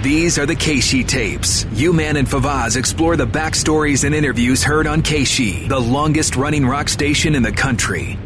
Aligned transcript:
These 0.00 0.38
are 0.38 0.46
the 0.46 0.56
KSHE 0.56 1.06
tapes. 1.06 1.66
U-Man 1.74 2.16
and 2.16 2.26
Favazz 2.26 2.78
explore 2.78 3.14
the 3.14 3.26
backstories 3.26 4.04
and 4.04 4.14
interviews 4.14 4.64
heard 4.64 4.86
on 4.86 5.02
KSHE, 5.02 5.68
the 5.68 5.78
longest 5.78 6.34
running 6.34 6.64
rock 6.64 6.88
station 6.88 7.34
in 7.34 7.42
the 7.42 7.52
country. 7.52 8.18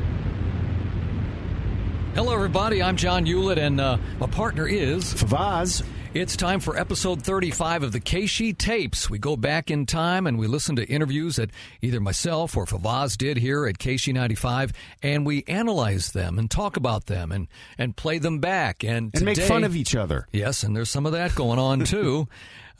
Hello, 2.14 2.32
everybody. 2.32 2.80
I'm 2.84 2.96
John 2.96 3.26
Ulett, 3.26 3.58
and 3.58 3.80
uh, 3.80 3.98
my 4.20 4.28
partner 4.28 4.68
is 4.68 5.12
Favazz. 5.12 5.82
It's 6.18 6.34
time 6.34 6.60
for 6.60 6.78
episode 6.78 7.22
35 7.22 7.82
of 7.82 7.92
the 7.92 8.00
KSHE 8.00 8.56
tapes. 8.56 9.10
We 9.10 9.18
go 9.18 9.36
back 9.36 9.70
in 9.70 9.84
time 9.84 10.26
and 10.26 10.38
we 10.38 10.46
listen 10.46 10.74
to 10.76 10.86
interviews 10.86 11.36
that 11.36 11.50
either 11.82 12.00
myself 12.00 12.56
or 12.56 12.64
Favazz 12.64 13.18
did 13.18 13.36
here 13.36 13.66
at 13.66 13.76
KSHE 13.76 14.14
95, 14.14 14.72
and 15.02 15.26
we 15.26 15.44
analyze 15.46 16.12
them 16.12 16.38
and 16.38 16.50
talk 16.50 16.78
about 16.78 17.04
them 17.04 17.32
and, 17.32 17.48
and 17.76 17.94
play 17.94 18.16
them 18.16 18.38
back. 18.38 18.82
And, 18.82 19.14
and 19.14 19.26
make 19.26 19.36
fun 19.36 19.62
of 19.62 19.76
each 19.76 19.94
other. 19.94 20.26
Yes, 20.32 20.62
and 20.62 20.74
there's 20.74 20.88
some 20.88 21.04
of 21.04 21.12
that 21.12 21.34
going 21.34 21.58
on 21.58 21.80
too. 21.84 22.28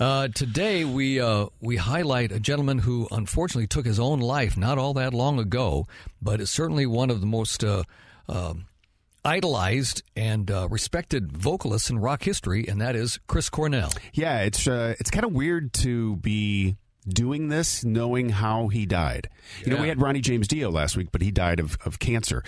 Uh, 0.01 0.29
today 0.29 0.87
we 0.87 1.21
uh, 1.21 1.49
we 1.61 1.77
highlight 1.77 2.33
a 2.33 2.41
gentleman 2.41 2.79
who 2.79 3.07
unfortunately 3.11 3.67
took 3.67 3.85
his 3.85 4.01
own 4.01 4.19
life 4.19 4.57
not 4.57 4.79
all 4.79 4.95
that 4.95 5.13
long 5.13 5.39
ago, 5.39 5.87
but 6.23 6.41
is 6.41 6.51
certainly 6.51 6.87
one 6.87 7.11
of 7.11 7.21
the 7.21 7.27
most 7.27 7.63
uh, 7.63 7.83
um, 8.31 8.65
idolized 9.27 10.03
and 10.15 10.51
uh, 10.51 10.69
respected 10.71 11.37
vocalist 11.37 11.91
in 11.91 11.99
rock 11.99 12.23
history, 12.23 12.67
and 12.69 12.81
that 12.81 12.95
is 12.97 13.19
Chris 13.27 13.51
Cornell. 13.51 13.91
Yeah, 14.15 14.41
it's 14.41 14.67
uh, 14.67 14.95
it's 15.01 15.11
kind 15.11 15.27
of 15.27 15.33
weird 15.33 15.73
to 15.75 16.17
be 16.17 16.77
doing 17.09 17.49
this 17.49 17.85
knowing 17.85 18.31
how 18.31 18.69
he 18.69 18.87
died. 18.87 19.29
You 19.65 19.75
know, 19.75 19.83
we 19.83 19.89
had 19.89 20.01
Ronnie 20.01 20.21
James 20.21 20.49
Dio 20.49 20.71
last 20.71 20.97
week, 20.97 21.09
but 21.13 21.23
he 21.23 21.31
died 21.31 21.61
of, 21.61 21.77
of 21.85 21.99
cancer. 21.99 22.43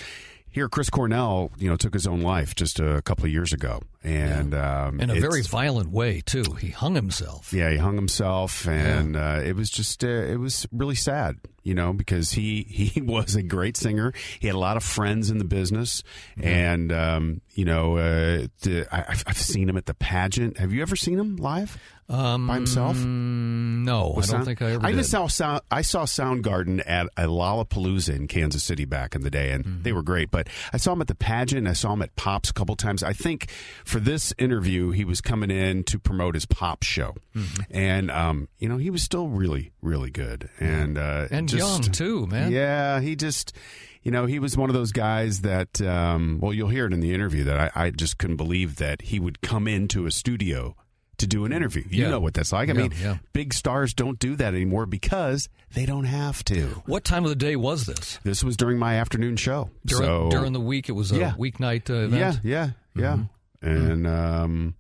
Here, 0.51 0.69
Chris 0.69 0.89
Cornell, 0.91 1.53
you 1.59 1.69
know, 1.69 1.77
took 1.77 1.95
his 1.95 2.07
own 2.07 2.23
life 2.23 2.55
just 2.55 2.81
a 2.81 3.03
couple 3.03 3.25
of 3.27 3.31
years 3.31 3.53
ago, 3.53 3.83
and 4.05 4.53
yeah. 4.53 4.87
um, 4.87 5.01
in 5.01 5.11
a 5.11 5.21
very 5.21 5.43
violent 5.43 5.91
way 5.91 6.21
too. 6.21 6.45
He 6.61 6.69
hung 6.69 6.95
himself. 6.95 7.53
Yeah, 7.53 7.71
he 7.71 7.77
hung 7.77 7.97
himself, 7.97 8.67
and 8.67 9.15
yeah. 9.15 9.35
uh, 9.35 9.41
it 9.41 9.57
was 9.57 9.71
just 9.71 10.05
uh, 10.05 10.09
it 10.09 10.39
was 10.39 10.67
really 10.73 10.95
sad, 10.95 11.37
you 11.65 11.75
know, 11.75 11.93
because 11.93 12.33
he 12.33 12.63
he 12.69 13.01
was 13.01 13.35
a 13.35 13.43
great 13.43 13.77
singer. 13.77 14.13
He 14.39 14.47
had 14.47 14.55
a 14.55 14.61
lot 14.61 14.77
of 14.77 14.85
friends 14.85 15.31
in 15.31 15.39
the 15.39 15.45
business, 15.45 16.03
mm-hmm. 16.37 16.49
and 16.49 16.93
um, 16.93 17.41
you 17.55 17.65
know, 17.65 17.97
uh, 17.97 18.47
the, 18.63 18.87
I, 18.93 19.17
have 19.27 19.39
seen 19.39 19.69
him 19.69 19.77
at 19.77 19.87
the 19.87 19.95
pageant. 19.95 20.59
Have 20.59 20.73
you 20.73 20.83
ever 20.83 20.97
seen 20.97 21.19
him 21.19 21.37
live? 21.37 21.77
Um, 22.11 22.47
by 22.47 22.55
himself? 22.55 22.97
No, 22.97 24.13
I 24.13 24.15
don't 24.15 24.23
sound, 24.23 24.45
think 24.47 24.63
I 24.63 24.73
ever. 24.73 24.87
I 24.87 24.93
did. 24.93 25.05
saw 25.05 25.27
sound, 25.27 25.61
I 25.71 25.83
saw 25.83 26.05
Soundgarden 26.05 26.83
at 26.87 27.09
a 27.19 27.25
Lollapalooza 27.25 28.17
in 28.17 28.29
Kansas 28.29 28.65
City 28.65 28.87
back 28.87 29.15
in 29.15 29.21
the 29.21 29.31
day, 29.31 29.51
and 29.51 29.63
mm-hmm. 29.63 29.83
they 29.83 29.93
were 29.93 30.03
great. 30.03 30.31
But 30.31 30.49
I 30.73 30.79
saw 30.79 30.95
him 30.95 31.03
at 31.03 31.09
the 31.09 31.15
pageant. 31.15 31.69
I 31.69 31.75
saw 31.75 31.93
him 31.93 32.01
at 32.01 32.17
Pops 32.17 32.49
a 32.49 32.55
couple 32.55 32.77
times. 32.77 33.03
I 33.03 33.13
think 33.13 33.51
for 33.89 34.01
this 34.01 34.35
interview, 34.37 34.91
he 34.91 35.05
was 35.05 35.23
coming 35.23 35.51
in 35.51 35.83
to 35.85 35.99
promote 35.99 36.35
his 36.35 36.45
Pop 36.45 36.83
show, 36.83 37.15
mm-hmm. 37.35 37.63
and 37.71 38.11
um, 38.11 38.49
you 38.59 38.69
know 38.69 38.77
he 38.77 38.91
was 38.91 39.03
still 39.03 39.29
really, 39.29 39.73
really 39.81 40.11
good, 40.11 40.51
and 40.61 40.99
uh, 40.99 41.27
and 41.31 41.49
just, 41.49 41.59
young 41.59 41.83
too, 41.83 42.27
man. 42.27 42.53
Yeah, 42.53 43.01
he 43.01 43.17
just 43.17 43.57
you 44.03 44.11
know, 44.11 44.27
he 44.27 44.39
was 44.39 44.57
one 44.57 44.71
of 44.71 44.75
those 44.75 44.93
guys 44.93 45.41
that, 45.41 45.83
um, 45.83 46.39
well, 46.41 46.55
you'll 46.55 46.69
hear 46.69 46.87
it 46.87 46.93
in 46.93 47.01
the 47.01 47.13
interview 47.13 47.45
that 47.45 47.59
I, 47.59 47.87
I, 47.87 47.91
just 47.91 48.17
couldn't 48.17 48.37
believe 48.37 48.77
that 48.77 49.03
he 49.03 49.19
would 49.19 49.43
come 49.43 49.67
into 49.67 50.07
a 50.07 50.11
studio 50.11 50.77
to 51.19 51.27
do 51.27 51.45
an 51.45 51.53
interview. 51.53 51.83
You 51.91 52.05
yeah. 52.05 52.11
know 52.11 52.21
what 52.21 52.33
that's 52.33 52.53
like. 52.53 52.69
I 52.69 52.73
yeah, 52.73 52.79
mean, 52.79 52.93
yeah. 53.03 53.19
big 53.33 53.53
stars 53.53 53.93
don't 53.93 54.19
do 54.19 54.37
that 54.37 54.55
anymore 54.55 54.87
because 54.87 55.49
they 55.75 55.85
don't 55.85 56.05
have 56.05 56.45
to. 56.45 56.83
What 56.87 57.05
time 57.05 57.25
of 57.25 57.31
the 57.31 57.37
day 57.37 57.57
was 57.57 57.87
this? 57.87 58.19
This 58.23 58.45
was 58.45 58.57
during 58.57 58.79
my 58.79 58.95
afternoon 58.95 59.37
show. 59.37 59.71
During, 59.85 60.05
so, 60.05 60.31
during 60.31 60.53
the 60.53 60.61
week, 60.61 60.89
it 60.89 60.93
was 60.93 61.11
a 61.11 61.35
weeknight 61.39 61.91
uh, 61.91 62.05
event. 62.05 62.41
Yeah, 62.45 62.51
yeah, 62.51 62.71
yeah. 62.95 63.13
Mm-hmm. 63.15 63.23
And 63.61 64.07
um, 64.07 64.75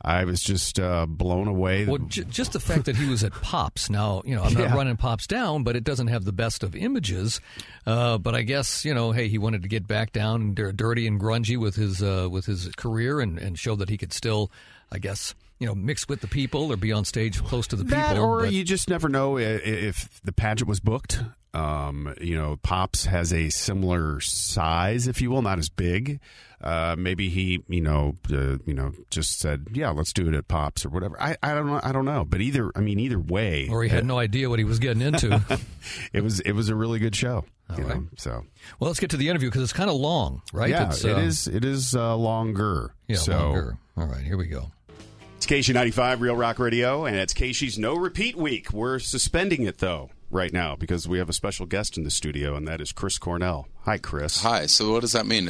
I 0.00 0.24
was 0.24 0.40
just 0.40 0.78
uh, 0.78 1.06
blown 1.06 1.48
away. 1.48 1.84
Well, 1.84 1.98
j- 1.98 2.24
just 2.24 2.52
the 2.52 2.60
fact 2.60 2.84
that 2.84 2.96
he 2.96 3.08
was 3.08 3.24
at 3.24 3.32
Pops. 3.32 3.90
Now, 3.90 4.22
you 4.24 4.36
know, 4.36 4.42
I'm 4.42 4.54
not 4.54 4.70
running 4.76 4.96
Pops 4.96 5.26
down, 5.26 5.64
but 5.64 5.74
it 5.74 5.84
doesn't 5.84 6.06
have 6.06 6.24
the 6.24 6.32
best 6.32 6.62
of 6.62 6.76
images. 6.76 7.40
Uh, 7.84 8.16
but 8.16 8.34
I 8.34 8.42
guess 8.42 8.84
you 8.84 8.94
know, 8.94 9.12
hey, 9.12 9.28
he 9.28 9.36
wanted 9.36 9.62
to 9.62 9.68
get 9.68 9.86
back 9.86 10.12
down 10.12 10.54
dirty 10.54 11.06
and 11.06 11.20
grungy 11.20 11.58
with 11.58 11.74
his 11.74 12.02
uh, 12.02 12.28
with 12.30 12.46
his 12.46 12.68
career 12.76 13.20
and, 13.20 13.38
and 13.38 13.58
show 13.58 13.74
that 13.76 13.88
he 13.88 13.98
could 13.98 14.12
still, 14.12 14.50
I 14.92 14.98
guess 14.98 15.34
you 15.58 15.66
know, 15.66 15.74
mix 15.74 16.08
with 16.08 16.20
the 16.20 16.28
people 16.28 16.70
or 16.70 16.76
be 16.76 16.92
on 16.92 17.04
stage 17.04 17.42
close 17.42 17.66
to 17.68 17.76
the 17.76 17.84
that, 17.84 18.10
people. 18.10 18.24
Or 18.24 18.40
but... 18.42 18.52
you 18.52 18.62
just 18.62 18.88
never 18.88 19.08
know 19.08 19.38
if 19.38 20.20
the 20.22 20.32
pageant 20.32 20.68
was 20.68 20.80
booked. 20.80 21.22
Um, 21.56 22.14
you 22.20 22.36
know, 22.36 22.58
Pops 22.62 23.06
has 23.06 23.32
a 23.32 23.48
similar 23.48 24.20
size, 24.20 25.08
if 25.08 25.22
you 25.22 25.30
will, 25.30 25.40
not 25.40 25.58
as 25.58 25.70
big. 25.70 26.20
Uh, 26.60 26.96
maybe 26.98 27.30
he, 27.30 27.62
you 27.68 27.80
know, 27.80 28.16
uh, 28.30 28.58
you 28.66 28.74
know, 28.74 28.92
just 29.10 29.38
said, 29.38 29.68
"Yeah, 29.72 29.90
let's 29.90 30.12
do 30.12 30.28
it 30.28 30.34
at 30.34 30.48
Pops" 30.48 30.84
or 30.84 30.90
whatever. 30.90 31.20
I, 31.20 31.36
I 31.42 31.54
don't 31.54 31.66
know. 31.66 31.80
I 31.82 31.92
don't 31.92 32.04
know. 32.04 32.24
But 32.24 32.40
either, 32.42 32.70
I 32.76 32.80
mean, 32.80 32.98
either 32.98 33.18
way, 33.18 33.68
or 33.70 33.82
he 33.82 33.88
had 33.88 34.04
uh, 34.04 34.06
no 34.06 34.18
idea 34.18 34.50
what 34.50 34.58
he 34.58 34.64
was 34.64 34.78
getting 34.78 35.00
into. 35.00 35.42
it 36.12 36.22
was, 36.22 36.40
it 36.40 36.52
was 36.52 36.68
a 36.68 36.74
really 36.74 36.98
good 36.98 37.16
show. 37.16 37.44
All 37.70 37.76
right. 37.76 37.96
Know, 37.96 38.06
so, 38.16 38.44
well, 38.78 38.88
let's 38.88 39.00
get 39.00 39.10
to 39.10 39.16
the 39.16 39.28
interview 39.28 39.48
because 39.48 39.62
it's 39.62 39.72
kind 39.72 39.90
of 39.90 39.96
long, 39.96 40.42
right? 40.52 40.70
Yeah, 40.70 40.88
it's, 40.88 41.04
it 41.04 41.16
uh, 41.16 41.20
is. 41.20 41.46
It 41.46 41.64
is 41.64 41.94
uh, 41.94 42.16
longer. 42.16 42.92
Yeah, 43.08 43.16
so. 43.16 43.38
longer. 43.38 43.78
All 43.96 44.06
right, 44.06 44.22
here 44.22 44.36
we 44.36 44.46
go. 44.46 44.70
It's 45.36 45.46
KSHE 45.46 45.74
95 45.74 46.20
Real 46.20 46.36
Rock 46.36 46.58
Radio, 46.58 47.04
and 47.04 47.16
it's 47.16 47.34
KSHE's 47.34 47.78
No 47.78 47.94
Repeat 47.94 48.36
Week. 48.36 48.72
We're 48.72 48.98
suspending 48.98 49.62
it, 49.62 49.78
though, 49.78 50.10
right 50.30 50.52
now, 50.52 50.76
because 50.76 51.06
we 51.06 51.18
have 51.18 51.28
a 51.28 51.32
special 51.32 51.66
guest 51.66 51.96
in 51.96 52.04
the 52.04 52.10
studio, 52.10 52.54
and 52.56 52.66
that 52.66 52.80
is 52.80 52.92
Chris 52.92 53.18
Cornell. 53.18 53.68
Hi, 53.82 53.98
Chris. 53.98 54.42
Hi. 54.42 54.66
So, 54.66 54.92
what 54.92 55.02
does 55.02 55.12
that 55.12 55.26
mean? 55.26 55.46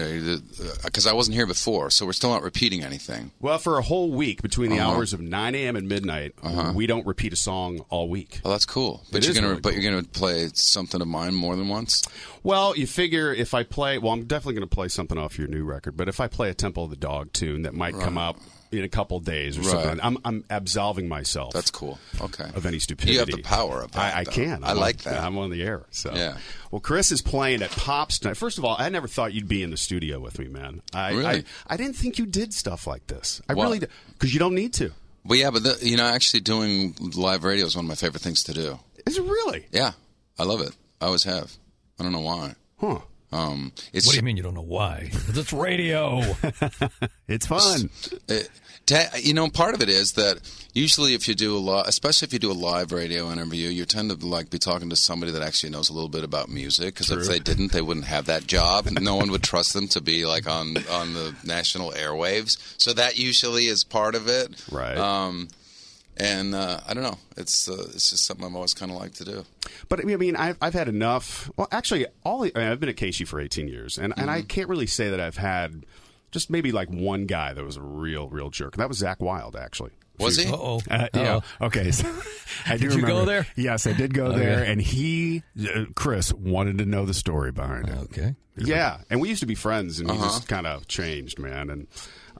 Because 0.84 1.06
uh, 1.06 1.10
I 1.10 1.14
wasn't 1.14 1.36
here 1.36 1.46
before, 1.46 1.88
so 1.88 2.04
we're 2.04 2.12
still 2.12 2.30
not 2.30 2.42
repeating 2.42 2.84
anything. 2.84 3.30
Well, 3.40 3.58
for 3.58 3.78
a 3.78 3.82
whole 3.82 4.10
week, 4.10 4.42
between 4.42 4.70
the 4.70 4.78
uh-huh. 4.78 4.92
hours 4.92 5.12
of 5.14 5.20
9 5.20 5.54
a.m. 5.54 5.74
and 5.76 5.88
midnight, 5.88 6.34
uh-huh. 6.42 6.72
we 6.74 6.86
don't 6.86 7.06
repeat 7.06 7.32
a 7.32 7.36
song 7.36 7.84
all 7.88 8.08
week. 8.08 8.40
Oh, 8.44 8.50
that's 8.50 8.66
cool. 8.66 9.02
But 9.10 9.18
it 9.18 9.26
you're 9.26 9.34
gonna, 9.34 9.48
really 9.48 9.60
but 9.60 9.72
cool. 9.72 9.80
you're 9.80 9.90
going 9.90 10.04
to 10.04 10.10
play 10.10 10.48
something 10.52 11.00
of 11.00 11.08
mine 11.08 11.34
more 11.34 11.56
than 11.56 11.68
once. 11.68 12.02
Well, 12.42 12.76
you 12.76 12.86
figure 12.86 13.32
if 13.32 13.54
I 13.54 13.62
play, 13.62 13.96
well, 13.96 14.12
I'm 14.12 14.24
definitely 14.24 14.54
going 14.54 14.68
to 14.68 14.74
play 14.74 14.88
something 14.88 15.16
off 15.16 15.38
your 15.38 15.48
new 15.48 15.64
record. 15.64 15.96
But 15.96 16.08
if 16.08 16.20
I 16.20 16.28
play 16.28 16.50
a 16.50 16.54
Temple 16.54 16.84
of 16.84 16.90
the 16.90 16.96
Dog 16.96 17.32
tune 17.32 17.62
that 17.62 17.72
might 17.72 17.94
right. 17.94 18.04
come 18.04 18.18
up 18.18 18.36
in 18.78 18.84
a 18.84 18.88
couple 18.88 19.18
days 19.20 19.56
or 19.56 19.62
right. 19.62 19.70
something. 19.70 20.00
I'm, 20.02 20.18
I'm 20.24 20.44
absolving 20.50 21.08
myself. 21.08 21.52
That's 21.52 21.70
cool. 21.70 21.98
Okay. 22.20 22.44
Of 22.54 22.66
any 22.66 22.78
stupidity. 22.78 23.14
You 23.14 23.18
have 23.20 23.28
the 23.28 23.42
power 23.42 23.82
of 23.82 23.92
that. 23.92 24.14
I, 24.14 24.20
I 24.20 24.24
can. 24.24 24.64
I'm 24.64 24.70
i 24.70 24.72
like 24.72 25.06
on, 25.06 25.12
that. 25.12 25.22
I'm 25.22 25.38
on 25.38 25.50
the 25.50 25.62
air. 25.62 25.84
So 25.90 26.12
yeah. 26.14 26.38
Well, 26.70 26.80
Chris 26.80 27.12
is 27.12 27.22
playing 27.22 27.62
at 27.62 27.70
Pops 27.70 28.18
tonight. 28.18 28.36
First 28.36 28.58
of 28.58 28.64
all, 28.64 28.76
I 28.78 28.88
never 28.88 29.08
thought 29.08 29.32
you'd 29.32 29.48
be 29.48 29.62
in 29.62 29.70
the 29.70 29.76
studio 29.76 30.20
with 30.20 30.38
me, 30.38 30.48
man. 30.48 30.82
I 30.94 31.10
really? 31.10 31.26
I, 31.26 31.44
I 31.66 31.76
didn't 31.76 31.96
think 31.96 32.18
you 32.18 32.26
did 32.26 32.52
stuff 32.52 32.86
like 32.86 33.06
this. 33.06 33.40
I 33.48 33.54
what? 33.54 33.64
really 33.64 33.80
because 34.12 34.32
you 34.32 34.38
don't 34.38 34.54
need 34.54 34.72
to. 34.74 34.92
Well, 35.24 35.38
yeah, 35.38 35.50
but 35.50 35.64
the, 35.64 35.78
you 35.82 35.96
know, 35.96 36.06
actually 36.06 36.40
doing 36.40 36.94
live 37.00 37.42
radio 37.42 37.66
is 37.66 37.74
one 37.74 37.84
of 37.84 37.88
my 37.88 37.96
favorite 37.96 38.22
things 38.22 38.44
to 38.44 38.54
do. 38.54 38.78
Is 39.06 39.18
it 39.18 39.24
really? 39.24 39.66
Yeah, 39.72 39.92
I 40.38 40.44
love 40.44 40.60
it. 40.60 40.72
I 41.00 41.06
always 41.06 41.24
have. 41.24 41.52
I 41.98 42.02
don't 42.02 42.12
know 42.12 42.20
why. 42.20 42.54
Huh. 42.78 43.00
Um, 43.32 43.72
what 43.92 44.04
do 44.04 44.16
you 44.16 44.22
mean 44.22 44.36
you 44.36 44.42
don't 44.42 44.54
know 44.54 44.62
why? 44.62 45.10
It's 45.28 45.52
radio. 45.52 46.22
it's 47.28 47.46
fun. 47.46 47.90
It, 48.28 48.48
you 49.20 49.34
know, 49.34 49.48
part 49.48 49.74
of 49.74 49.82
it 49.82 49.88
is 49.88 50.12
that 50.12 50.38
usually 50.72 51.14
if 51.14 51.26
you 51.26 51.34
do 51.34 51.56
a 51.56 51.58
lot, 51.58 51.88
especially 51.88 52.26
if 52.26 52.32
you 52.32 52.38
do 52.38 52.52
a 52.52 52.54
live 52.54 52.92
radio 52.92 53.32
interview, 53.32 53.68
you 53.68 53.84
tend 53.84 54.10
to 54.10 54.26
like 54.26 54.48
be 54.48 54.58
talking 54.58 54.90
to 54.90 54.96
somebody 54.96 55.32
that 55.32 55.42
actually 55.42 55.70
knows 55.70 55.88
a 55.88 55.92
little 55.92 56.08
bit 56.08 56.22
about 56.22 56.48
music. 56.48 56.94
Because 56.94 57.10
if 57.10 57.26
they 57.26 57.40
didn't, 57.40 57.72
they 57.72 57.82
wouldn't 57.82 58.06
have 58.06 58.26
that 58.26 58.46
job, 58.46 58.86
and 58.86 59.02
no 59.02 59.16
one 59.16 59.30
would 59.32 59.42
trust 59.42 59.74
them 59.74 59.88
to 59.88 60.00
be 60.00 60.24
like 60.24 60.48
on 60.48 60.76
on 60.90 61.14
the 61.14 61.34
national 61.44 61.90
airwaves. 61.92 62.58
So 62.80 62.92
that 62.92 63.18
usually 63.18 63.66
is 63.66 63.82
part 63.82 64.14
of 64.14 64.28
it, 64.28 64.64
right? 64.70 64.96
Um, 64.96 65.48
and 66.16 66.54
uh, 66.54 66.80
I 66.86 66.94
don't 66.94 67.02
know. 67.02 67.18
It's 67.36 67.68
uh, 67.68 67.86
it's 67.94 68.10
just 68.10 68.24
something 68.24 68.46
I've 68.46 68.54
always 68.54 68.74
kind 68.74 68.90
of 68.90 68.98
liked 68.98 69.16
to 69.16 69.24
do. 69.24 69.44
But 69.88 70.00
I 70.00 70.04
mean, 70.04 70.36
I've 70.36 70.56
I've 70.60 70.74
had 70.74 70.88
enough. 70.88 71.50
Well, 71.56 71.68
actually, 71.70 72.06
all 72.24 72.42
I 72.42 72.50
mean, 72.54 72.68
I've 72.68 72.80
been 72.80 72.88
at 72.88 72.96
KSHE 72.96 73.28
for 73.28 73.40
18 73.40 73.68
years, 73.68 73.98
and 73.98 74.12
mm-hmm. 74.12 74.20
and 74.20 74.30
I 74.30 74.38
mm-hmm. 74.38 74.46
can't 74.46 74.68
really 74.68 74.86
say 74.86 75.10
that 75.10 75.20
I've 75.20 75.36
had 75.36 75.84
just 76.30 76.50
maybe 76.50 76.72
like 76.72 76.88
one 76.88 77.26
guy 77.26 77.52
that 77.52 77.64
was 77.64 77.76
a 77.76 77.82
real 77.82 78.28
real 78.28 78.50
jerk. 78.50 78.76
That 78.76 78.88
was 78.88 79.00
Zakk 79.00 79.20
Wylde 79.20 79.56
actually. 79.56 79.92
Was 80.18 80.36
he? 80.36 80.50
Uh-oh. 80.50 80.80
Uh, 80.90 81.08
yeah. 81.14 81.40
Okay. 81.60 81.90
So 81.90 82.06
I 82.66 82.76
do 82.76 82.88
did 82.88 82.98
you 82.98 83.06
go 83.06 83.24
there? 83.24 83.46
Yes, 83.56 83.86
I 83.86 83.92
did 83.92 84.14
go 84.14 84.26
okay. 84.26 84.38
there, 84.38 84.64
and 84.64 84.80
he, 84.80 85.42
uh, 85.60 85.84
Chris, 85.94 86.32
wanted 86.32 86.78
to 86.78 86.86
know 86.86 87.04
the 87.04 87.14
story 87.14 87.52
behind 87.52 87.88
it. 87.88 87.98
Okay. 88.04 88.34
Yeah, 88.56 89.00
and 89.10 89.20
we 89.20 89.28
used 89.28 89.40
to 89.40 89.46
be 89.46 89.54
friends, 89.54 90.00
and 90.00 90.10
uh-huh. 90.10 90.18
we 90.18 90.26
just 90.26 90.48
kind 90.48 90.66
of 90.66 90.88
changed, 90.88 91.38
man, 91.38 91.68
and 91.68 91.86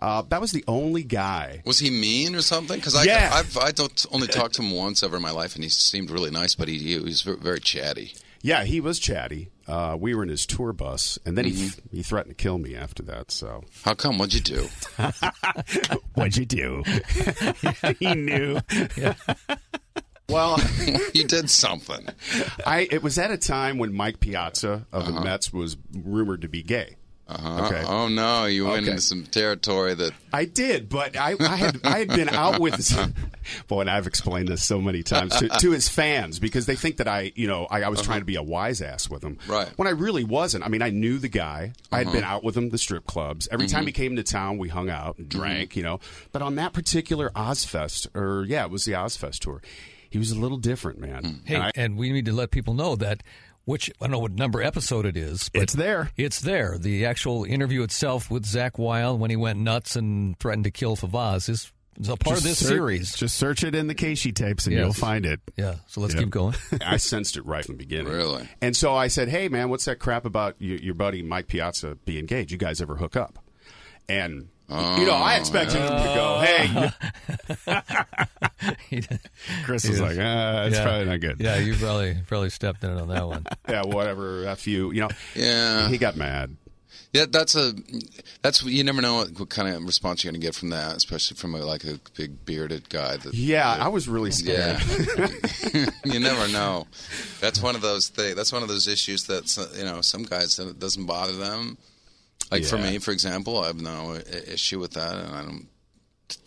uh, 0.07 0.23
that 0.29 0.41
was 0.41 0.53
the 0.53 0.63
only 0.69 1.03
guy. 1.03 1.63
Was 1.65 1.81
he 1.81 1.91
mean 1.91 2.37
or 2.37 2.41
something? 2.41 2.77
Because 2.77 2.95
I, 2.95 3.03
yeah. 3.03 3.31
I've 3.33 3.59
I 3.59 3.73
don't 3.73 4.07
only 4.13 4.29
talked 4.29 4.55
to 4.55 4.63
him 4.63 4.71
once 4.71 5.03
ever 5.03 5.17
in 5.17 5.23
my 5.23 5.33
life, 5.33 5.57
and 5.57 5.65
he 5.65 5.69
seemed 5.69 6.11
really 6.11 6.31
nice, 6.31 6.55
but 6.55 6.69
he, 6.69 6.79
he 6.79 6.97
was 6.97 7.23
very 7.23 7.59
chatty. 7.59 8.15
Yeah, 8.41 8.63
he 8.63 8.81
was 8.81 9.01
chatty. 9.01 9.51
Uh, 9.67 9.97
we 9.99 10.15
were 10.15 10.23
in 10.23 10.29
his 10.29 10.47
tour 10.47 10.73
bus, 10.73 11.19
and 11.27 11.37
then 11.37 11.47
mm-hmm. 11.47 11.81
he 11.91 11.97
he 11.97 12.03
threatened 12.05 12.39
to 12.39 12.41
kill 12.41 12.59
me 12.59 12.77
after 12.77 13.03
that. 13.03 13.33
So 13.33 13.65
how 13.85 13.95
come? 13.95 14.19
What'd 14.19 14.35
you 14.35 14.41
do? 14.43 14.69
What'd 16.15 16.37
you 16.37 16.47
do? 16.47 16.85
he 17.99 18.15
knew. 18.15 18.61
Yeah. 18.97 19.15
Well, 20.29 20.57
he 21.13 21.23
did 21.23 21.49
something. 21.51 22.09
I 22.67 22.89
it 22.91 23.01
was 23.01 23.17
at 23.17 23.31
a 23.31 23.37
time 23.37 23.79
when 23.79 23.95
Mike 23.95 24.19
Piazza 24.19 24.85
of 24.93 25.03
uh-huh. 25.03 25.13
the 25.13 25.21
Mets 25.21 25.53
was 25.53 25.77
rumored 25.93 26.43
to 26.43 26.49
be 26.49 26.65
gay. 26.65 26.97
Uh-huh. 27.29 27.67
Okay. 27.67 27.83
Oh 27.85 28.07
no, 28.07 28.45
you 28.45 28.67
went 28.67 28.83
Okay. 28.83 28.93
into 28.93 29.03
some 29.03 29.25
territory 29.25 29.95
that 29.95 30.13
I 30.33 30.45
did, 30.45 30.89
but 30.89 31.17
I, 31.17 31.35
I 31.41 31.57
had 31.57 31.81
I 31.83 31.99
had 31.99 32.09
been 32.09 32.29
out 32.29 32.61
with 32.61 32.77
boy, 33.69 33.81
and 33.81 33.91
I've 33.91 34.07
explained 34.07 34.47
this 34.47 34.63
so 34.63 34.81
many 34.81 35.03
times 35.03 35.35
to, 35.37 35.49
to 35.49 35.71
his 35.73 35.89
fans 35.89 36.39
because 36.39 36.67
they 36.67 36.77
think 36.77 36.99
that 36.99 37.09
I, 37.09 37.33
you 37.35 37.49
know, 37.49 37.67
I, 37.69 37.83
I 37.83 37.89
was 37.89 37.99
uh-huh. 37.99 38.07
trying 38.07 38.21
to 38.21 38.27
be 38.27 38.37
a 38.37 38.43
wise 38.43 38.81
ass 38.81 39.11
with 39.11 39.25
him, 39.25 39.39
Right. 39.49 39.69
When 39.77 39.89
I 39.89 39.93
really 39.93 40.23
wasn't. 40.23 40.65
I 40.65 40.69
mean, 40.69 40.83
I 40.83 40.91
knew 40.91 41.19
the 41.19 41.29
guy. 41.29 41.73
I 41.91 41.99
had 41.99 42.13
been 42.13 42.23
uh-huh. 42.23 42.37
out 42.37 42.45
with 42.45 42.57
him 42.57 42.71
the 42.71 42.79
strip 42.79 43.07
clubs. 43.07 43.49
Every 43.51 43.67
time 43.67 43.81
mm-hmm. 43.81 43.87
he 43.87 43.93
came 43.93 44.17
to 44.17 44.23
town, 44.23 44.59
we 44.59 44.69
hung 44.69 44.89
out 44.89 45.19
and 45.19 45.29
mm-hmm. 45.29 45.39
drank, 45.39 45.77
you 45.77 45.83
know. 45.83 45.99
But 46.31 46.43
on 46.43 46.55
that 46.57 46.73
particular 46.73 47.31
Ozzfest, 47.31 48.15
or 48.15 48.45
yeah, 48.45 48.65
it 48.65 48.71
was 48.71 48.85
the 48.85 48.93
Ozzfest 48.93 49.41
tour. 49.41 49.63
He 50.09 50.19
was 50.19 50.31
a 50.31 50.39
little 50.39 50.59
different, 50.59 51.01
man. 51.01 51.25
Hmm. 51.25 51.35
Hey, 51.45 51.55
And 51.57 51.65
I- 51.65 51.73
and 51.75 51.97
we 51.97 52.13
need 52.13 52.27
to 52.27 52.33
let 52.33 52.51
people 52.53 52.75
know 52.75 52.95
that 52.97 53.23
which 53.67 53.91
I 54.01 54.05
don't 54.07 54.13
know 54.13 54.19
what 54.21 54.33
number 54.33 54.63
episode 54.63 55.05
it 55.05 55.17
is. 55.17 55.51
But 55.53 55.63
It's 55.65 55.73
there. 55.75 56.11
It's 56.17 56.41
there. 56.41 56.79
The 56.79 57.05
actual 57.05 57.45
interview 57.45 57.83
itself 57.83 58.31
with 58.31 58.45
Zakk 58.47 58.79
Wylde 58.79 59.21
when 59.21 59.29
he 59.31 59.37
went 59.37 59.59
nuts 59.59 59.95
and 59.97 60.39
threatened 60.39 60.65
to 60.65 60.71
kill 60.71 60.97
Favazz 60.97 61.49
is, 61.51 61.71
is 62.01 62.09
a 62.09 62.17
part 62.17 62.39
of 62.39 62.43
this 62.45 62.59
search- 62.59 62.69
series. 62.69 63.15
Just 63.15 63.37
search 63.37 63.63
it 63.65 63.75
in 63.75 63.87
the 63.89 63.95
KSHE 63.95 64.33
tapes, 64.35 64.67
and 64.67 64.75
Yes. 64.75 64.83
you'll 64.85 64.93
find 64.95 65.27
it. 65.27 65.41
yeah. 65.57 65.77
So 65.89 66.01
let's 66.01 66.15
Yeah. 66.15 66.21
keep 66.21 66.31
going. 66.31 66.55
I 66.81 66.97
sensed 66.97 67.37
it 67.37 67.45
right 67.45 67.65
from 67.65 67.75
the 67.77 67.85
beginning. 67.85 68.13
Really? 68.13 68.49
And 68.63 68.75
so 68.77 68.95
I 68.95 69.09
said, 69.09 69.29
"Hey, 69.29 69.49
man, 69.49 69.69
what's 69.69 69.85
that 69.87 69.99
crap 69.99 70.25
about 70.25 70.57
your, 70.59 70.79
your 70.79 70.95
buddy 70.95 71.23
Mike 71.23 71.49
Piazza 71.49 71.97
being 72.05 72.21
engaged? 72.21 72.53
You 72.53 72.59
guys 72.59 72.81
ever 72.81 72.97
hook 72.97 73.17
up?" 73.17 73.39
And 74.09 74.49
you 74.69 75.07
know, 75.07 75.13
I 75.15 75.37
expected 75.37 75.79
him 75.79 75.89
to 75.89 76.13
go, 76.15 76.41
"Hey." 76.41 76.91
Chris 79.65 79.89
was 79.89 80.01
like, 80.01 80.17
"Ah, 80.19 80.65
that's 80.65 80.77
Yeah. 80.77 80.83
probably 80.83 81.05
not 81.07 81.21
good." 81.21 81.37
Yeah, 81.41 81.59
you 81.59 81.75
probably 81.77 82.17
probably 82.27 82.51
stepped 82.51 82.83
in 82.85 82.91
on 82.91 83.09
that 83.09 83.27
one. 83.27 83.47
Yeah, 83.69 83.83
whatever. 83.85 84.47
F 84.47 84.67
you. 84.67 84.93
You 84.93 85.03
know. 85.03 85.09
Yeah. 85.35 85.89
He 85.89 85.99
got 85.99 86.17
mad. 86.17 86.57
Yeah, 87.13 87.25
that's 87.31 87.55
a 87.55 87.73
that's 88.43 88.63
you 88.65 88.85
never 88.85 89.01
know 89.01 89.17
what, 89.17 89.39
what 89.39 89.49
kind 89.49 89.69
of 89.75 89.83
response 89.85 90.23
you're 90.23 90.33
going 90.33 90.41
to 90.41 90.47
get 90.47 90.55
from 90.55 90.71
that, 90.71 90.97
especially 90.97 91.37
from 91.37 91.55
a, 91.55 91.59
like 91.59 91.85
a 91.85 91.99
big 92.17 92.45
bearded 92.45 92.89
guy. 92.89 93.17
That, 93.17 93.33
Yeah, 93.35 93.71
I 93.81 93.89
was 93.89 94.07
really 94.09 94.31
scared. 94.33 94.81
yeah, 95.73 95.87
you 96.05 96.21
never 96.21 96.47
know. 96.53 96.87
That's 97.41 97.63
one 97.63 97.75
of 97.75 97.81
those 97.83 98.09
things. 98.09 98.35
That's 98.37 98.53
one 98.53 98.63
of 98.63 98.69
those 98.69 98.87
issues 98.87 99.25
that 99.25 99.47
you 99.79 99.85
know 99.85 100.01
some 100.03 100.25
guys 100.25 100.59
it 100.59 100.79
doesn't 100.79 101.07
bother 101.07 101.37
them. 101.37 101.79
Like 102.51 102.65
for 102.65 102.79
me, 102.79 102.99
for 102.99 103.11
example, 103.11 103.63
I 103.63 103.67
have 103.69 103.81
no 103.81 104.15
issue 104.47 104.79
with 104.79 104.93
that, 104.93 105.17
and 105.17 105.35
I 105.35 105.43
don't 105.43 105.67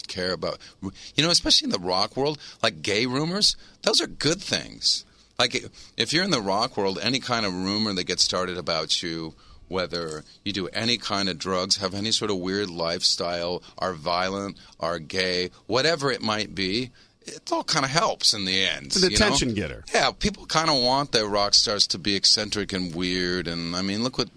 care 0.07 0.33
about 0.33 0.57
you 0.81 1.23
know, 1.23 1.29
especially 1.29 1.65
in 1.65 1.71
the 1.71 1.79
rock 1.79 2.17
world, 2.17 2.39
like 2.63 2.81
gay 2.81 3.05
rumors. 3.05 3.55
Those 3.83 4.01
are 4.01 4.07
good 4.07 4.41
things. 4.41 5.05
Like 5.37 5.65
if 5.97 6.11
you're 6.11 6.23
in 6.23 6.31
the 6.31 6.41
rock 6.41 6.77
world, 6.77 6.99
any 7.01 7.19
kind 7.19 7.45
of 7.45 7.53
rumor 7.53 7.93
that 7.93 8.05
gets 8.05 8.23
started 8.23 8.57
about 8.57 9.01
you, 9.01 9.35
whether 9.69 10.23
you 10.43 10.51
do 10.51 10.67
any 10.69 10.97
kind 10.97 11.29
of 11.29 11.37
drugs, 11.37 11.77
have 11.77 11.93
any 11.93 12.11
sort 12.11 12.31
of 12.31 12.37
weird 12.37 12.69
lifestyle, 12.69 13.63
are 13.77 13.93
violent, 13.93 14.57
are 14.79 14.99
gay, 14.99 15.51
whatever 15.67 16.11
it 16.11 16.21
might 16.21 16.55
be, 16.55 16.91
it 17.21 17.51
all 17.51 17.63
kind 17.63 17.85
of 17.85 17.91
helps 17.91 18.33
in 18.33 18.45
the 18.45 18.65
end. 18.65 18.87
It's 18.87 19.03
an 19.03 19.11
you 19.11 19.17
know? 19.17 19.25
attention 19.25 19.53
getter. 19.53 19.83
Yeah, 19.93 20.11
people 20.11 20.45
kind 20.45 20.69
of 20.69 20.81
want 20.81 21.11
their 21.11 21.27
rock 21.27 21.53
stars 21.53 21.87
to 21.87 21.97
be 21.97 22.15
eccentric 22.15 22.73
and 22.73 22.93
weird, 22.93 23.47
and 23.47 23.75
I 23.75 23.81
mean, 23.81 24.03
look 24.03 24.17
what. 24.17 24.29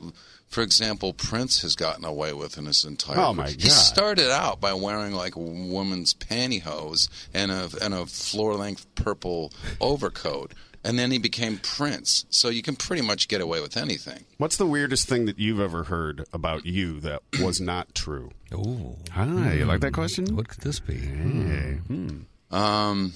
For 0.52 0.60
example, 0.62 1.14
Prince 1.14 1.62
has 1.62 1.75
gotten 1.75 2.04
away 2.04 2.32
with 2.34 2.58
in 2.58 2.66
his 2.66 2.84
entire. 2.84 3.19
Oh, 3.19 3.32
my 3.32 3.49
He 3.49 3.56
God. 3.56 3.70
started 3.70 4.31
out 4.31 4.60
by 4.60 4.75
wearing 4.75 5.12
like 5.14 5.34
a 5.34 5.40
woman's 5.40 6.12
pantyhose 6.12 7.08
and 7.32 7.50
a 7.50 7.70
and 7.81 7.94
a 7.94 8.04
floor 8.04 8.54
length 8.54 8.87
purple 8.94 9.50
overcoat, 9.81 10.52
and 10.84 10.99
then 10.99 11.10
he 11.10 11.16
became 11.19 11.56
Prince. 11.56 12.26
So 12.28 12.50
you 12.50 12.60
can 12.60 12.76
pretty 12.76 13.00
much 13.02 13.28
get 13.28 13.40
away 13.40 13.62
with 13.62 13.78
anything. 13.78 14.25
What's 14.37 14.58
the 14.58 14.66
weirdest 14.66 15.08
thing 15.08 15.25
that 15.25 15.38
you've 15.38 15.58
ever 15.60 15.84
heard 15.84 16.26
about 16.34 16.66
you 16.66 17.00
that 17.00 17.22
was 17.43 17.58
not 17.58 17.94
true? 17.94 18.31
Ooh, 18.52 18.96
Hi, 19.12 19.55
you 19.55 19.64
like 19.64 19.81
that 19.81 19.94
question? 19.94 20.37
what 20.37 20.48
could 20.48 20.60
this 20.62 20.81
be? 20.81 20.98
Hey. 20.98 21.78
Um, 22.50 23.14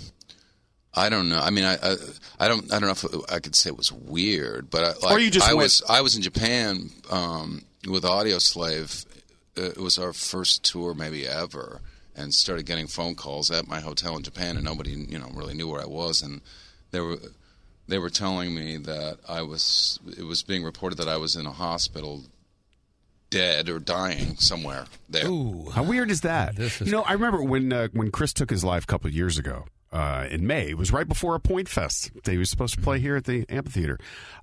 I 0.96 1.08
don't 1.10 1.28
know. 1.28 1.38
I 1.40 1.50
mean, 1.50 1.64
I, 1.64 1.74
I 1.82 1.96
I 2.40 2.48
don't 2.48 2.72
I 2.72 2.78
don't 2.78 2.86
know 3.02 3.20
if 3.20 3.30
I 3.32 3.38
could 3.38 3.54
say 3.54 3.68
it 3.70 3.76
was 3.76 3.92
weird, 3.92 4.70
but 4.70 4.82
I, 4.84 4.88
like, 5.06 5.12
Or 5.16 5.18
you 5.20 5.30
just 5.30 5.46
I 5.48 5.52
went- 5.54 5.64
was 5.64 5.82
I 5.88 6.00
was 6.00 6.16
in 6.16 6.22
Japan 6.22 6.90
um, 7.10 7.62
with 7.88 8.04
Audioslave. 8.04 9.04
Uh, 9.58 9.62
It 9.62 9.78
was 9.78 9.98
our 9.98 10.12
first 10.12 10.64
tour 10.64 10.94
maybe 10.94 11.26
ever, 11.26 11.80
and 12.14 12.32
started 12.32 12.64
getting 12.66 12.86
phone 12.86 13.14
calls 13.14 13.50
at 13.50 13.68
my 13.68 13.80
hotel 13.80 14.16
in 14.16 14.22
Japan, 14.22 14.56
and 14.56 14.64
nobody 14.64 14.90
you 14.92 15.18
know 15.18 15.28
really 15.34 15.54
knew 15.54 15.68
where 15.68 15.82
I 15.82 15.86
was, 15.86 16.22
and 16.22 16.40
they 16.92 17.00
were 17.00 17.18
they 17.88 17.98
were 17.98 18.10
telling 18.10 18.54
me 18.54 18.78
that 18.78 19.18
I 19.28 19.42
was 19.42 19.98
it 20.16 20.24
was 20.24 20.42
being 20.42 20.64
reported 20.64 20.96
that 20.98 21.08
I 21.08 21.18
was 21.18 21.36
in 21.36 21.46
a 21.46 21.52
hospital 21.52 22.24
dead 23.30 23.68
or 23.68 23.78
dying 23.78 24.36
somewhere 24.38 24.86
there. 25.08 25.26
Ooh, 25.28 25.70
How 25.74 25.82
weird 25.82 26.10
is 26.10 26.20
that? 26.22 26.56
You 26.80 26.92
know, 26.92 27.02
I 27.02 27.12
remember 27.12 27.42
when 27.42 27.72
uh, 27.72 27.88
when 27.92 28.10
Chris 28.10 28.32
took 28.32 28.50
his 28.50 28.64
life 28.64 28.84
a 28.84 28.86
couple 28.86 29.08
of 29.08 29.14
years 29.14 29.36
ago 29.38 29.66
uh, 29.96 30.26
in 30.30 30.46
May. 30.46 30.68
It 30.70 30.78
was 30.78 30.92
right 30.92 31.08
before 31.08 31.34
a 31.34 31.40
Pointfest. 31.40 32.22
They 32.24 32.36
were 32.36 32.44
supposed 32.44 32.74
to 32.74 32.80
play 32.80 33.00
here 33.00 33.16
at 33.16 33.24
the 33.24 33.46
amphitheater. 33.48 33.98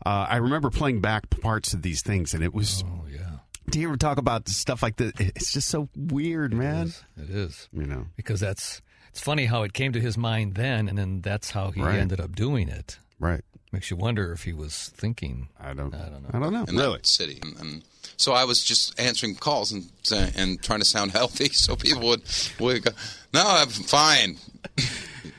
Uh, 0.06 0.26
I 0.30 0.38
remember 0.38 0.70
playing 0.70 1.02
back 1.02 1.30
parts 1.30 1.74
of 1.74 1.82
these 1.82 2.02
things, 2.02 2.34
and 2.34 2.44
it 2.44 2.54
was. 2.54 2.84
oh 2.88 3.06
yeah, 3.12 3.38
Do 3.70 3.80
you 3.80 3.88
ever 3.88 3.98
talk 3.98 4.18
about 4.18 4.48
stuff 4.50 4.82
like 4.84 4.98
that? 4.98 5.20
It's 5.20 5.52
just 5.54 5.68
so 5.68 5.90
weird, 5.96 6.54
man. 6.54 6.94
it 7.18 7.30
is 7.30 7.68
You 7.72 7.86
know, 7.86 8.08
because 8.16 8.40
that's 8.40 8.82
it's 9.10 9.22
funny 9.22 9.46
how 9.46 9.62
it 9.64 9.74
came 9.74 9.94
to 9.94 10.00
his 10.02 10.18
mind 10.18 10.56
then, 10.56 10.90
and 10.90 10.98
then 10.98 11.22
that's 11.22 11.52
how 11.52 11.70
he 11.72 11.82
Right. 11.82 12.00
ended 12.00 12.20
up 12.20 12.36
doing 12.36 12.68
it. 12.68 12.98
right? 13.20 13.42
Makes 13.72 13.90
you 13.90 13.98
wonder 13.98 14.32
if 14.32 14.44
he 14.44 14.54
was 14.54 14.92
thinking. 14.96 15.50
I 15.60 15.74
don't. 15.74 15.94
I 15.96 16.10
don't 16.10 16.22
know. 16.24 16.30
I 16.34 16.40
don't 16.40 16.54
know. 16.54 16.64
in 16.68 16.76
Really? 16.78 16.98
that 16.98 17.08
city. 17.08 17.40
And, 17.42 17.60
and 17.60 17.84
so 18.18 18.34
I 18.34 18.44
was 18.44 18.64
just 18.64 19.00
answering 19.00 19.34
calls 19.36 19.72
and 19.72 19.90
and 20.36 20.62
trying 20.62 20.80
to 20.80 20.86
sound 20.86 21.12
healthy, 21.20 21.50
so 21.50 21.76
people 21.76 22.04
would 22.10 22.22
would 22.60 22.84
go, 22.84 22.92
"No, 23.34 23.44
I'm 23.46 23.70
fine." 23.70 24.38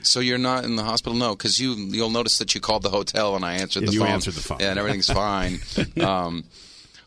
so 0.03 0.21
you're 0.21 0.39
not 0.39 0.65
in 0.65 0.77
the 0.77 0.85
hospital, 0.85 1.17
no, 1.19 1.35
because 1.37 1.59
you 1.59 1.75
you'll 1.75 2.11
notice 2.11 2.39
that 2.39 2.55
you 2.55 2.61
called 2.61 2.83
the 2.83 2.91
hotel 2.91 3.37
and 3.37 3.45
I 3.45 3.55
answered 3.55 3.85
And 3.85 3.89
the 3.89 3.93
you 3.95 4.01
phone. 4.01 4.09
answered 4.09 4.35
the 4.35 4.41
phone. 4.43 4.59
Yeah, 4.61 4.71
and 4.71 4.79
everything's 4.79 5.07
fine. 5.13 5.59
um, 6.01 6.45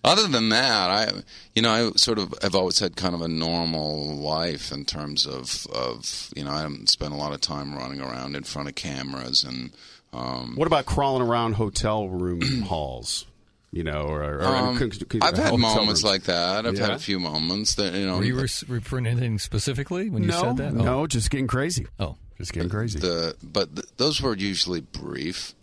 other 0.03 0.27
than 0.27 0.49
that, 0.49 0.89
I 0.89 1.11
you 1.55 1.61
know 1.61 1.71
I 1.71 1.91
sort 1.97 2.19
of 2.19 2.33
have 2.41 2.55
always 2.55 2.79
had 2.79 2.95
kind 2.95 3.13
of 3.15 3.21
a 3.21 3.27
normal 3.27 4.15
life 4.15 4.71
in 4.71 4.85
terms 4.85 5.25
of 5.25 5.65
of 5.73 6.29
you 6.35 6.43
know 6.43 6.51
I 6.51 6.61
haven't 6.61 6.89
spent 6.89 7.13
a 7.13 7.17
lot 7.17 7.33
of 7.33 7.41
time 7.41 7.75
running 7.75 7.99
around 8.01 8.35
in 8.35 8.43
front 8.43 8.67
of 8.69 8.75
cameras 8.75 9.43
and. 9.43 9.71
Um, 10.13 10.55
What 10.55 10.67
about 10.67 10.85
crawling 10.85 11.21
around 11.27 11.53
hotel 11.55 12.07
room 12.07 12.61
halls? 12.67 13.25
You 13.73 13.83
know, 13.83 14.03
or, 14.03 14.35
or 14.39 14.45
Um, 14.45 14.77
could- 14.77 15.09
could- 15.09 15.21
I've 15.21 15.37
had 15.37 15.51
moments 15.59 16.01
rooms? 16.01 16.03
like 16.05 16.23
that. 16.23 16.65
I've 16.65 16.77
had 16.79 16.91
a 16.91 16.97
few 16.97 17.19
moments 17.19 17.75
that 17.75 17.93
you 17.93 18.05
know. 18.05 18.17
Were 18.17 18.23
you 18.23 18.35
re- 18.39 18.47
referring 18.69 19.03
to 19.03 19.09
anything 19.09 19.37
specifically 19.37 20.09
when 20.09 20.23
you 20.23 20.29
no, 20.29 20.39
said 20.41 20.57
that? 20.57 20.73
no, 20.73 21.05
just 21.07 21.29
getting 21.29 21.45
crazy. 21.47 21.87
Oh, 21.99 22.15
Just 22.37 22.53
getting 22.53 22.69
crazy. 22.69 22.99
the 22.99 23.35
but 23.43 23.75
th- 23.75 23.87
those 23.97 24.21
were 24.21 24.35
usually 24.35 24.81
brief. 24.81 25.55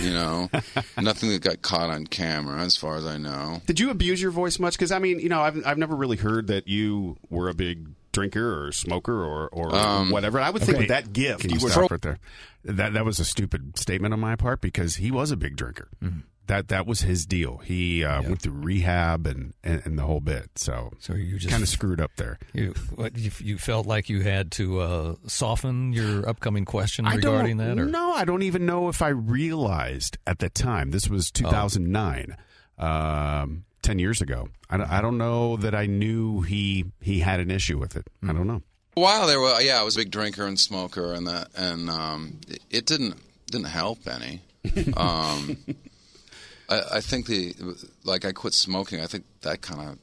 you 0.00 0.10
know, 0.12 0.48
nothing 1.00 1.30
that 1.30 1.42
got 1.42 1.60
caught 1.62 1.90
on 1.90 2.06
camera, 2.06 2.60
as 2.60 2.76
far 2.76 2.96
as 2.96 3.04
I 3.06 3.18
know. 3.18 3.60
Did 3.66 3.80
you 3.80 3.90
abuse 3.90 4.22
your 4.22 4.30
voice 4.30 4.58
much? 4.60 4.74
Because 4.74 4.92
I 4.92 4.98
mean, 5.00 5.18
you 5.18 5.28
know, 5.28 5.40
I've 5.40 5.66
I've 5.66 5.78
never 5.78 5.96
really 5.96 6.16
heard 6.16 6.46
that 6.46 6.68
you 6.68 7.16
were 7.30 7.48
a 7.48 7.54
big 7.54 7.88
drinker 8.12 8.64
or 8.66 8.70
smoker 8.70 9.24
or 9.24 9.48
or 9.48 9.74
Um, 9.74 10.10
whatever. 10.10 10.38
I 10.40 10.50
would 10.50 10.62
think 10.62 10.78
with 10.78 10.88
that 10.88 11.12
gift, 11.12 11.40
Can 11.40 11.50
you 11.50 11.58
would 11.60 11.72
stop 11.72 11.90
right 11.90 12.00
there? 12.00 12.18
That 12.64 12.92
that 12.92 13.04
was 13.04 13.18
a 13.18 13.24
stupid 13.24 13.76
statement 13.76 14.14
on 14.14 14.20
my 14.20 14.36
part 14.36 14.60
because 14.60 14.96
he 14.96 15.10
was 15.10 15.32
a 15.32 15.36
big 15.36 15.56
drinker. 15.56 15.88
Mm-hmm. 16.02 16.20
That 16.46 16.68
that 16.68 16.86
was 16.86 17.00
his 17.00 17.24
deal. 17.24 17.58
He 17.58 18.04
uh, 18.04 18.20
went 18.22 18.42
through 18.42 18.52
rehab 18.52 19.26
and, 19.26 19.54
and 19.62 19.80
and 19.84 19.98
the 19.98 20.02
whole 20.02 20.20
bit. 20.20 20.50
So 20.56 20.90
So 20.98 21.14
you 21.14 21.38
just 21.38 21.50
kind 21.50 21.62
of 21.62 21.68
screwed 21.68 22.00
up 22.00 22.10
there. 22.16 22.38
you 22.52 22.74
what 22.94 23.16
you, 23.16 23.30
you 23.40 23.56
felt 23.58 23.86
like 23.86 24.08
you 24.10 24.20
had 24.22 24.50
to 24.52 24.80
uh, 24.80 25.14
soften 25.26 25.92
your 25.92 26.28
upcoming 26.28 26.64
question 26.64 27.06
I 27.06 27.14
regarding 27.14 27.56
that, 27.58 27.78
or 27.78 27.86
no, 27.86 28.12
I 28.12 28.24
don't 28.24 28.42
even 28.42 28.66
know 28.66 28.88
if 28.88 29.00
I 29.00 29.08
realized 29.08 30.18
at 30.26 30.38
the 30.38 30.50
time. 30.50 30.90
This 30.90 31.08
was 31.08 31.30
2009, 31.30 32.36
um, 32.78 33.64
ten 33.82 33.98
years 33.98 34.20
ago. 34.20 34.48
I 34.68 34.76
don't, 34.76 34.90
I 34.90 35.00
don't 35.00 35.18
know 35.18 35.56
that 35.56 35.74
I 35.74 35.86
knew 35.86 36.42
he 36.42 36.84
he 37.00 37.20
had 37.20 37.40
an 37.40 37.50
issue 37.50 37.78
with 37.78 37.96
it. 37.96 38.06
I 38.22 38.32
don't 38.32 38.46
know. 38.46 38.62
A 38.96 39.00
while 39.00 39.26
there, 39.26 39.40
were, 39.40 39.60
yeah, 39.60 39.80
I 39.80 39.82
was 39.82 39.96
a 39.96 40.00
big 40.00 40.10
drinker 40.12 40.46
and 40.46 40.58
smoker, 40.58 41.12
and 41.14 41.26
that, 41.26 41.48
and 41.56 41.90
um, 41.90 42.38
it, 42.48 42.60
it 42.70 42.86
didn't 42.86 43.16
didn't 43.50 43.68
help 43.68 44.06
any. 44.06 44.40
Um, 44.96 45.58
I, 46.68 46.80
I 46.94 47.00
think 47.00 47.26
the 47.26 47.54
like 48.04 48.24
I 48.24 48.32
quit 48.32 48.54
smoking. 48.54 49.00
I 49.00 49.06
think 49.06 49.24
that 49.42 49.60
kind 49.62 49.88
of 49.90 49.98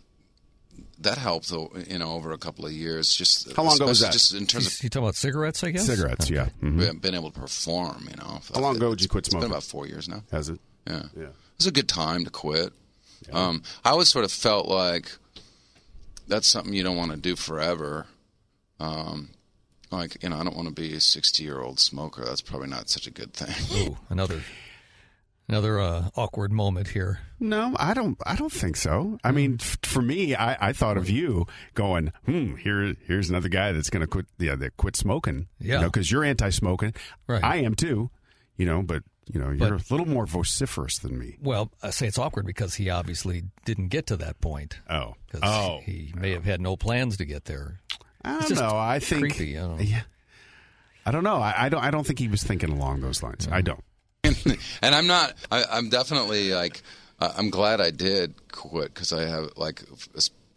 that 0.99 1.17
helped, 1.17 1.49
though, 1.49 1.71
you 1.87 1.97
know, 1.97 2.11
over 2.13 2.31
a 2.31 2.37
couple 2.37 2.65
of 2.65 2.71
years. 2.71 3.13
Just 3.15 3.55
How 3.55 3.63
long 3.63 3.75
ago 3.75 3.87
was 3.87 4.01
that? 4.01 4.11
Just 4.13 4.33
in 4.35 4.45
terms 4.45 4.67
of 4.67 4.83
you 4.83 4.89
talking 4.89 5.03
about 5.05 5.15
cigarettes? 5.15 5.63
I 5.63 5.71
guess 5.71 5.85
Cigarettes, 5.87 6.29
yeah. 6.29 6.49
Mhm. 6.61 6.77
being- 6.79 6.97
being 6.99 7.15
able 7.15 7.31
to 7.31 7.39
perform, 7.39 8.07
you 8.09 8.15
know. 8.17 8.41
How 8.53 8.61
long 8.61 8.75
ago 8.75 8.91
did 8.91 9.01
you 9.01 9.09
quit 9.09 9.21
It's 9.25 9.29
smoking? 9.31 9.47
been 9.49 9.51
about 9.51 9.63
four 9.63 9.87
years 9.87 10.07
now. 10.07 10.23
Has 10.31 10.49
it? 10.49 10.59
Yeah. 10.87 11.03
Yeah. 11.17 11.23
It 11.23 11.33
was 11.57 11.65
a 11.67 11.71
good 11.71 11.87
time 11.89 12.23
to 12.25 12.29
quit. 12.31 12.71
Um, 13.31 13.63
I 13.83 13.89
always 13.91 14.09
sort 14.09 14.25
of 14.25 14.31
felt 14.31 14.67
like 14.67 15.11
that's 16.27 16.47
something 16.47 16.73
you 16.73 16.83
don't 16.83 16.97
want 16.97 17.11
to 17.11 17.17
do 17.17 17.35
forever. 17.35 18.05
Um, 18.79 19.29
like, 19.91 20.21
you 20.23 20.29
know, 20.29 20.37
I 20.39 20.43
don't 20.43 20.55
want 20.55 20.67
to 20.69 20.73
be 20.73 20.93
a 20.95 21.01
60 21.01 21.43
year 21.43 21.59
old 21.61 21.79
smoker. 21.79 22.23
That's 22.25 22.41
probably 22.41 22.67
not 22.69 22.89
such 22.89 23.07
a 23.07 23.11
good 23.11 23.33
thing. 23.33 23.55
Ooh, 23.91 23.97
another 24.09 24.43
Another 25.47 25.79
uh, 25.81 26.09
awkward 26.15 26.51
moment 26.53 26.89
here. 26.89 27.19
No, 27.39 27.73
I 27.77 27.93
don't. 27.93 28.17
I 28.25 28.35
don't 28.35 28.51
think 28.51 28.77
so. 28.77 29.17
I 29.23 29.31
mean, 29.31 29.57
f- 29.59 29.77
for 29.83 30.01
me, 30.01 30.33
I, 30.33 30.69
I 30.69 30.73
thought 30.73 30.95
of 30.97 31.09
you 31.09 31.45
going, 31.73 32.13
"Hmm, 32.25 32.55
here, 32.55 32.95
here's 33.05 33.29
another 33.29 33.49
guy 33.49 33.73
that's 33.73 33.89
going 33.89 34.01
to 34.01 34.07
quit. 34.07 34.27
Yeah, 34.39 34.55
that 34.55 34.77
quit 34.77 34.95
smoking. 34.95 35.47
Yeah. 35.59 35.83
because 35.83 36.09
you're 36.09 36.23
anti-smoking. 36.23 36.93
Right. 37.27 37.43
I 37.43 37.57
am 37.57 37.75
too. 37.75 38.11
You 38.55 38.65
know, 38.65 38.81
but 38.81 39.03
you 39.31 39.39
know, 39.41 39.49
you're 39.49 39.77
But- 39.77 39.89
a 39.89 39.93
little 39.93 40.07
more 40.07 40.25
vociferous 40.25 40.99
than 40.99 41.17
me. 41.19 41.37
Well, 41.41 41.71
I 41.83 41.89
say 41.89 42.07
it's 42.07 42.17
awkward 42.19 42.45
because 42.45 42.75
he 42.75 42.89
obviously 42.89 43.43
didn't 43.65 43.87
get 43.89 44.07
to 44.07 44.17
that 44.17 44.39
point. 44.39 44.79
Oh, 44.89 45.15
oh, 45.43 45.79
he 45.83 46.13
may 46.15 46.31
have 46.31 46.45
had 46.45 46.61
no 46.61 46.77
plans 46.77 47.17
to 47.17 47.25
get 47.25 47.45
there. 47.45 47.81
I 48.23 48.39
don't 48.39 48.51
know. 48.55 48.77
I 48.77 48.99
think. 48.99 49.21
creepy, 49.35 49.57
I 49.57 49.61
don't 49.61 49.77
know. 49.77 49.83
Yeah, 49.83 50.01
I 51.05 51.11
don't 51.11 51.23
know. 51.25 51.37
I, 51.37 51.65
I 51.65 51.69
don't. 51.69 51.83
I 51.83 51.91
don't 51.91 52.05
think 52.05 52.19
he 52.19 52.29
was 52.29 52.43
thinking 52.43 52.69
along 52.69 53.01
those 53.01 53.21
lines. 53.21 53.45
Mm-hmm. 53.47 53.55
I 53.55 53.61
don't. 53.61 53.83
and 54.23 54.95
I'm 54.95 55.07
not. 55.07 55.33
I, 55.51 55.63
I'm 55.71 55.89
definitely 55.89 56.53
like. 56.53 56.81
I- 57.19 57.33
I'm 57.37 57.49
glad 57.49 57.81
I 57.81 57.91
did 57.91 58.33
quit 58.51 58.93
because 58.93 59.13
I 59.13 59.25
have 59.25 59.49
like, 59.57 59.81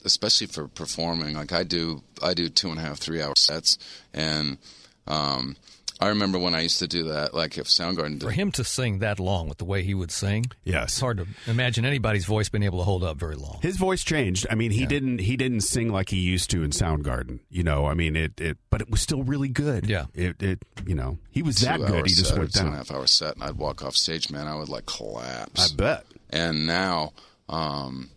especially 0.04 0.46
for 0.48 0.68
performing. 0.68 1.34
Like 1.34 1.52
I 1.52 1.62
do, 1.62 2.02
I 2.22 2.34
do 2.34 2.48
two 2.48 2.70
and 2.70 2.78
a 2.78 2.82
half, 2.82 2.98
three 2.98 3.22
hour 3.22 3.34
sets, 3.36 3.78
and 4.12 4.58
um, 5.06 5.56
I 6.00 6.08
remember 6.08 6.38
when 6.38 6.54
I 6.54 6.60
used 6.62 6.80
to 6.80 6.88
do 6.88 7.04
that. 7.04 7.34
Like 7.34 7.56
if 7.56 7.66
Soundgarden 7.66 8.20
For 8.20 8.30
him 8.32 8.50
to 8.52 8.64
sing 8.64 8.98
that 8.98 9.20
long 9.20 9.48
with 9.48 9.58
the 9.58 9.64
way 9.64 9.82
he 9.84 9.94
would 9.94 10.10
sing, 10.10 10.46
Yes. 10.64 10.84
it's 10.92 11.00
hard 11.00 11.18
to 11.18 11.26
imagine 11.46 11.84
anybody's 11.84 12.24
voice 12.24 12.48
being 12.48 12.64
able 12.64 12.78
to 12.80 12.84
hold 12.84 13.04
up 13.04 13.16
very 13.16 13.36
long. 13.36 13.58
His 13.62 13.76
voice 13.76 14.02
changed. 14.02 14.46
I 14.50 14.54
mean, 14.56 14.72
he 14.72 14.86
didn't. 14.86 15.20
He 15.20 15.36
didn't 15.36 15.60
sing 15.60 15.90
like 15.92 16.08
he 16.08 16.18
used 16.18 16.50
to 16.50 16.62
in 16.64 16.70
Soundgarden. 16.70 17.40
You 17.48 17.62
know. 17.62 17.86
I 17.86 17.94
mean, 17.94 18.16
it. 18.16 18.40
it 18.40 18.58
but 18.70 18.80
it 18.80 18.90
was 18.90 19.00
still 19.00 19.22
really 19.22 19.48
good. 19.48 19.86
Yeah. 19.88 20.06
It. 20.14 20.42
It. 20.42 20.64
You 20.84 20.96
know, 20.96 21.18
he 21.30 21.42
was 21.42 21.56
that 21.58 21.78
good. 21.78 22.06
He 22.06 22.12
just 22.14 22.30
set, 22.30 22.36
or 22.38 22.40
went 22.40 22.56
a 22.56 22.58
down. 22.58 22.72
half 22.72 22.90
hour 22.90 23.06
set, 23.06 23.34
and 23.36 23.44
I'd 23.44 23.56
walk 23.56 23.84
off 23.84 23.94
stage, 23.96 24.30
man, 24.30 24.46
I 24.48 24.56
would 24.56 24.68
like 24.68 24.86
collapse. 24.86 25.72
I 25.72 25.76
bet. 25.76 26.04
and 26.30 26.66
now 26.66 27.12
um, 27.48 28.10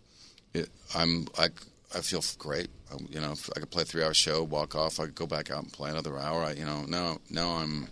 it, 0.52 0.68
I'm 0.96 1.28
I, 1.38 1.48
I 1.94 2.00
feel 2.00 2.22
great. 2.38 2.68
Um, 2.92 3.06
you 3.10 3.20
know, 3.20 3.32
if 3.32 3.48
I 3.56 3.60
could 3.60 3.70
play 3.70 3.82
a 3.82 3.84
three 3.86 4.02
hour 4.02 4.14
show, 4.14 4.42
walk 4.42 4.74
off. 4.74 4.98
I 5.00 5.04
could 5.06 5.14
go 5.14 5.26
back 5.26 5.50
out 5.50 5.62
and 5.62 5.72
play 5.72 5.90
another 5.90 6.18
hour. 6.18 6.42
I, 6.44 6.52
you 6.52 6.64
know, 6.64 6.84
no, 6.86 7.18
no, 7.30 7.48
I'm 7.50 7.88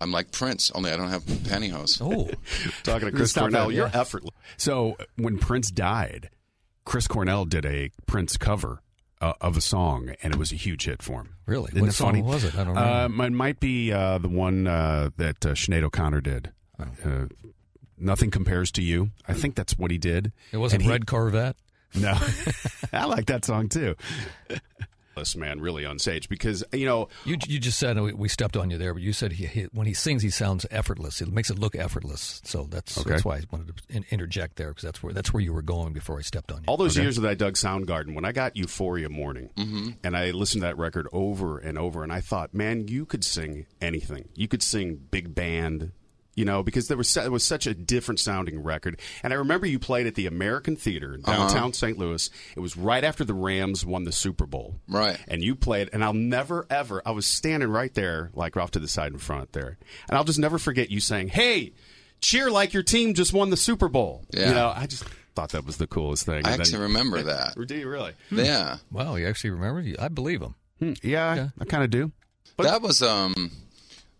I'm 0.00 0.10
like 0.12 0.30
Prince, 0.32 0.70
only 0.72 0.90
I 0.92 0.96
don't 0.96 1.10
have 1.10 1.24
pantyhose. 1.24 2.00
Oh, 2.00 2.30
Talking 2.84 3.10
to 3.10 3.14
Chris 3.14 3.30
Stop 3.32 3.42
Cornell, 3.44 3.68
that, 3.68 3.74
you're 3.74 3.88
yeah. 3.92 4.00
effortless. 4.00 4.34
So 4.56 4.96
when 5.16 5.38
Prince 5.38 5.70
died, 5.70 6.30
Chris 6.84 7.06
Cornell 7.06 7.44
did 7.44 7.66
a 7.66 7.90
Prince 8.06 8.36
cover 8.36 8.80
uh, 9.20 9.32
of 9.40 9.56
a 9.56 9.60
song, 9.60 10.12
and 10.22 10.32
it 10.32 10.38
was 10.38 10.52
a 10.52 10.56
huge 10.56 10.84
hit 10.84 11.02
for 11.02 11.22
him. 11.22 11.34
Really? 11.46 11.70
Isn't 11.72 11.80
What 11.80 11.90
it 11.90 11.92
song 11.94 12.08
funny? 12.12 12.22
was 12.22 12.44
it? 12.44 12.54
I 12.54 12.58
don't 12.64 12.68
remember. 12.76 13.22
Uh, 13.24 13.26
it 13.26 13.32
might 13.32 13.60
be 13.60 13.92
uh, 13.92 14.18
the 14.18 14.28
one 14.28 14.66
uh, 14.68 15.10
that 15.16 15.44
uh, 15.44 15.50
Sinead 15.50 15.82
O'Connor 15.82 16.20
did. 16.20 16.52
Oh. 16.78 16.84
Uh, 17.04 17.26
Nothing 18.00 18.30
compares 18.30 18.70
to 18.72 18.82
you. 18.82 19.10
I 19.26 19.32
think 19.34 19.56
that's 19.56 19.76
what 19.76 19.90
he 19.90 19.98
did. 19.98 20.30
it 20.52 20.58
wasn't 20.58 20.82
he- 20.82 20.88
Red 20.88 21.08
Corvette. 21.08 21.56
No, 21.94 22.16
I 22.92 23.04
like 23.06 23.26
that 23.26 23.44
song 23.44 23.68
too. 23.68 23.94
This 25.16 25.34
man 25.34 25.60
really 25.60 25.84
on 25.84 25.98
stage 25.98 26.28
because 26.28 26.62
you 26.72 26.86
know 26.86 27.08
You 27.24 27.36
you 27.48 27.58
just 27.58 27.76
said 27.76 27.98
we, 28.00 28.12
we 28.12 28.28
stepped 28.28 28.56
on 28.56 28.70
you 28.70 28.78
there, 28.78 28.94
but 28.94 29.02
you 29.02 29.12
said 29.12 29.32
he, 29.32 29.46
he, 29.46 29.62
when 29.72 29.88
he 29.88 29.92
sings, 29.92 30.22
he 30.22 30.30
sounds 30.30 30.64
effortless. 30.70 31.20
It 31.20 31.32
makes 31.32 31.50
it 31.50 31.58
look 31.58 31.74
effortless. 31.74 32.40
So 32.44 32.68
that's 32.70 32.96
Okay. 32.98 33.10
that's 33.10 33.24
why 33.24 33.38
I 33.38 33.40
wanted 33.50 33.76
to 33.88 34.02
interject 34.12 34.54
there 34.54 34.68
because 34.68 34.84
that's 34.84 35.02
where 35.02 35.12
that's 35.12 35.32
where 35.32 35.42
you 35.42 35.52
were 35.52 35.62
going 35.62 35.92
before 35.92 36.18
I 36.20 36.22
stepped 36.22 36.52
on 36.52 36.58
you. 36.58 36.64
all 36.68 36.76
those 36.76 36.96
years 36.96 37.16
that 37.16 37.28
I 37.28 37.34
dug 37.34 37.54
Soundgarden, 37.54 38.14
when 38.14 38.24
I 38.24 38.30
got 38.30 38.56
Euphoria 38.56 39.08
Morning, 39.08 39.50
mm-hmm. 39.56 39.88
and 40.04 40.16
I 40.16 40.30
listened 40.30 40.60
to 40.62 40.66
that 40.68 40.78
record 40.78 41.08
over 41.12 41.58
and 41.58 41.76
over, 41.76 42.04
and 42.04 42.12
I 42.12 42.20
thought, 42.20 42.54
man, 42.54 42.86
you 42.86 43.04
could 43.04 43.24
sing 43.24 43.66
anything. 43.80 44.28
You 44.36 44.46
could 44.46 44.62
sing 44.62 45.00
big 45.10 45.34
band, 45.34 45.90
you 46.38 46.44
know, 46.44 46.62
because 46.62 46.88
there 46.88 46.96
was 46.96 47.16
it 47.16 47.32
was 47.32 47.42
such 47.44 47.66
a 47.66 47.74
different 47.74 48.20
sounding 48.20 48.62
record. 48.62 49.00
And 49.22 49.32
I 49.32 49.36
remember 49.36 49.66
you 49.66 49.78
played 49.78 50.06
at 50.06 50.14
the 50.14 50.26
American 50.26 50.76
Theater 50.76 51.14
in 51.14 51.22
downtown 51.22 51.72
St. 51.72 51.98
Louis. 51.98 52.30
It 52.56 52.60
was 52.60 52.76
right 52.76 53.02
after 53.02 53.24
the 53.24 53.34
Rams 53.34 53.84
won 53.84 54.04
the 54.04 54.12
Super 54.12 54.46
Bowl, 54.46 54.76
Right. 54.88 55.18
And 55.28 55.42
you 55.42 55.54
played, 55.56 55.90
and 55.92 56.04
I'll 56.04 56.12
never 56.14 56.66
ever. 56.70 57.02
I 57.04 57.10
was 57.10 57.26
standing 57.26 57.68
right 57.70 57.92
there, 57.94 58.30
like 58.34 58.56
off 58.56 58.70
to 58.72 58.78
the 58.78 58.88
side 58.88 59.12
in 59.12 59.18
front 59.18 59.52
there, 59.52 59.76
and 60.08 60.16
I'll 60.16 60.24
just 60.24 60.38
never 60.38 60.58
forget 60.58 60.90
you 60.90 61.00
saying, 61.00 61.28
"Hey." 61.28 61.72
Cheer 62.20 62.50
like 62.50 62.72
your 62.74 62.82
team 62.82 63.14
just 63.14 63.32
won 63.32 63.50
the 63.50 63.56
Super 63.56 63.88
Bowl. 63.88 64.24
Yeah. 64.34 64.48
You 64.48 64.54
know, 64.54 64.72
I 64.74 64.86
just 64.86 65.04
thought 65.36 65.50
that 65.50 65.64
was 65.64 65.76
the 65.76 65.86
coolest 65.86 66.26
thing. 66.26 66.34
I 66.34 66.38
And 66.38 66.44
then- 66.46 66.60
actually 66.62 66.82
remember 66.82 67.22
that. 67.22 67.56
or 67.56 67.64
do 67.70 67.76
you 67.76 67.88
really? 67.88 68.12
Yeah, 68.32 68.78
Wow, 68.90 69.14
you 69.14 69.28
actually 69.28 69.50
remember? 69.50 69.80
You- 69.82 69.94
I 70.00 70.08
believe 70.08 70.42
him. 70.42 70.56
Hmm, 70.80 70.94
Yeah, 71.00 71.34
Yeah. 71.36 71.48
I, 71.60 71.62
I 71.62 71.64
kind 71.66 71.84
of 71.84 71.90
do. 71.90 72.10
that 72.58 72.82
was 72.82 73.02
um, 73.02 73.52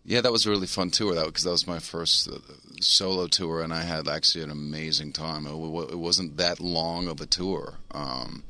yeah, 0.08 0.22
that 0.22 0.32
was 0.32 0.46
a 0.46 0.50
really 0.50 0.66
fun 0.66 0.90
tour. 0.90 1.14
That 1.14 1.26
because 1.26 1.44
that 1.44 1.50
was 1.50 1.66
my 1.66 1.80
first 1.80 2.30
uh, 2.30 2.38
solo 2.80 3.26
tour, 3.26 3.60
and 3.60 3.74
I 3.74 3.82
had 3.82 4.08
actually 4.08 4.42
an 4.42 4.50
amazing 4.50 5.12
time. 5.12 5.46
It, 5.46 5.50
it 5.50 5.98
wasn't 5.98 6.38
that 6.38 6.60
long 6.60 7.08
of 7.08 7.20
a 7.20 7.26
tour, 7.26 7.74
um, 7.90 8.42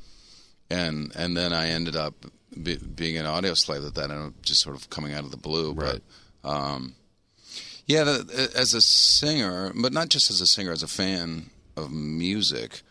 and 0.71 1.11
and 1.17 1.37
then 1.37 1.53
I 1.53 1.71
ended 1.71 1.97
up 1.97 2.15
be, 2.63 2.77
being 2.77 3.17
an 3.17 3.27
Audioslave 3.27 3.85
at 3.85 3.97
that, 3.97 4.13
and 4.13 4.41
just 4.41 4.61
sort 4.61 4.77
of 4.77 4.89
coming 4.89 5.13
out 5.15 5.25
of 5.25 5.33
the 5.33 5.37
blue. 5.37 5.73
Right. 5.73 6.01
But 6.43 6.49
um, 6.49 6.95
yeah, 7.87 8.05
the, 8.05 8.53
as 8.55 8.73
a 8.73 8.81
singer, 8.81 9.73
but 9.75 9.93
not 9.93 10.11
just 10.11 10.31
as 10.31 10.41
a 10.41 10.47
singer, 10.47 10.71
as 10.71 10.85
a 10.85 10.89
fan 10.89 11.51
of 11.77 11.91
music, 11.91 12.83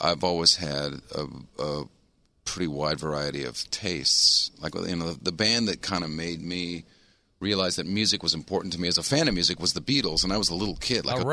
I've 0.00 0.24
always 0.24 0.56
had 0.56 1.02
a, 1.14 1.26
a 1.62 1.84
pretty 2.46 2.68
wide 2.68 2.98
variety 2.98 3.44
of 3.44 3.70
tastes. 3.70 4.52
Like 4.58 4.74
you 4.74 4.96
know, 4.96 5.12
the, 5.12 5.24
the 5.24 5.32
band 5.32 5.68
that 5.68 5.82
kind 5.82 6.02
of 6.02 6.08
made 6.08 6.40
me 6.40 6.84
realize 7.40 7.76
that 7.76 7.86
music 7.86 8.22
was 8.22 8.32
important 8.34 8.72
to 8.72 8.80
me 8.80 8.88
as 8.88 8.96
a 8.98 9.02
fan 9.02 9.28
of 9.28 9.34
music 9.34 9.60
was 9.60 9.72
the 9.74 9.80
Beatles, 9.80 10.24
and 10.24 10.32
I 10.32 10.38
was 10.38 10.48
a 10.48 10.54
little 10.54 10.76
kid. 10.76 11.04
Like 11.04 11.16
All 11.16 11.22
I 11.22 11.24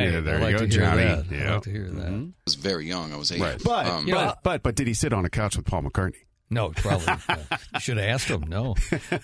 right. 0.00 0.04
Yeah, 0.12 0.20
there 0.20 0.34
I 0.36 0.38
you 0.38 0.44
like 0.44 0.52
go, 0.52 0.58
to 0.58 0.68
hear 0.68 0.84
Johnny. 0.84 1.02
That. 1.04 1.24
I 1.30 1.34
Yeah. 1.34 1.54
like 1.54 1.62
to 1.64 1.70
hear 1.70 1.88
that. 1.90 2.32
was 2.44 2.54
very 2.54 2.86
young. 2.86 3.12
I 3.12 3.16
was 3.16 3.32
eight. 3.32 3.40
Right. 3.40 3.60
But, 3.62 3.86
Um, 3.86 4.06
you 4.06 4.12
know, 4.14 4.26
but, 4.26 4.42
but, 4.42 4.62
but 4.62 4.74
did 4.76 4.86
he 4.86 4.94
sit 4.94 5.12
on 5.12 5.24
a 5.24 5.30
couch 5.30 5.56
with 5.56 5.66
Paul 5.66 5.82
McCartney? 5.82 6.24
No, 6.50 6.68
probably. 6.70 7.06
uh, 7.30 7.36
you 7.74 7.80
should 7.80 7.96
have 7.96 8.06
asked 8.06 8.28
him. 8.28 8.42
No, 8.46 8.74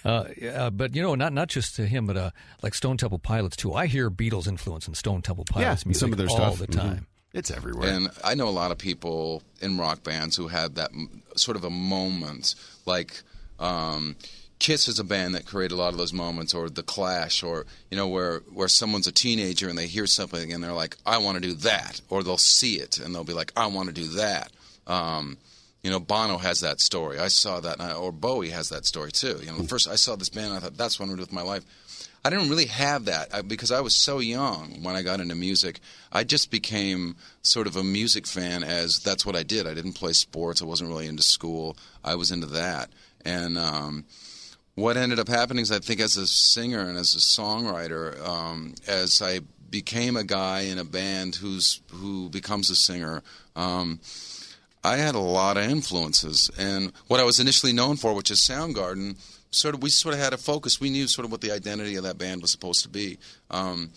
uh, 0.05 0.25
yeah, 0.41 0.71
but 0.71 0.97
you 0.97 1.03
know, 1.03 1.15
not 1.15 1.35
not 1.35 1.49
just 1.49 1.77
to 1.77 1.87
him, 1.87 2.07
but 2.07 2.17
uh, 2.17 2.31
like 2.63 2.73
Stone 2.75 2.97
Temple 2.97 3.19
Pilots 3.19 3.55
too. 3.55 3.75
I 3.75 3.87
hear 3.87 4.11
Beatles 4.11 4.49
influence 4.49 4.89
in 4.89 4.95
Stone 4.95 5.21
Temple 5.23 5.45
Pilots 5.45 5.85
music 5.85 6.01
some 6.01 6.13
of 6.13 6.17
their 6.17 6.29
all 6.31 6.57
stuff. 6.57 6.59
the 6.59 6.67
Mhm. 6.69 6.81
time. 6.81 7.07
It's 7.35 7.51
everywhere. 7.51 7.91
And 7.91 8.09
I 8.25 8.35
know 8.35 8.49
a 8.49 8.51
lot 8.51 8.71
of 8.71 8.79
people 8.79 9.43
in 9.61 9.77
rock 9.77 10.03
bands 10.03 10.37
who 10.37 10.49
had 10.49 10.77
that 10.77 10.91
m- 10.95 11.23
sort 11.37 11.59
of 11.59 11.65
a 11.65 11.71
moment, 11.71 12.55
like 12.87 13.23
um, 13.61 14.17
Kiss 14.59 14.89
is 14.89 14.99
a 14.99 15.05
band 15.05 15.35
that 15.35 15.47
created 15.47 15.75
a 15.75 15.79
lot 15.79 15.93
of 15.93 15.99
those 15.99 16.13
moments, 16.13 16.53
or 16.55 16.69
The 16.69 16.83
Clash, 16.83 17.43
or 17.43 17.65
you 17.91 17.97
know 17.97 18.09
where 18.09 18.41
where 18.53 18.69
someone's 18.69 19.07
a 19.07 19.13
teenager 19.13 19.69
and 19.69 19.79
they 19.79 19.87
hear 19.87 20.07
something 20.07 20.53
and 20.53 20.63
they're 20.63 20.73
like, 20.73 20.97
I 21.07 21.19
want 21.19 21.37
to 21.37 21.41
do 21.41 21.55
that, 21.55 22.01
or 22.09 22.23
they'll 22.23 22.39
see 22.39 22.75
it 22.77 22.99
and 22.99 23.15
they'll 23.15 23.25
be 23.25 23.33
like, 23.33 23.53
I 23.57 23.67
want 23.69 23.89
to 23.89 23.95
do 23.95 24.07
that. 24.17 24.51
Um, 24.87 25.39
you 25.83 25.91
know, 25.91 26.01
Bono 26.01 26.39
has 26.39 26.61
that 26.61 26.81
story. 26.81 27.19
I 27.21 27.29
saw 27.29 27.61
that, 27.61 27.81
I- 27.81 27.93
or 27.93 28.11
Bowie 28.11 28.51
has 28.51 28.69
that 28.71 28.85
story 28.85 29.13
too. 29.13 29.39
You 29.43 29.53
know, 29.53 29.63
first 29.65 29.89
I 29.89 29.95
saw 29.95 30.17
this 30.17 30.29
band, 30.29 30.53
I 30.53 30.59
thought 30.59 30.77
that's 30.77 30.99
what 30.99 31.05
I'm 31.05 31.11
to 31.11 31.17
do 31.17 31.23
with 31.23 31.33
my 31.33 31.43
life. 31.43 31.65
I 32.25 32.31
didn't 32.31 32.51
really 32.51 32.67
have 32.67 33.05
that 33.05 33.47
because 33.47 33.71
I 33.71 33.81
was 33.81 33.95
so 33.95 34.19
young 34.19 34.83
when 34.83 34.97
I 34.97 35.03
got 35.03 35.21
into 35.21 35.37
music. 35.37 35.79
I 36.11 36.25
just 36.25 36.51
became 36.51 37.15
sort 37.43 37.69
of 37.69 37.77
a 37.77 37.85
music 37.85 38.27
fan 38.27 38.65
as 38.65 38.99
that's 38.99 39.25
what 39.25 39.37
I 39.37 39.45
did. 39.45 39.69
I 39.69 39.75
didn't 39.75 39.93
play 39.93 40.13
sports. 40.15 40.61
I 40.61 40.65
wasn't 40.65 40.91
really 40.91 41.07
into 41.07 41.23
school. 41.23 41.77
I 42.03 42.17
was 42.17 42.33
into 42.33 42.49
that. 42.49 42.91
And 43.25 43.57
um, 43.57 44.05
what 44.79 44.97
ended 44.97 45.19
up 45.19 45.29
happening 45.29 45.63
is 45.63 45.73
I 45.73 45.81
think 45.81 46.01
as 46.01 46.17
a 46.17 46.27
singer 46.27 46.81
and 46.81 46.97
as 46.97 47.15
a 47.15 47.19
songwriter, 47.19 48.21
um, 48.27 48.75
as 48.87 49.21
I 49.21 49.41
became 49.71 50.17
a 50.17 50.25
guy 50.25 50.61
in 50.61 50.79
a 50.79 50.85
band 50.85 51.37
who's 51.37 51.81
who 51.91 52.29
becomes 52.29 52.71
a 52.71 52.77
singer. 52.77 53.23
Um, 53.57 54.01
I 54.85 54.97
had 54.97 55.17
a 55.17 55.21
lot 55.21 55.57
of 55.57 55.65
influences, 55.65 56.51
and 56.57 56.93
what 57.09 57.19
I 57.21 57.25
was 57.25 57.41
initially 57.41 57.73
known 57.73 57.97
for, 57.97 58.15
which 58.15 58.31
is 58.31 58.39
Soundgarden, 58.39 59.17
sort 59.51 59.75
of 59.75 59.83
we 59.83 59.91
sort 59.91 60.15
of 60.15 60.21
had 60.21 60.33
a 60.33 60.39
focus. 60.39 60.81
We 60.81 60.91
knew 60.91 61.09
sort 61.09 61.25
of 61.25 61.33
what 61.33 61.41
the 61.41 61.51
identity 61.51 61.97
of 61.97 62.05
that 62.05 62.17
band 62.17 62.43
was 62.43 62.53
supposed 62.53 62.85
to 62.85 62.89
be, 62.89 63.19
um, 63.51 63.91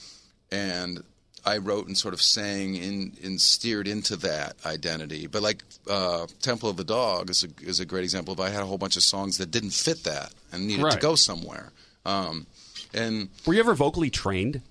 and 0.52 1.04
I 1.46 1.58
wrote 1.58 1.88
and 1.88 1.98
sort 1.98 2.14
of 2.14 2.22
sang 2.22 2.76
in, 2.76 3.14
and 3.24 3.40
steered 3.42 3.88
into 3.88 4.16
that 4.18 4.56
identity. 4.66 5.28
But 5.28 5.42
like 5.42 5.64
uh, 5.90 6.28
Temple 6.42 6.70
of 6.70 6.78
the 6.78 6.84
Dog 6.84 7.30
is 7.30 7.44
a, 7.44 7.48
is 7.68 7.80
a 7.80 7.86
great 7.86 8.04
example 8.04 8.34
of 8.34 8.40
I 8.40 8.50
had 8.50 8.62
a 8.62 8.66
whole 8.66 8.78
bunch 8.78 8.96
of 8.96 9.04
songs 9.04 9.38
that 9.38 9.52
didn't 9.52 9.72
fit 9.72 10.04
that 10.04 10.34
and 10.52 10.68
needed 10.68 10.92
to 10.92 11.00
go 11.00 11.16
somewhere. 11.16 11.72
Um, 12.06 12.48
and 12.94 13.30
Were 13.46 13.54
you 13.54 13.60
ever 13.60 13.74
vocally 13.74 14.10
trained? 14.10 14.62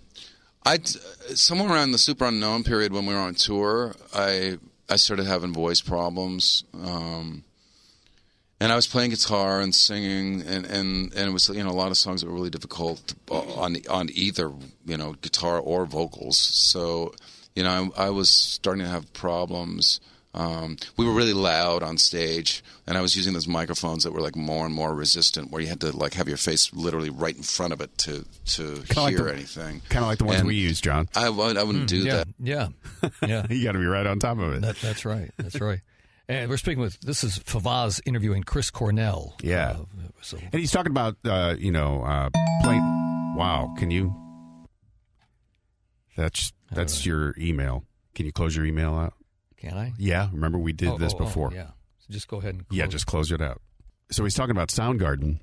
I 0.65 0.79
somewhere 1.35 1.71
around 1.71 1.93
the 1.93 1.99
Superunknown 1.99 2.67
period 2.67 2.93
when 2.93 3.07
we 3.07 3.15
were 3.15 3.21
on 3.21 3.35
tour, 3.35 3.95
I 4.15 4.59
I 4.89 4.97
started 4.97 5.27
having 5.27 5.53
voice 5.53 5.81
problems, 5.81 6.65
um, 6.75 7.45
and 8.61 8.71
I 8.73 8.77
was 8.77 8.87
playing 8.87 9.11
guitar 9.11 9.61
and 9.61 9.75
singing, 9.75 10.43
and, 10.43 10.67
and, 10.67 11.13
and 11.15 11.29
it 11.29 11.33
was 11.33 11.49
you 11.49 11.63
know 11.65 11.71
a 11.71 11.73
lot 11.73 11.91
of 11.91 11.97
songs 11.97 12.21
that 12.21 12.29
were 12.29 12.35
really 12.35 12.51
difficult 12.51 13.15
on 13.31 13.77
on 13.89 14.09
either 14.13 14.53
you 14.87 14.97
know 14.97 15.15
guitar 15.21 15.59
or 15.59 15.87
vocals. 15.87 16.39
So 16.39 17.13
you 17.57 17.63
know 17.63 17.93
I, 17.97 18.07
I 18.07 18.11
was 18.11 18.31
starting 18.31 18.85
to 18.85 18.91
have 18.91 19.13
problems 19.13 20.01
um, 20.33 20.77
we 20.97 21.05
were 21.07 21.13
really 21.13 21.33
loud 21.33 21.83
on 21.83 21.99
stage, 21.99 22.63
and 22.87 22.97
I 22.97 23.01
was 23.01 23.17
using 23.17 23.33
those 23.33 23.49
microphones 23.49 24.05
that 24.05 24.13
were 24.13 24.21
like 24.21 24.37
more 24.37 24.65
and 24.65 24.73
more 24.73 24.95
resistant, 24.95 25.51
where 25.51 25.61
you 25.61 25.67
had 25.67 25.81
to 25.81 25.91
like 25.97 26.15
have 26.15 26.29
your 26.29 26.37
face 26.37 26.73
literally 26.73 27.11
right 27.11 27.37
in 27.37 27.43
front 27.43 27.73
of 27.73 27.81
it 27.81 27.97
to 27.99 28.25
to 28.55 28.75
Kinda 28.75 29.01
like 29.01 29.17
hear 29.17 29.25
the- 29.25 29.33
anything. 29.33 29.83
Kind 29.89 30.05
of 30.05 30.09
like 30.09 30.19
the 30.19 30.25
ones 30.27 30.39
And 30.39 30.47
we 30.47 30.55
use, 30.55 30.81
John. 30.81 31.09
I, 31.17 31.29
would, 31.31 31.57
I 31.57 31.65
wouldn't 31.65 31.89
do 31.89 31.97
yeah, 31.99 32.15
that. 32.19 32.29
yeah, 32.39 32.69
yeah. 33.27 33.47
You 33.51 33.65
got 33.65 33.73
to 33.73 33.81
be 33.81 33.87
right 33.87 34.07
on 34.07 34.21
top 34.21 34.39
of 34.39 34.53
it. 34.53 34.61
That, 34.63 34.77
that's 34.77 35.05
right. 35.05 35.33
That's 35.37 35.61
right. 35.61 35.81
And 36.31 36.49
we're 36.49 36.59
speaking 36.59 36.81
with 36.81 37.01
this 37.01 37.25
is 37.25 37.41
Favazz 37.41 38.01
interviewing 38.07 38.45
Chris 38.45 38.71
Cornell. 38.71 39.35
Yeah. 39.43 39.71
Uh, 39.81 39.85
so 40.23 40.37
And 40.41 40.55
he's 40.61 40.71
talking 40.71 40.93
about, 40.93 41.17
uh, 41.25 41.57
you 41.59 41.73
know, 41.73 42.05
uh, 42.05 42.31
playing. 42.63 42.83
Wow, 43.37 43.75
can 43.77 43.91
you? 43.91 44.15
That's 46.17 46.53
that's 46.71 47.05
your 47.05 47.35
email. 47.37 47.85
Can 48.15 48.27
you 48.27 48.33
close 48.33 48.55
your 48.57 48.65
email 48.65 48.95
out? 48.95 49.15
can 49.57 49.77
I? 49.77 49.93
Yeah, 49.99 50.29
remember 50.33 50.57
we 50.59 50.73
did 50.73 50.89
Oh, 50.91 50.99
this 50.99 51.13
oh, 51.15 51.17
oh, 51.21 51.25
before. 51.25 51.53
yeah. 51.53 51.71
So 51.99 52.07
just 52.11 52.29
go 52.29 52.39
ahead 52.39 52.55
and 52.55 52.65
Yeah, 52.71 52.87
just 52.87 53.07
close 53.07 53.31
it 53.33 53.43
out. 53.43 53.61
So 54.13 54.23
he's 54.25 54.35
talking 54.35 54.53
about 54.53 54.69
Soundgarden. 54.69 55.41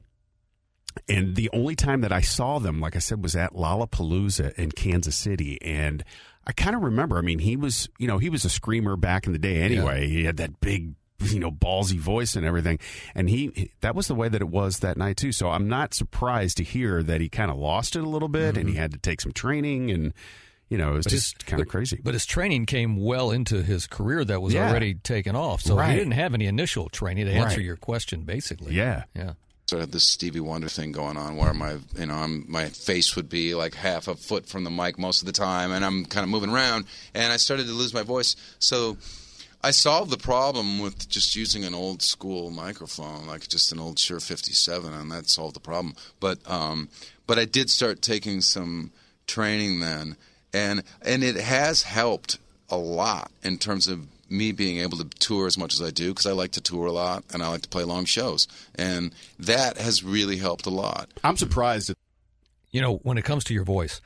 And 1.10 1.36
the 1.36 1.50
only 1.53 1.75
time 1.75 2.01
that 2.01 2.12
I 2.13 2.22
saw 2.22 2.58
them, 2.60 2.79
like 2.79 2.96
I 2.96 3.00
said, 3.00 3.22
was 3.22 3.36
at 3.36 3.53
Lollapalooza 3.53 4.53
in 4.56 4.72
Kansas 4.72 5.15
City. 5.17 5.62
And 5.62 6.03
I 6.48 6.54
kind 6.54 6.75
of 6.77 6.82
remember, 6.82 7.18
I 7.18 7.22
mean, 7.22 7.39
he 7.39 7.58
was, 7.58 7.89
you 8.00 8.08
know, 8.08 8.18
he 8.20 8.30
was 8.30 8.46
a 8.46 8.50
screamer 8.50 8.96
back 8.96 9.27
in 9.27 9.34
the 9.34 9.39
day 9.39 9.58
anyway. 9.62 10.08
He 10.08 10.24
had 10.24 10.38
that 10.38 10.62
big, 10.62 10.94
you 11.20 11.39
know, 11.39 11.51
ballsy 11.51 12.00
voice 12.00 12.38
and 12.38 12.46
everything. 12.46 12.80
And 13.13 13.30
he, 13.30 13.72
that 13.82 13.96
was 13.96 14.08
the 14.08 14.16
way 14.16 14.30
that 14.30 14.39
it 14.42 14.48
was 14.48 14.80
that 14.80 14.96
night 14.96 15.18
too. 15.18 15.34
So 15.34 15.50
I'm 15.50 15.68
not 15.68 15.94
surprised 15.94 16.56
to 16.58 16.63
hear 16.63 17.04
that 17.04 17.20
he 17.20 17.27
kind 17.27 17.51
of 17.51 17.58
lost 17.58 17.98
it 17.98 18.04
a 18.04 18.10
little 18.10 18.30
bit 18.30 18.56
and 18.56 18.70
he 18.70 18.75
mm-hmm. 18.75 18.82
had 18.82 18.92
to 18.94 18.98
take 18.98 19.20
some 19.20 19.34
training 19.34 19.92
and, 19.92 20.13
you 20.70 20.77
know, 20.77 20.94
it 20.94 20.98
was 20.98 21.06
But 21.06 21.12
just 21.12 21.46
kind 21.46 21.62
of 21.62 21.68
crazy. 21.68 22.00
But 22.01 22.13
his 22.13 22.25
training 22.25 22.66
came 22.66 22.96
well 22.96 23.30
into 23.32 23.62
his 23.62 23.86
career 23.86 24.24
that 24.24 24.42
was 24.42 24.54
Yeah. 24.54 24.70
already 24.70 24.94
taken 24.96 25.36
off. 25.36 25.62
So 25.62 25.75
Right. 25.75 25.92
he 25.92 25.98
didn't 25.98 26.13
have 26.13 26.34
any 26.34 26.46
initial 26.46 26.88
training 26.88 27.25
to 27.25 27.32
answer 27.34 27.58
Right. 27.58 27.66
your 27.66 27.75
question, 27.77 28.22
basically. 28.22 28.74
yeah. 28.74 29.04
Yeah. 29.13 29.34
So 29.70 29.76
I 29.76 29.82
had 29.82 29.92
this 29.92 30.06
Stevie 30.08 30.40
Wonder 30.40 30.70
thing 30.70 30.94
going 30.94 31.18
on 31.18 31.36
where 31.36 31.54
my 31.54 31.76
you 31.98 32.06
know 32.06 32.16
I'm, 32.16 32.46
my 32.48 32.70
face 32.70 33.18
would 33.18 33.28
be 33.28 33.54
like 33.54 33.76
half 33.76 34.08
a 34.08 34.16
foot 34.16 34.48
from 34.48 34.64
the 34.64 34.70
mic 34.70 34.98
most 34.98 35.22
of 35.22 35.26
the 35.26 35.34
time, 35.34 35.74
and 35.74 35.84
I'm 35.84 36.06
kind 36.06 36.24
of 36.24 36.30
moving 36.30 36.52
around, 36.52 36.86
and 37.14 37.34
I 37.34 37.36
started 37.36 37.66
to 37.66 37.74
lose 37.74 37.94
my 37.94 38.02
voice. 38.02 38.38
So 38.60 38.96
I 39.62 39.72
solved 39.72 40.10
the 40.10 40.18
problem 40.18 40.80
with 40.80 41.10
just 41.10 41.36
using 41.36 41.66
an 41.66 41.76
old 41.76 42.02
school 42.02 42.50
microphone, 42.50 43.28
like 43.28 43.50
just 43.50 43.74
an 43.74 43.80
old 43.82 44.00
Shure 44.00 44.22
57, 44.22 44.94
and 44.94 45.12
that 45.12 45.28
solved 45.28 45.58
the 45.58 45.60
problem. 45.60 45.96
But 46.22 46.40
um, 46.50 46.88
but 47.26 47.38
I 47.38 47.44
did 47.44 47.70
start 47.70 48.02
taking 48.02 48.40
some 48.40 48.94
training 49.26 49.82
then, 49.82 50.16
and 50.54 50.82
and 51.02 51.26
it 51.26 51.36
has 51.36 51.84
helped 51.84 52.38
a 52.70 52.78
lot 52.78 53.32
in 53.44 53.58
terms 53.58 53.90
of 53.90 54.08
me 54.30 54.52
being 54.52 54.80
able 54.80 54.98
to 54.98 55.06
tour 55.06 55.48
as 55.48 55.58
much 55.58 55.74
as 55.74 55.82
I 55.82 55.92
do 55.92 56.10
because 56.10 56.26
I 56.26 56.32
like 56.32 56.52
to 56.52 56.62
tour 56.62 56.86
a 56.86 56.92
lot 56.92 57.24
and 57.34 57.42
I 57.44 57.50
like 57.50 57.62
to 57.62 57.70
play 57.70 57.84
long 57.84 58.06
shows, 58.06 58.48
and 58.76 59.14
that 59.40 59.78
has 59.78 60.04
really 60.04 60.38
helped 60.38 60.66
a 60.66 60.70
lot. 60.72 61.10
I'm 61.24 61.38
surprised. 61.38 61.90
That, 61.90 61.98
You 62.72 62.82
know, 62.82 62.98
when 62.98 63.18
it 63.18 63.24
comes 63.24 63.44
to 63.46 63.54
your 63.54 63.64
voice, 63.64 64.02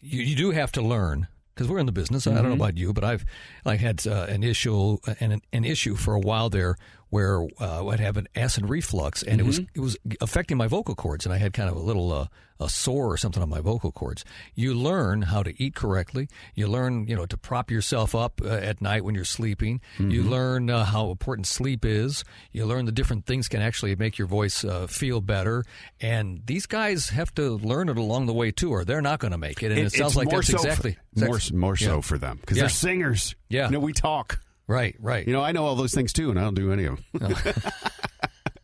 you, 0.00 0.22
you 0.22 0.36
do 0.36 0.50
have 0.50 0.72
to 0.72 0.82
learn 0.82 1.28
because 1.54 1.68
we're 1.68 1.78
in 1.78 1.86
the 1.86 1.92
business. 1.92 2.26
I 2.26 2.34
don't 2.34 2.48
know 2.48 2.54
about 2.54 2.76
you, 2.76 2.92
but 2.92 3.04
I've 3.04 3.24
I 3.64 3.76
had 3.76 4.06
uh, 4.06 4.26
an 4.28 4.42
issue 4.42 4.98
an, 5.20 5.42
an 5.52 5.64
issue 5.64 5.96
for 5.96 6.14
a 6.14 6.20
while 6.20 6.48
there 6.48 6.76
where 7.10 7.46
uh, 7.60 7.86
I'd 7.88 8.00
have 8.00 8.16
an 8.16 8.26
acid 8.34 8.70
reflux, 8.70 9.22
and 9.22 9.40
it 9.40 9.44
was 9.44 9.58
it 9.74 9.80
was 9.80 9.96
affecting 10.20 10.56
my 10.56 10.66
vocal 10.66 10.94
cords, 10.94 11.26
and 11.26 11.34
I 11.34 11.38
had 11.38 11.52
kind 11.52 11.68
of 11.68 11.76
a 11.76 11.80
little 11.80 12.10
uh, 12.12 12.26
a 12.62 12.68
sore 12.68 13.12
or 13.12 13.16
something 13.16 13.42
on 13.42 13.48
my 13.48 13.60
vocal 13.60 13.92
cords. 13.92 14.24
You 14.54 14.74
learn 14.74 15.22
how 15.22 15.42
to 15.42 15.52
eat 15.62 15.74
correctly. 15.74 16.28
You 16.54 16.68
learn 16.68 17.06
you 17.06 17.16
know 17.16 17.26
to 17.26 17.36
prop 17.36 17.70
yourself 17.70 18.14
up 18.14 18.40
uh, 18.44 18.48
at 18.48 18.80
night 18.80 19.04
when 19.04 19.14
you're 19.14 19.24
sleeping. 19.24 19.80
You 19.98 20.22
learn 20.22 20.70
uh, 20.70 20.84
how 20.84 21.10
important 21.10 21.46
sleep 21.46 21.84
is. 21.84 22.24
You 22.52 22.64
learn 22.66 22.84
the 22.86 22.92
different 22.92 23.26
things 23.26 23.48
can 23.48 23.60
actually 23.62 23.94
make 23.96 24.18
your 24.18 24.28
voice 24.28 24.64
uh, 24.64 24.86
feel 24.86 25.20
better. 25.20 25.64
And 26.00 26.42
these 26.46 26.66
guys 26.66 27.08
have 27.10 27.34
to 27.34 27.56
learn 27.58 27.88
it 27.88 27.98
along 27.98 28.26
the 28.26 28.32
way 28.32 28.50
too, 28.52 28.70
or 28.70 28.84
they're 28.84 29.02
not 29.02 29.18
going 29.18 29.32
to 29.32 29.38
make 29.38 29.62
it. 29.62 29.70
And 29.72 29.78
it, 29.80 29.86
it's 29.86 29.98
sounds 29.98 30.16
like 30.16 30.30
more 30.30 30.40
that's 30.40 30.48
so 30.48 30.56
exactly 30.56 30.96
for, 31.18 31.24
more 31.26 31.38
more 31.52 31.76
so 31.76 31.96
Yeah. 31.96 32.00
for 32.00 32.18
them 32.18 32.38
because 32.40 32.56
Yeah. 32.56 32.62
they're 32.64 32.68
singers. 32.70 33.34
Yeah. 33.48 33.66
you 33.66 33.72
know, 33.72 33.80
we 33.80 33.92
talk. 33.92 34.40
right, 34.66 34.94
right. 35.00 35.26
You 35.26 35.32
know, 35.32 35.42
I 35.42 35.52
know 35.52 35.64
all 35.66 35.74
those 35.76 35.92
things 35.94 36.12
too, 36.12 36.30
and 36.30 36.38
I 36.38 36.42
don't 36.42 36.54
do 36.54 36.72
any 36.72 36.84
of 36.86 36.98
them. 37.12 37.34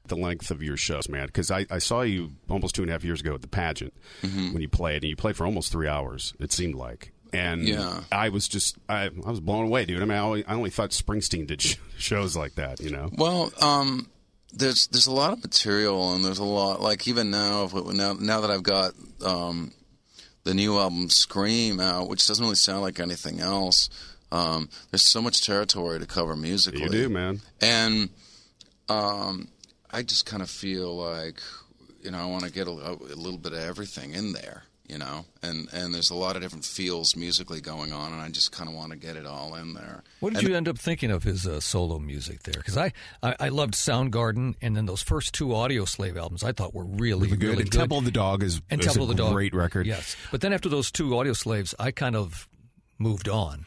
the 0.08 0.16
length 0.16 0.50
of 0.50 0.62
your 0.62 0.76
shows, 0.76 1.08
man, 1.08 1.26
because 1.26 1.50
I, 1.50 1.66
I 1.70 1.78
saw 1.78 2.02
you 2.02 2.30
almost 2.48 2.74
two 2.74 2.82
and 2.82 2.90
a 2.90 2.92
half 2.92 3.04
years 3.04 3.20
ago 3.20 3.34
at 3.34 3.42
the 3.42 3.48
pageant 3.48 3.94
Mm-hmm. 4.22 4.52
when 4.52 4.62
you 4.62 4.68
played, 4.68 5.02
and 5.02 5.10
you 5.10 5.16
played 5.16 5.36
for 5.36 5.44
almost 5.46 5.70
three 5.72 5.88
hours. 5.88 6.34
It 6.40 6.52
seemed 6.52 6.74
like, 6.74 7.12
and 7.32 7.66
Yeah. 7.68 8.00
I 8.10 8.28
was 8.30 8.48
just 8.48 8.76
I, 8.88 9.04
I 9.06 9.30
was 9.30 9.40
blown 9.40 9.64
away, 9.66 9.84
dude. 9.84 10.00
I 10.02 10.04
mean, 10.04 10.16
I 10.18 10.20
only, 10.20 10.44
I 10.46 10.54
only 10.54 10.70
thought 10.70 10.90
Springsteen 10.90 11.46
did 11.46 11.60
sh- 11.62 11.76
shows 11.98 12.36
like 12.36 12.54
that. 12.56 12.80
You 12.80 12.90
know, 12.90 13.10
Well, 13.16 13.52
um, 13.60 14.08
there's 14.52 14.86
there's 14.88 15.06
a 15.06 15.12
lot 15.12 15.32
of 15.34 15.42
material, 15.42 16.14
and 16.14 16.24
there's 16.24 16.38
a 16.38 16.44
lot 16.44 16.80
like 16.80 17.06
even 17.06 17.30
now 17.30 17.64
if, 17.64 17.74
now 17.74 18.14
now 18.14 18.40
that 18.40 18.50
I've 18.50 18.62
got 18.62 18.92
um, 19.24 19.72
the 20.44 20.54
new 20.54 20.78
album 20.78 21.10
Scream 21.10 21.80
out, 21.80 22.08
which 22.08 22.26
doesn't 22.26 22.42
really 22.42 22.54
sound 22.56 22.80
like 22.80 22.98
anything 22.98 23.40
else. 23.40 23.90
Um, 24.32 24.68
there's 24.90 25.02
so 25.02 25.20
much 25.22 25.44
territory 25.44 25.98
to 25.98 26.06
cover 26.06 26.34
musically. 26.36 26.82
you 26.82 26.88
do, 26.90 27.08
man. 27.08 27.40
and 27.62 28.10
um, 28.88 29.48
I 29.90 30.02
just 30.02 30.26
kind 30.26 30.42
of 30.42 30.50
feel 30.50 30.96
like 30.96 31.40
you 32.02 32.10
know 32.10 32.18
I 32.18 32.26
want 32.26 32.44
to 32.44 32.52
get 32.52 32.66
a, 32.66 32.70
a 32.70 33.16
little 33.16 33.38
bit 33.38 33.52
of 33.52 33.58
everything 33.58 34.12
in 34.12 34.32
there, 34.32 34.62
you 34.86 34.98
know, 34.98 35.24
and 35.42 35.68
and 35.72 35.94
there's 35.94 36.10
a 36.10 36.14
lot 36.14 36.36
of 36.36 36.42
different 36.42 36.64
feels 36.64 37.16
musically 37.16 37.60
going 37.60 37.92
on, 37.92 38.12
and 38.12 38.20
I 38.20 38.28
just 38.28 38.52
kind 38.52 38.68
of 38.68 38.74
want 38.74 38.92
to 38.92 38.98
get 38.98 39.16
it 39.16 39.26
all 39.26 39.54
in 39.54 39.74
there. 39.74 40.02
What 40.20 40.34
did 40.34 40.42
you 40.42 40.54
end 40.54 40.68
up 40.68 40.78
thinking 40.78 41.10
of 41.10 41.22
his 41.22 41.46
uh, 41.46 41.60
solo 41.60 41.98
music 41.98 42.42
there? 42.42 42.54
Because 42.56 42.76
I, 42.76 42.92
I, 43.22 43.36
I 43.40 43.48
loved 43.48 43.74
Soundgarden, 43.74 44.54
and 44.60 44.76
then 44.76 44.86
those 44.86 45.02
first 45.02 45.32
two 45.34 45.48
Audioslave 45.48 46.16
albums 46.16 46.44
I 46.44 46.52
thought 46.52 46.74
were 46.74 46.84
really, 46.84 47.28
Good. 47.28 47.42
really 47.42 47.62
And 47.62 47.70
good. 47.70 47.78
Temple 47.78 47.98
of 47.98 48.04
the 48.04 48.10
Dog 48.10 48.42
is, 48.42 48.60
and 48.70 48.80
is 48.80 48.86
Temple 48.86 49.02
a 49.02 49.10
of 49.10 49.16
the 49.16 49.22
Dog, 49.22 49.32
great 49.32 49.54
record. 49.54 49.86
Yes, 49.86 50.16
but 50.30 50.40
then 50.40 50.52
after 50.52 50.68
those 50.68 50.90
two 50.90 51.10
Audioslaves, 51.10 51.74
I 51.78 51.90
kind 51.92 52.14
of 52.16 52.46
moved 52.98 53.28
on. 53.28 53.64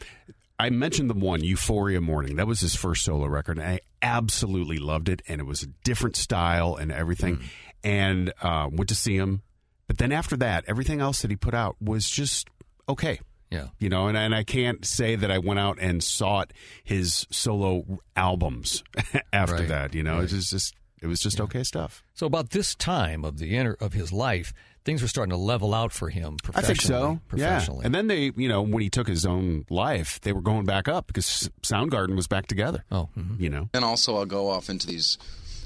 I 0.61 0.69
mentioned 0.69 1.09
the 1.09 1.13
one 1.15 1.43
Euphoria 1.43 2.01
Morning. 2.01 2.35
That 2.35 2.47
was 2.47 2.59
his 2.59 2.75
first 2.75 3.03
solo 3.03 3.25
record, 3.27 3.57
and 3.57 3.67
I 3.67 3.79
absolutely 4.01 4.77
loved 4.77 5.09
it. 5.09 5.21
And 5.27 5.41
it 5.41 5.45
was 5.45 5.63
a 5.63 5.67
different 5.83 6.15
style 6.15 6.75
and 6.75 6.91
everything. 6.91 7.37
Mm. 7.37 7.43
And 7.83 8.33
uh, 8.41 8.69
went 8.71 8.89
to 8.89 8.95
see 8.95 9.15
him, 9.17 9.41
but 9.87 9.97
then 9.97 10.11
after 10.11 10.37
that, 10.37 10.65
everything 10.67 11.01
else 11.01 11.23
that 11.23 11.31
he 11.31 11.35
put 11.35 11.55
out 11.55 11.77
was 11.81 12.07
just 12.07 12.47
okay. 12.87 13.19
Yeah. 13.49 13.67
You 13.79 13.89
know, 13.89 14.07
and, 14.07 14.15
and 14.15 14.35
I 14.35 14.43
can't 14.43 14.85
say 14.85 15.15
that 15.15 15.31
I 15.31 15.39
went 15.39 15.59
out 15.59 15.79
and 15.81 16.03
sought 16.03 16.53
his 16.83 17.25
solo 17.31 17.99
albums 18.15 18.83
after 19.33 19.55
Right. 19.55 19.67
that. 19.67 19.93
You 19.95 20.03
know, 20.03 20.19
it 20.19 20.31
was 20.31 20.49
just 20.51 20.75
it 21.01 21.07
was 21.07 21.19
just 21.19 21.41
okay 21.41 21.63
stuff. 21.63 22.03
So 22.13 22.27
about 22.27 22.51
this 22.51 22.75
time 22.75 23.25
of 23.25 23.39
the 23.39 23.55
inner 23.57 23.75
of 23.81 23.93
his 23.93 24.13
life, 24.13 24.53
things 24.83 25.01
were 25.01 25.07
starting 25.07 25.29
to 25.31 25.37
level 25.37 25.73
out 25.73 25.91
for 25.91 26.09
him 26.09 26.37
I 26.41 26.43
professionally. 26.43 26.75
think 26.75 26.81
so. 26.81 27.11
Yeah. 27.11 27.19
Professionally. 27.27 27.85
And 27.85 27.93
then 27.93 28.07
they, 28.07 28.31
you 28.35 28.47
know, 28.49 28.61
when 28.61 28.81
he 28.81 28.89
took 28.89 29.07
his 29.07 29.25
own 29.25 29.65
life, 29.69 30.19
they 30.21 30.33
were 30.33 30.41
going 30.41 30.65
back 30.65 30.87
up 30.87 31.07
because 31.07 31.49
Soundgarden 31.61 32.15
was 32.15 32.27
back 32.27 32.47
together. 32.47 32.83
oh, 32.91 33.09
mhm. 33.17 33.39
You 33.39 33.49
know. 33.49 33.69
And 33.73 33.85
also, 33.85 34.17
I'll 34.17 34.25
go 34.25 34.49
off 34.49 34.69
into 34.69 34.87
these 34.87 35.17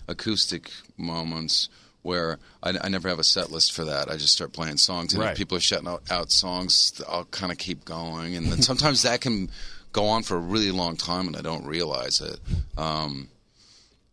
acoustic 0.07 0.69
moments 0.97 1.69
where 2.01 2.37
I, 2.61 2.73
I 2.83 2.89
never 2.89 3.09
have 3.09 3.17
a 3.19 3.23
set 3.23 3.51
list 3.51 3.71
for 3.73 3.85
that. 3.85 4.09
I 4.11 4.17
just 4.17 4.33
start 4.33 4.53
playing 4.53 4.77
songs, 4.77 5.13
and 5.13 5.23
Right. 5.23 5.31
if 5.31 5.37
people 5.37 5.57
are 5.57 5.61
shutting 5.61 5.87
out, 5.87 6.03
out 6.11 6.31
songs, 6.31 7.01
I'll 7.09 7.25
kind 7.25 7.51
of 7.51 7.57
keep 7.57 7.83
going, 7.85 8.35
and 8.35 8.45
then 8.51 8.61
sometimes 8.61 9.01
that 9.01 9.21
can 9.21 9.49
go 9.91 10.05
on 10.05 10.21
for 10.23 10.35
a 10.35 10.39
really 10.39 10.71
long 10.71 10.97
time, 10.97 11.25
and 11.27 11.35
I 11.35 11.41
don't 11.41 11.65
realize 11.65 12.21
it. 12.21 12.39
Um, 12.77 13.29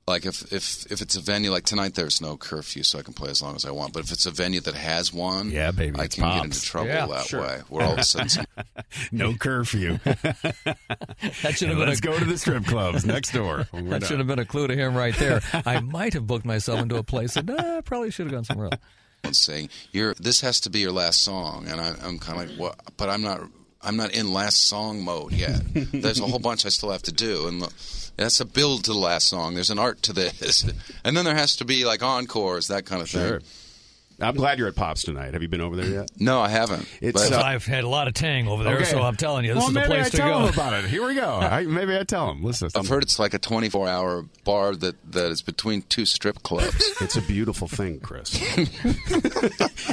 like 0.07 0.27
if, 0.27 0.53
if 0.53 0.91
if 0.91 1.01
it's 1.01 1.17
a 1.17 1.21
venue 1.21 1.51
like 1.51 1.65
tonight, 1.65 1.95
there's 1.95 2.21
no 2.21 2.37
curfew, 2.37 2.83
so 2.83 2.99
I 2.99 3.03
can 3.03 3.15
play 3.15 3.31
as 3.31 3.41
long 3.41 3.55
as 3.55 3.65
I 3.65 3.71
want. 3.71 3.93
But 3.93 4.03
if 4.05 4.11
it's 4.13 4.27
a 4.27 4.31
venue 4.33 4.61
that 4.61 4.75
has 4.75 5.13
one, 5.13 5.51
Yeah, 5.51 5.71
baby, 5.71 5.99
I 5.99 6.05
it's 6.05 6.17
can 6.17 6.29
get 6.37 6.45
into 6.47 6.61
trouble 6.63 6.89
Yeah, 6.89 7.07
that 7.07 7.27
sure. 7.27 7.41
way. 7.41 7.61
Where 7.69 7.87
all 7.87 7.93
of 7.93 7.99
a 8.01 8.05
sudden, 8.05 8.47
No 9.13 9.35
curfew. 9.35 9.99
that 10.05 11.55
should 11.55 11.69
have 11.69 11.79
been 11.79 11.89
Let's 11.89 12.01
a 12.01 12.03
go 12.03 12.19
to 12.19 12.25
the 12.25 12.39
strip 12.39 12.65
clubs 12.67 13.05
next 13.07 13.33
door. 13.33 13.67
we're 13.73 13.83
that 13.83 14.01
done. 14.01 14.09
should 14.09 14.19
have 14.19 14.27
been 14.27 14.39
a 14.39 14.45
clue 14.45 14.67
to 14.67 14.75
him 14.77 14.95
right 14.97 15.15
there. 15.17 15.41
I 15.67 15.81
might 15.81 16.15
have 16.15 16.27
booked 16.27 16.45
myself 16.47 16.81
into 16.81 16.97
a 16.97 17.03
place 17.05 17.35
that 17.35 17.47
nah, 17.47 17.79
I 17.79 17.81
probably 17.81 18.11
should 18.11 18.27
have 18.27 18.33
gone 18.33 18.45
somewhere 18.45 18.67
else. 18.67 18.81
and 19.25 19.37
saying, 19.37 19.69
"You're 19.93 20.15
this 20.15 20.41
has 20.41 20.61
to 20.61 20.71
be 20.71 20.81
your 20.81 20.93
last 20.93 21.23
song," 21.23 21.67
and 21.69 21.81
I, 21.81 21.95
I'm 22.03 22.19
kind 22.19 22.43
of 22.43 22.49
like, 22.51 22.59
"What?" 22.59 22.81
But 22.97 23.09
I'm 23.09 23.23
not. 23.23 23.43
I'm 23.83 23.97
not 23.97 24.13
in 24.13 24.33
last 24.33 24.63
song 24.69 25.03
mode 25.03 25.33
yet. 25.33 25.61
There's 25.75 26.21
a 26.21 26.25
whole 26.25 26.39
bunch 26.39 26.65
I 26.67 26.69
still 26.69 26.91
have 26.91 27.03
to 27.03 27.13
do, 27.13 27.49
and 27.49 27.63
that's 28.17 28.41
a 28.41 28.45
build 28.45 28.85
to 28.85 28.93
the 28.93 28.99
last 28.99 29.29
song. 29.29 29.55
There's 29.55 29.71
an 29.71 29.79
art 29.79 30.03
to 30.03 30.13
this, 30.13 30.65
and 31.05 31.17
then 31.17 31.25
there 31.25 31.35
has 31.35 31.57
to 31.57 31.65
be 31.65 31.85
like 31.85 32.03
encores, 32.03 32.69
that 32.69 32.87
kind 32.87 33.03
of 33.03 33.09
Sure. 33.09 33.41
Thing. 34.23 34.29
I'm 34.29 34.37
glad 34.37 34.59
you're 34.59 34.69
at 34.69 34.75
Pops 34.75 35.03
tonight. 35.03 35.35
Have 35.35 35.43
you 35.43 35.49
been 35.49 35.61
over 35.61 35.77
there 35.77 35.87
yet? 35.91 36.11
No, 36.19 36.41
I 36.41 36.49
haven't. 36.49 36.89
It's, 37.01 37.31
uh, 37.31 37.41
I've 37.41 37.65
had 37.67 37.85
a 37.85 37.89
lot 37.89 38.09
of 38.09 38.15
tang 38.15 38.49
over 38.49 38.65
there, 38.65 38.85
so 38.85 39.03
I'm 39.03 39.17
telling 39.17 39.45
you, 39.45 39.55
this 39.55 39.61
well, 39.61 39.69
is 39.69 39.75
the 39.75 39.81
place 39.83 40.07
I 40.07 40.11
to 40.11 40.17
tell 40.17 40.41
go. 40.41 40.47
him 40.47 40.55
about 40.55 40.73
it. 40.85 40.85
Here 40.91 41.07
we 41.07 41.15
go. 41.15 41.29
I, 41.35 41.65
maybe 41.65 41.97
I 41.97 42.05
tell 42.05 42.31
him. 42.31 42.43
Listen, 42.43 42.71
I've 42.75 42.89
heard 42.89 43.03
it's 43.03 43.19
like 43.19 43.35
a 43.35 43.39
24-hour 43.39 44.27
bar 44.45 44.75
that, 44.77 45.13
that 45.13 45.31
is 45.31 45.43
between 45.43 45.83
two 45.83 46.07
strip 46.07 46.43
clubs. 46.43 46.93
it's 47.01 47.17
a 47.17 47.23
beautiful 47.23 47.69
thing, 47.69 48.01
Chris. 48.01 48.31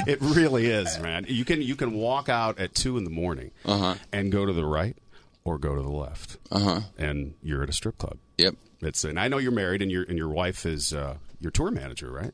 it 0.06 0.18
really 0.20 0.66
is, 0.66 0.98
man. 1.00 1.26
You 1.28 1.44
can 1.44 1.62
you 1.62 1.76
can 1.76 1.92
walk 1.94 2.28
out 2.28 2.58
at 2.58 2.74
two 2.74 2.96
in 2.96 3.04
the 3.04 3.10
morning 3.10 3.50
Uh-huh. 3.64 3.94
and 4.12 4.30
go 4.32 4.46
to 4.46 4.52
the 4.52 4.64
right, 4.64 4.96
or 5.44 5.58
go 5.58 5.74
to 5.74 5.82
the 5.82 5.88
left. 5.90 6.36
Uh 6.50 6.58
huh. 6.60 6.80
And 6.98 7.34
you're 7.42 7.62
at 7.62 7.68
a 7.68 7.72
strip 7.72 7.98
club. 7.98 8.18
Yep. 8.38 8.54
It's 8.82 9.04
and 9.04 9.18
I 9.20 9.28
know 9.28 9.38
you're 9.38 9.52
married 9.52 9.82
and 9.82 9.90
your 9.90 10.04
and 10.04 10.16
your 10.16 10.28
wife 10.28 10.64
is 10.64 10.92
uh, 10.94 11.16
your 11.40 11.50
tour 11.50 11.70
manager, 11.70 12.10
right? 12.10 12.32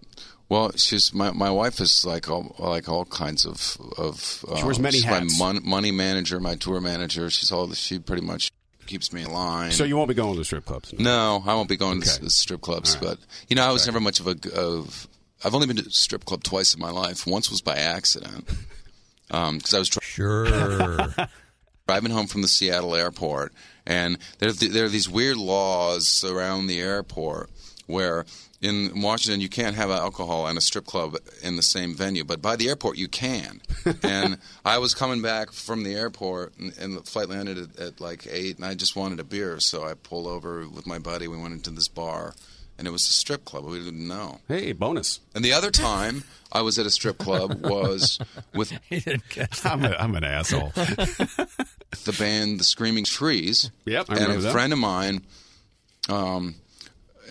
Well, 0.49 0.71
she's 0.77 1.13
my 1.13 1.33
my 1.33 1.51
wife 1.51 1.81
is 1.81 2.05
like 2.05 2.31
all 2.31 2.55
like 2.59 2.89
all 2.89 3.05
kinds 3.05 3.45
of 3.45 3.77
of. 3.99 4.45
She 4.57 4.63
wears 4.65 4.79
uh, 4.79 4.83
many 4.83 4.99
she's 4.99 5.05
hats. 5.05 5.39
My 5.41 5.53
mon- 5.55 5.69
money 5.69 5.91
manager, 5.91 6.39
my 6.39 6.55
tour 6.55 6.81
manager. 6.81 7.29
She's 7.31 7.51
all 7.51 7.73
she 7.73 7.99
pretty 7.99 8.23
much 8.25 8.53
keeps 8.87 9.13
me 9.13 9.23
in 9.23 9.33
line. 9.33 9.73
So 9.73 9.83
you 9.83 9.97
won't 9.97 10.07
be 10.09 10.15
going 10.15 10.37
to 10.37 10.45
strip 10.45 10.65
clubs. 10.65 10.93
No, 10.97 11.43
I 11.45 11.55
won't 11.55 11.69
be 11.69 11.77
going 11.77 11.99
Okay. 11.99 12.11
to 12.21 12.27
s- 12.27 12.35
strip 12.37 12.61
clubs. 12.61 12.95
But 12.95 13.19
you 13.49 13.57
know, 13.57 13.65
I 13.65 13.73
was 13.73 13.87
never 13.87 13.99
much 13.99 14.21
of 14.21 14.29
a 14.29 14.35
g- 14.37 14.51
of. 14.55 15.09
I've 15.45 15.55
only 15.55 15.67
been 15.67 15.77
to 15.79 15.87
a 15.87 15.91
strip 15.91 16.25
club 16.25 16.45
twice 16.45 16.73
in 16.75 16.81
my 16.81 16.91
life. 16.91 17.27
Once 17.27 17.51
was 17.51 17.61
by 17.61 17.75
accident 17.77 18.47
because 19.29 19.75
I 19.75 19.79
was 19.81 19.89
dri- 19.89 20.01
Sure. 20.05 20.87
driving 21.89 22.13
home 22.13 22.29
from 22.29 22.43
the 22.43 22.49
Seattle 22.49 22.95
airport, 22.95 23.53
and 23.85 24.17
there 24.39 24.53
there 24.53 24.85
are 24.85 24.89
these 24.89 25.09
weird 25.09 25.37
laws 25.39 26.23
around 26.23 26.69
the 26.69 26.81
airport 26.81 27.51
where. 27.87 28.25
In 28.67 29.01
Washington, 29.01 29.41
you 29.41 29.49
can't 29.49 29.77
have 29.77 29.91
alcohol 29.91 30.49
and 30.49 30.59
a 30.59 30.61
strip 30.61 30.87
club 30.87 31.17
in 31.41 31.55
the 31.55 31.63
same 31.63 31.95
venue, 31.95 32.25
but 32.25 32.43
by 32.43 32.57
the 32.57 32.69
airport 32.69 32.99
you 32.99 33.07
can. 33.07 33.61
and 34.03 34.39
I 34.65 34.79
was 34.79 34.93
coming 34.93 35.23
back 35.23 35.53
from 35.53 35.85
the 35.85 35.95
airport, 35.95 36.59
and, 36.59 36.77
and 36.77 36.97
the 36.97 37.03
flight 37.03 37.29
landed 37.29 37.59
at, 37.59 37.79
at 37.79 38.01
like 38.01 38.27
eight, 38.29 38.57
and 38.57 38.65
I 38.65 38.75
just 38.75 38.97
wanted 38.97 39.21
a 39.21 39.25
beer, 39.25 39.61
so 39.61 39.85
I 39.85 39.95
pulled 39.95 40.27
over 40.27 40.67
with 40.69 40.85
my 40.85 40.99
buddy. 40.99 41.29
We 41.29 41.37
went 41.37 41.55
into 41.55 41.71
this 41.71 41.87
bar, 41.87 42.35
and 42.77 42.89
it 42.89 42.91
was 42.91 43.09
a 43.09 43.13
strip 43.13 43.45
club. 43.45 43.67
We 43.67 43.79
didn't 43.79 44.09
know. 44.09 44.41
Hey, 44.49 44.73
bonus. 44.73 45.21
And 45.33 45.45
the 45.45 45.53
other 45.53 45.71
time 45.71 46.25
I 46.51 46.63
was 46.63 46.77
at 46.77 46.87
a 46.87 46.91
strip 46.91 47.19
club 47.19 47.65
was 47.65 48.19
with 48.53 48.71
he 48.89 48.99
didn't 48.99 49.29
catch 49.29 49.65
I'm, 49.65 49.85
a, 49.85 49.91
I'm 49.91 50.17
an 50.17 50.25
asshole. 50.25 50.71
the 50.75 52.17
band 52.19 52.59
The 52.59 52.65
Screaming 52.65 53.05
Trees. 53.05 53.71
Yep, 53.85 54.07
I 54.09 54.17
and 54.17 54.33
a 54.33 54.37
that. 54.39 54.51
friend 54.53 54.73
of 54.73 54.81
mine, 54.81 55.23
um, 56.09 56.57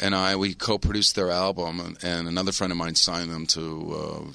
and 0.02 0.16
I, 0.16 0.36
we 0.36 0.54
co-produced 0.54 1.16
their 1.16 1.32
album, 1.32 1.80
and, 1.80 1.98
and 2.04 2.28
another 2.28 2.52
friend 2.52 2.72
of 2.72 2.78
mine 2.78 2.96
signed 2.96 3.32
them 3.32 3.46
to 3.48 4.34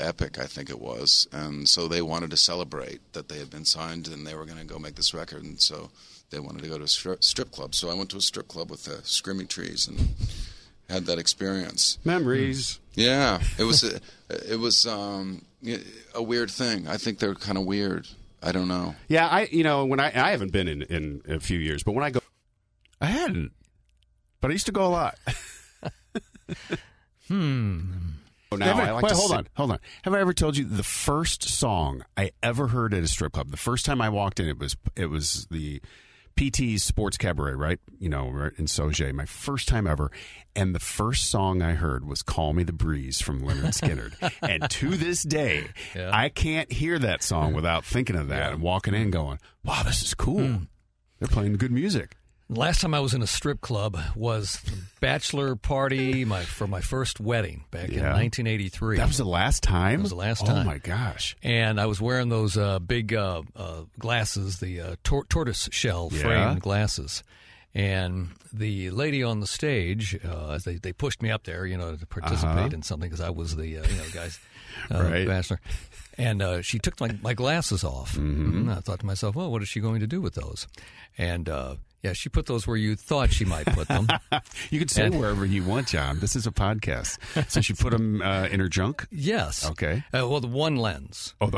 uh, 0.00 0.04
Epic, 0.04 0.38
I 0.38 0.46
think 0.46 0.70
it 0.70 0.80
was, 0.80 1.28
and 1.32 1.68
so 1.68 1.88
they 1.88 2.02
wanted 2.02 2.30
to 2.30 2.36
celebrate 2.36 3.00
that 3.12 3.28
they 3.28 3.38
had 3.38 3.50
been 3.50 3.64
signed, 3.64 4.08
and 4.08 4.26
they 4.26 4.34
were 4.34 4.44
going 4.44 4.58
to 4.58 4.64
go 4.64 4.78
make 4.78 4.94
this 4.94 5.14
record, 5.14 5.44
and 5.44 5.60
so 5.60 5.90
they 6.30 6.40
wanted 6.40 6.62
to 6.62 6.68
go 6.68 6.78
to 6.78 6.84
a 6.84 6.88
strip, 6.88 7.22
strip 7.22 7.50
club. 7.50 7.74
So 7.74 7.90
I 7.90 7.94
went 7.94 8.10
to 8.10 8.16
a 8.16 8.22
strip 8.22 8.48
club 8.48 8.70
with 8.70 8.84
the 8.84 9.00
Screaming 9.04 9.46
Trees 9.46 9.86
and 9.86 10.14
had 10.88 11.06
that 11.06 11.18
experience. 11.18 11.98
Memories. 12.04 12.80
Yeah, 12.94 13.40
it 13.58 13.64
was 13.64 13.84
a, 13.84 14.00
it 14.50 14.58
was 14.58 14.86
um, 14.86 15.44
a 16.14 16.22
weird 16.22 16.50
thing. 16.50 16.88
I 16.88 16.96
think 16.96 17.18
they're 17.18 17.34
kind 17.34 17.58
of 17.58 17.64
weird. 17.64 18.08
I 18.42 18.52
don't 18.52 18.68
know. 18.68 18.96
Yeah, 19.08 19.28
I 19.28 19.48
you 19.52 19.62
know 19.62 19.84
when 19.84 20.00
I 20.00 20.06
I 20.06 20.30
haven't 20.30 20.52
been 20.52 20.68
in 20.68 20.82
in 20.82 21.22
a 21.28 21.38
few 21.38 21.58
years, 21.58 21.82
but 21.82 21.92
when 21.92 22.04
I 22.04 22.10
go, 22.10 22.20
I 23.00 23.06
hadn't, 23.06 23.52
but 24.42 24.50
I 24.50 24.52
used 24.52 24.66
to 24.66 24.72
go 24.72 24.84
a 24.84 24.88
lot. 24.88 25.18
Hmm. 27.28 27.80
Oh, 28.50 28.56
now 28.56 28.66
Have 28.66 28.78
I- 28.78 28.88
I 28.88 28.92
like 28.92 29.02
wait, 29.04 29.08
to 29.10 29.14
hold 29.14 29.30
sit- 29.30 29.38
on, 29.38 29.48
hold 29.56 29.70
on. 29.72 29.78
Have 30.02 30.12
I 30.12 30.20
ever 30.20 30.34
told 30.34 30.56
you 30.58 30.64
the 30.66 30.82
first 30.82 31.44
song 31.44 32.04
I 32.16 32.32
ever 32.42 32.66
heard 32.68 32.92
at 32.92 33.02
a 33.02 33.08
strip 33.08 33.32
club? 33.32 33.50
The 33.50 33.56
first 33.56 33.86
time 33.86 34.02
I 34.02 34.10
walked 34.10 34.40
in, 34.40 34.48
it 34.48 34.58
was 34.58 34.76
it 34.96 35.06
was 35.06 35.46
the 35.50 35.80
PT's 36.36 36.82
Sports 36.82 37.16
Cabaret, 37.16 37.54
right? 37.54 37.78
You 37.98 38.10
know, 38.10 38.28
right 38.28 38.52
in 38.58 38.66
Sauget. 38.66 39.14
My 39.14 39.24
first 39.24 39.68
time 39.68 39.86
ever, 39.86 40.10
and 40.54 40.74
the 40.74 40.80
first 40.80 41.30
song 41.30 41.62
I 41.62 41.72
heard 41.72 42.04
was 42.06 42.22
"Call 42.22 42.52
Me 42.52 42.62
the 42.64 42.72
Breeze" 42.74 43.22
from 43.22 43.40
Lynyrd 43.40 43.72
Skynyrd. 43.80 44.32
and 44.42 44.68
to 44.68 44.90
this 44.96 45.22
day, 45.22 45.68
Yeah. 45.94 46.10
I 46.12 46.28
can't 46.28 46.70
hear 46.70 46.98
that 46.98 47.22
song 47.22 47.54
without 47.54 47.84
thinking 47.86 48.16
of 48.16 48.28
that 48.28 48.48
Yeah. 48.48 48.52
and 48.52 48.60
walking 48.60 48.92
in, 48.94 49.10
going, 49.10 49.38
"Wow, 49.64 49.82
this 49.84 50.02
is 50.02 50.12
cool." 50.12 50.60
They're 51.20 51.28
playing 51.28 51.54
good 51.56 51.72
music. 51.72 52.16
Last 52.54 52.82
time 52.82 52.92
I 52.92 53.00
was 53.00 53.14
in 53.14 53.22
a 53.22 53.26
strip 53.26 53.62
club 53.62 53.96
was 54.14 54.60
the 54.66 54.76
bachelor 55.00 55.56
party 55.56 56.24
my 56.26 56.42
for 56.42 56.66
my 56.66 56.82
first 56.82 57.18
wedding 57.18 57.64
back 57.70 57.88
in 57.88 57.94
1983. 58.02 58.98
That 58.98 59.08
was 59.08 59.16
the 59.16 59.24
last 59.24 59.62
time. 59.62 60.00
That 60.00 60.02
was 60.02 60.10
the 60.10 60.16
last 60.16 60.44
time. 60.44 60.66
Oh 60.66 60.70
my 60.70 60.76
gosh! 60.78 61.34
and 61.42 61.80
I 61.80 61.86
was 61.86 62.00
wearing 62.00 62.28
those 62.28 62.58
uh, 62.58 62.78
big 62.78 63.14
uh, 63.14 63.42
uh, 63.56 63.82
glasses, 63.98 64.58
the 64.60 64.80
uh, 64.80 64.96
tor- 65.02 65.24
tortoise 65.24 65.68
shell 65.72 66.10
Yeah. 66.12 66.22
framed 66.22 66.60
glasses. 66.60 67.22
And 67.74 68.28
the 68.52 68.90
lady 68.90 69.22
on 69.22 69.40
the 69.40 69.46
stage, 69.46 70.14
uh, 70.22 70.50
as 70.50 70.64
they, 70.64 70.74
they 70.76 70.92
pushed 70.92 71.22
me 71.22 71.30
up 71.30 71.44
there, 71.44 71.64
you 71.64 71.78
know, 71.78 71.96
to 71.96 72.06
participate 72.06 72.74
in 72.74 72.82
something 72.82 73.08
because 73.08 73.22
I 73.24 73.30
was 73.30 73.56
the 73.56 73.78
uh, 73.78 73.88
you 73.88 73.96
know 73.96 74.04
guy's 74.12 74.38
uh, 74.90 74.94
Uh-huh. 74.94 75.04
Right. 75.10 75.26
bachelor. 75.26 75.58
And 76.18 76.42
uh, 76.42 76.60
she 76.60 76.78
took 76.78 77.00
my, 77.00 77.16
my 77.22 77.32
glasses 77.32 77.82
off. 77.82 78.12
Mm-hmm. 78.12 78.58
And 78.58 78.70
I 78.72 78.80
thought 78.80 79.00
to 79.00 79.06
myself, 79.06 79.34
well, 79.34 79.50
what 79.50 79.62
is 79.62 79.68
she 79.70 79.80
going 79.80 80.00
to 80.00 80.06
do 80.06 80.20
with 80.20 80.34
those? 80.34 80.68
And 81.16 81.48
uh, 81.48 81.76
yeah, 82.02 82.12
she 82.12 82.28
put 82.28 82.46
those 82.46 82.66
where 82.66 82.76
you 82.76 82.96
thought 82.96 83.32
she 83.32 83.44
might 83.44 83.66
put 83.66 83.88
them. 83.88 84.08
You 84.70 84.78
can 84.78 84.88
say 84.88 85.06
And- 85.06 85.18
wherever 85.20 85.44
you 85.44 85.62
want, 85.64 85.88
John. 85.88 86.18
This 86.20 86.34
is 86.36 86.46
a 86.46 86.50
podcast. 86.50 87.18
So 87.50 87.60
she 87.60 87.74
put 87.74 87.90
them 87.92 88.22
uh, 88.22 88.48
in 88.50 88.60
her 88.60 88.68
junk. 88.68 89.06
yes. 89.10 89.68
Okay. 89.70 90.02
Uh, 90.14 90.26
well, 90.28 90.40
the 90.40 90.46
one 90.48 90.76
lens. 90.76 91.34
Oh, 91.40 91.50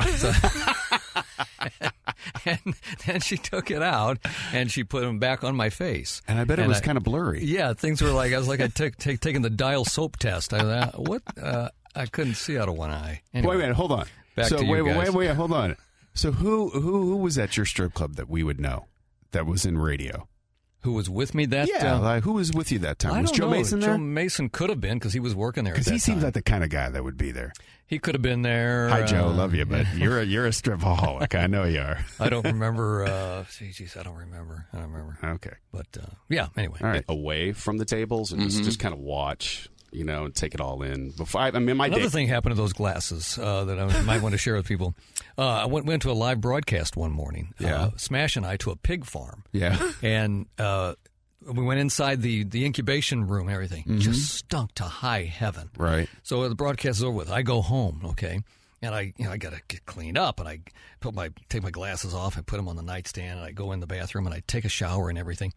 and 2.44 2.74
then 3.06 3.20
she 3.20 3.36
took 3.36 3.70
it 3.70 3.82
out 3.82 4.18
and 4.52 4.70
she 4.70 4.84
put 4.84 5.00
them 5.02 5.18
back 5.18 5.44
on 5.44 5.54
my 5.56 5.70
face. 5.70 6.22
and 6.28 6.38
I 6.38 6.44
bet 6.44 6.58
it 6.58 6.62
And 6.62 6.68
was 6.68 6.78
I- 6.78 6.84
kind 6.84 6.98
of 6.98 7.04
blurry. 7.04 7.44
Yeah, 7.44 7.72
things 7.74 8.02
were 8.02 8.10
like 8.10 8.32
I 8.32 8.38
was 8.38 8.48
like 8.48 8.60
I 8.60 8.68
took 8.68 8.96
take, 8.96 9.20
taking 9.20 9.42
the 9.42 9.50
dial 9.50 9.84
soap 9.84 10.16
test. 10.18 10.52
I 10.52 10.58
uh, 10.58 10.90
what 10.92 11.22
uh, 11.40 11.68
I 11.94 12.06
couldn't 12.06 12.34
see 12.34 12.58
out 12.58 12.68
of 12.68 12.74
one 12.76 12.90
eye. 12.90 13.22
Anyway, 13.32 13.50
Wait 13.50 13.56
a 13.56 13.62
minute, 13.62 13.76
hold 13.76 13.92
on. 13.92 14.06
Back 14.34 14.46
so 14.46 14.58
to 14.58 14.64
wait, 14.64 14.82
wait, 14.82 14.94
guys. 14.94 15.08
wait, 15.12 15.28
wait, 15.28 15.34
hold 15.36 15.52
on. 15.52 15.76
So 16.14 16.32
who 16.32 16.70
who 16.70 16.80
who 16.80 17.16
was 17.16 17.38
at 17.38 17.56
your 17.56 17.66
strip 17.66 17.94
club 17.94 18.16
that 18.16 18.28
we 18.28 18.42
would 18.42 18.60
know 18.60 18.86
that 19.32 19.46
was 19.46 19.64
in 19.64 19.78
radio? 19.78 20.26
Who 20.84 20.92
was 20.92 21.10
with 21.10 21.34
me 21.34 21.46
that? 21.46 21.68
yeah, 21.68 21.96
uh, 21.96 22.00
like, 22.00 22.22
who 22.22 22.32
was 22.34 22.52
with 22.52 22.70
you 22.70 22.78
that 22.80 22.98
time? 23.00 23.14
I 23.14 23.20
was 23.22 23.30
don't 23.32 23.38
Joe 23.40 23.44
know. 23.46 23.50
Mason 23.56 23.80
Joe? 23.80 23.98
Mason 23.98 24.48
could 24.48 24.70
have 24.70 24.80
been 24.80 24.98
because 24.98 25.12
he 25.12 25.20
was 25.20 25.34
working 25.34 25.64
there. 25.64 25.72
Because 25.74 25.86
Because 25.86 26.04
he 26.04 26.12
seems 26.12 26.22
like 26.22 26.34
the 26.34 26.42
kind 26.42 26.62
of 26.62 26.70
guy 26.70 26.88
that 26.90 27.02
would 27.02 27.16
be 27.18 27.32
there. 27.32 27.52
he 27.86 27.98
could 27.98 28.14
have 28.14 28.22
been 28.22 28.42
there. 28.42 28.88
Hi, 28.88 29.02
Joe, 29.04 29.26
uh, 29.26 29.32
love 29.32 29.54
you, 29.54 29.64
but 29.66 29.86
you're 29.96 30.20
a 30.20 30.24
you're 30.24 30.46
a 30.46 30.50
stripaholic. 30.50 31.34
I 31.38 31.46
know 31.48 31.64
you 31.64 31.80
are. 31.80 31.98
I 32.20 32.28
don't 32.28 32.44
remember. 32.54 33.04
Uh, 33.04 33.44
gee, 33.58 33.70
geez, 33.72 33.96
I 33.96 34.02
don't 34.04 34.16
remember. 34.16 34.66
I 34.72 34.78
don't 34.78 34.90
remember. 34.92 35.18
Okay, 35.36 35.56
But 35.72 35.86
uh, 36.00 36.06
yeah, 36.28 36.48
anyway. 36.56 36.78
all 36.82 36.88
right. 36.88 37.04
away 37.08 37.52
from 37.52 37.78
the 37.78 37.84
tables 37.84 38.32
and 38.32 38.40
just, 38.42 38.62
just 38.64 38.78
kind 38.78 38.94
of 38.94 39.00
watch, 39.00 39.68
you 39.94 40.04
know, 40.04 40.24
and 40.26 40.34
take 40.34 40.54
it 40.54 40.60
all 40.60 40.82
in. 40.82 41.10
Before 41.10 41.40
I, 41.42 41.48
I 41.48 41.58
mean, 41.58 41.76
my 41.76 41.86
Another 41.86 42.02
day, 42.02 42.08
thing 42.08 42.28
happened 42.28 42.54
to 42.54 42.60
those 42.60 42.72
glasses 42.72 43.38
uh, 43.38 43.64
that 43.64 43.78
I 43.78 44.02
might 44.02 44.22
want 44.22 44.32
to 44.32 44.38
share 44.38 44.54
with 44.56 44.66
people. 44.66 44.94
Uh, 45.38 45.42
I 45.46 45.66
went, 45.66 45.86
went 45.86 46.02
to 46.02 46.10
a 46.10 46.12
live 46.12 46.40
broadcast 46.40 46.96
one 46.96 47.12
morning. 47.12 47.54
Yeah. 47.58 47.82
Uh, 47.84 47.90
Smash 47.96 48.36
and 48.36 48.44
I 48.46 48.56
to 48.58 48.70
a 48.70 48.76
pig 48.76 49.04
farm. 49.04 49.44
Yeah. 49.52 49.78
and 50.02 50.46
uh, 50.58 50.94
we 51.46 51.62
went 51.62 51.80
inside 51.80 52.22
the, 52.22 52.44
the 52.44 52.64
incubation 52.64 53.26
room. 53.26 53.48
Everything 53.48 53.84
Mm-hmm. 53.84 53.98
just 53.98 54.34
stunk 54.34 54.72
to 54.76 54.84
high 54.84 55.24
heaven. 55.24 55.70
Right. 55.76 56.08
So 56.22 56.48
the 56.48 56.54
broadcast 56.54 56.98
is 56.98 57.04
over 57.04 57.16
with. 57.16 57.30
I 57.30 57.42
go 57.42 57.60
home, 57.60 58.00
okay, 58.04 58.40
and 58.80 58.94
I 58.94 59.12
you 59.18 59.24
know 59.26 59.30
I 59.32 59.36
got 59.36 59.52
to 59.52 59.60
get 59.68 59.84
cleaned 59.86 60.16
up, 60.18 60.40
and 60.40 60.48
I 60.48 60.60
put 61.00 61.14
my 61.14 61.30
take 61.50 61.62
my 61.62 61.70
glasses 61.70 62.14
off 62.14 62.36
and 62.36 62.46
put 62.46 62.56
them 62.56 62.66
on 62.68 62.76
the 62.76 62.82
nightstand, 62.82 63.38
and 63.38 63.46
I 63.46 63.50
go 63.52 63.72
in 63.72 63.80
the 63.80 63.86
bathroom 63.86 64.24
and 64.26 64.34
I 64.34 64.42
take 64.46 64.64
a 64.64 64.68
shower 64.70 65.08
and 65.10 65.18
everything. 65.18 65.52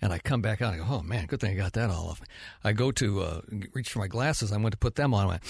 And 0.00 0.12
I 0.12 0.18
come 0.18 0.40
back 0.40 0.62
out. 0.62 0.72
and 0.74 0.82
I 0.82 0.86
go, 0.86 0.94
oh 0.94 1.02
man, 1.02 1.26
good 1.26 1.40
thing 1.40 1.50
I 1.52 1.54
got 1.56 1.72
that 1.72 1.90
all 1.90 2.08
off. 2.10 2.20
I 2.62 2.72
go 2.72 2.92
to 2.92 3.20
uh, 3.20 3.40
reach 3.72 3.90
for 3.90 3.98
my 3.98 4.06
glasses. 4.08 4.52
I 4.52 4.56
went 4.56 4.72
to 4.72 4.78
put 4.78 4.94
them 4.94 5.12
on. 5.12 5.24
I 5.24 5.28
went, 5.28 5.42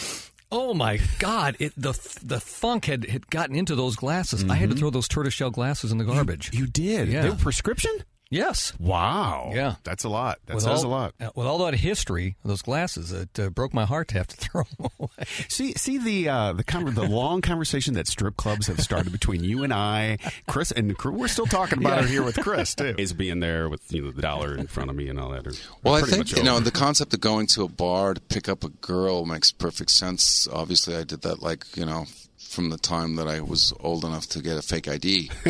oh 0.50 0.72
my 0.74 0.98
god! 1.18 1.56
It 1.58 1.72
the 1.76 1.92
the 2.22 2.40
funk 2.40 2.86
had, 2.86 3.04
had 3.08 3.28
gotten 3.28 3.54
into 3.54 3.74
those 3.74 3.96
glasses. 3.96 4.44
I 4.48 4.54
had 4.54 4.70
to 4.70 4.76
throw 4.76 4.90
those 4.90 5.08
tortoiseshell 5.08 5.50
glasses 5.50 5.92
in 5.92 5.98
the 5.98 6.04
garbage. 6.04 6.50
You 6.54 6.66
did. 6.66 7.08
Yeah. 7.08 7.22
They 7.22 7.30
were 7.30 7.36
prescription. 7.36 7.92
Yes, 8.30 8.72
Wow. 8.78 9.50
Yeah. 9.54 9.74
That's 9.84 10.04
a 10.04 10.08
lot. 10.08 10.38
That 10.46 10.54
with 10.54 10.64
says 10.64 10.84
all, 10.84 10.90
a 10.90 10.92
lot. 10.92 11.14
uh, 11.20 11.30
With 11.34 11.46
all 11.46 11.58
that 11.66 11.74
history 11.74 12.36
those 12.44 12.62
glasses, 12.62 13.12
it 13.12 13.38
uh, 13.38 13.50
broke 13.50 13.72
my 13.74 13.84
heart 13.84 14.08
to 14.08 14.14
have 14.18 14.26
to 14.28 14.36
throw 14.48 14.62
them 14.78 14.88
away. 14.98 15.08
See, 15.48 15.72
see 15.74 15.98
the 15.98 16.28
uh, 16.28 16.52
the 16.52 16.64
con- 16.64 16.94
the 16.94 17.04
long 17.06 17.40
conversation 17.40 17.94
that 17.94 18.06
strip 18.06 18.36
clubs 18.36 18.66
have 18.66 18.80
started 18.80 19.12
between 19.12 19.44
you 19.44 19.64
and 19.64 19.72
I, 19.72 20.18
Chris, 20.46 20.70
and 20.72 20.96
we're 21.04 21.28
still 21.28 21.46
talking 21.46 21.78
about 21.78 22.04
it 22.04 22.10
here 22.10 22.22
with 22.22 22.36
Chris 22.40 22.74
too. 22.74 22.94
is 22.98 23.12
being 23.12 23.40
there 23.40 23.68
with 23.68 23.92
you 23.92 24.02
know 24.04 24.10
the 24.10 24.22
dollar 24.22 24.56
in 24.56 24.66
front 24.66 24.90
of 24.90 24.96
me 24.96 25.08
and 25.08 25.18
all 25.18 25.30
that. 25.30 25.46
Are 25.46 25.52
Well, 25.82 25.94
I 25.94 26.02
think 26.02 26.36
you 26.36 26.42
know 26.42 26.60
the 26.60 26.70
concept 26.70 27.14
of 27.14 27.20
going 27.20 27.46
to 27.48 27.62
a 27.64 27.68
bar 27.68 28.14
to 28.14 28.20
pick 28.20 28.48
up 28.48 28.64
a 28.64 28.68
girl 28.68 29.24
makes 29.24 29.52
perfect 29.52 29.90
sense. 29.90 30.46
Obviously, 30.52 30.94
I 30.96 31.04
did 31.04 31.22
that 31.22 31.42
like 31.42 31.64
you 31.76 31.86
know 31.86 32.04
from 32.38 32.70
the 32.70 32.78
time 32.78 33.16
that 33.16 33.28
I 33.28 33.40
was 33.40 33.74
old 33.80 34.04
enough 34.04 34.26
to 34.28 34.40
get 34.40 34.56
a 34.56 34.62
fake 34.62 34.88
ID. 34.88 35.30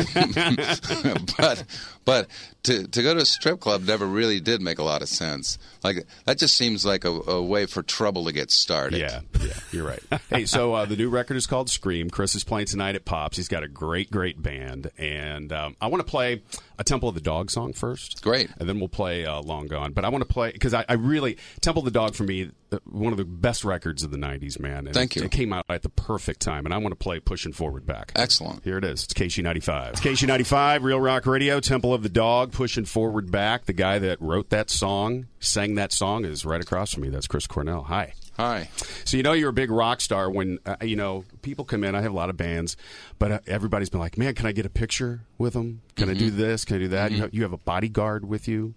but 1.37 1.63
but 2.09 2.27
to 2.63 2.87
to 2.87 3.03
go 3.03 3.13
to 3.13 3.21
a 3.21 3.25
strip 3.25 3.59
club 3.59 3.83
never 3.83 4.05
really 4.05 4.39
did 4.39 4.61
make 4.61 4.79
a 4.79 4.83
lot 4.83 5.03
of 5.03 5.09
sense. 5.09 5.59
Like 5.83 6.07
that 6.25 6.39
just 6.39 6.57
seems 6.57 6.83
like 6.83 7.05
a, 7.05 7.09
a 7.09 7.41
way 7.41 7.67
for 7.67 7.83
trouble 7.83 8.25
to 8.25 8.31
get 8.31 8.49
started. 8.49 8.99
Yeah, 8.99 9.21
yeah, 9.39 9.53
you're 9.71 9.85
right. 9.85 10.01
hey, 10.29 10.45
so 10.45 10.73
uh, 10.73 10.85
the 10.85 10.95
new 10.95 11.09
record 11.09 11.37
is 11.37 11.45
called 11.45 11.69
Scream. 11.69 12.09
Chris 12.09 12.33
is 12.33 12.43
playing 12.43 12.65
tonight 12.65 12.95
at 12.95 13.05
Pops. 13.05 13.37
He's 13.37 13.47
got 13.47 13.63
a 13.63 13.67
great, 13.67 14.09
great 14.09 14.41
band, 14.41 14.89
and 14.97 15.53
um, 15.53 15.75
I 15.79 15.87
want 15.87 16.05
to 16.05 16.09
play 16.09 16.41
a 16.79 16.83
Temple 16.83 17.09
of 17.09 17.15
the 17.15 17.21
Dog 17.21 17.51
song 17.51 17.73
first. 17.73 18.23
Great. 18.23 18.49
And 18.57 18.67
then 18.67 18.79
we'll 18.79 18.87
play 18.89 19.25
uh, 19.25 19.41
Long 19.41 19.67
Gone. 19.67 19.91
But 19.91 20.05
I 20.05 20.09
want 20.09 20.21
to 20.27 20.33
play 20.33 20.51
because 20.51 20.73
I, 20.73 20.85
I, 20.87 20.93
really 20.93 21.37
Temple 21.61 21.81
of 21.81 21.85
the 21.85 21.91
Dog 21.91 22.15
for 22.15 22.23
me 22.23 22.51
uh, 22.71 22.79
one 22.85 23.11
of 23.11 23.17
the 23.17 23.25
best 23.25 23.65
records 23.65 24.01
of 24.01 24.11
the 24.11 24.17
'90s, 24.17 24.59
man. 24.59 24.87
And 24.87 24.93
Thank 24.93 25.15
it, 25.15 25.19
you. 25.19 25.25
It 25.25 25.31
came 25.31 25.53
out 25.53 25.65
at 25.69 25.83
the 25.83 25.89
perfect 25.89 26.39
time, 26.39 26.65
and 26.65 26.73
I 26.73 26.77
want 26.77 26.91
to 26.91 26.95
play 26.95 27.19
Pushing 27.19 27.51
Forward 27.51 27.85
Back. 27.85 28.13
Excellent. 28.15 28.63
Here 28.63 28.77
it 28.77 28.85
is. 28.85 29.03
It's 29.03 29.13
KSHE95. 29.13 29.89
It's 29.91 30.01
KSHE95, 30.01 30.83
Real 30.83 30.99
Rock 31.01 31.25
Radio, 31.25 31.59
Temple 31.59 31.93
of 31.93 31.98
the 32.03 32.09
Dog, 32.09 32.51
Pushing 32.51 32.85
Forward 32.85 33.31
Back. 33.31 33.65
The 33.65 33.73
guy 33.73 33.99
that 33.99 34.21
wrote 34.21 34.49
that 34.49 34.69
song, 34.69 35.27
sang 35.39 35.75
that 35.75 35.91
song, 35.91 36.25
is 36.25 36.45
right 36.45 36.61
across 36.61 36.93
from 36.93 37.03
me. 37.03 37.09
That's 37.09 37.27
Chris 37.27 37.47
Cornell. 37.47 37.83
Hi. 37.83 38.13
Hi. 38.37 38.69
So 39.03 39.17
you 39.17 39.23
know 39.23 39.33
you're 39.33 39.49
a 39.49 39.53
big 39.53 39.69
rock 39.69 39.99
star 39.99 40.31
when 40.31 40.59
uh, 40.65 40.77
you 40.81 40.95
know 40.95 41.25
people 41.41 41.65
come 41.65 41.83
in. 41.83 41.93
I 41.93 42.01
have 42.01 42.13
a 42.13 42.15
lot 42.15 42.29
of 42.29 42.37
bands, 42.37 42.77
but 43.17 43.31
uh, 43.31 43.39
everybody's 43.45 43.89
been 43.89 43.99
like, 43.99 44.17
"Man, 44.17 44.33
can 44.33 44.45
I 44.45 44.53
get 44.53 44.65
a 44.65 44.69
picture 44.69 45.21
with 45.37 45.53
them? 45.53 45.81
Can 45.95 46.07
mm-hmm. 46.07 46.15
I 46.15 46.19
do 46.19 46.31
this? 46.31 46.63
Can 46.63 46.77
I 46.77 46.79
do 46.79 46.87
that?" 46.89 47.07
Mm-hmm. 47.07 47.15
You, 47.15 47.21
have, 47.21 47.33
you, 47.33 47.41
have, 47.43 47.53
a 47.53 47.57
bodyguard 47.57 48.27
with 48.27 48.47
you. 48.47 48.75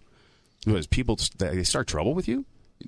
Was 0.66 0.88
people 0.88 1.18
they 1.38 1.62
start 1.62 1.87
trouble 1.87 2.12
with 2.12 2.26
you? 2.26 2.44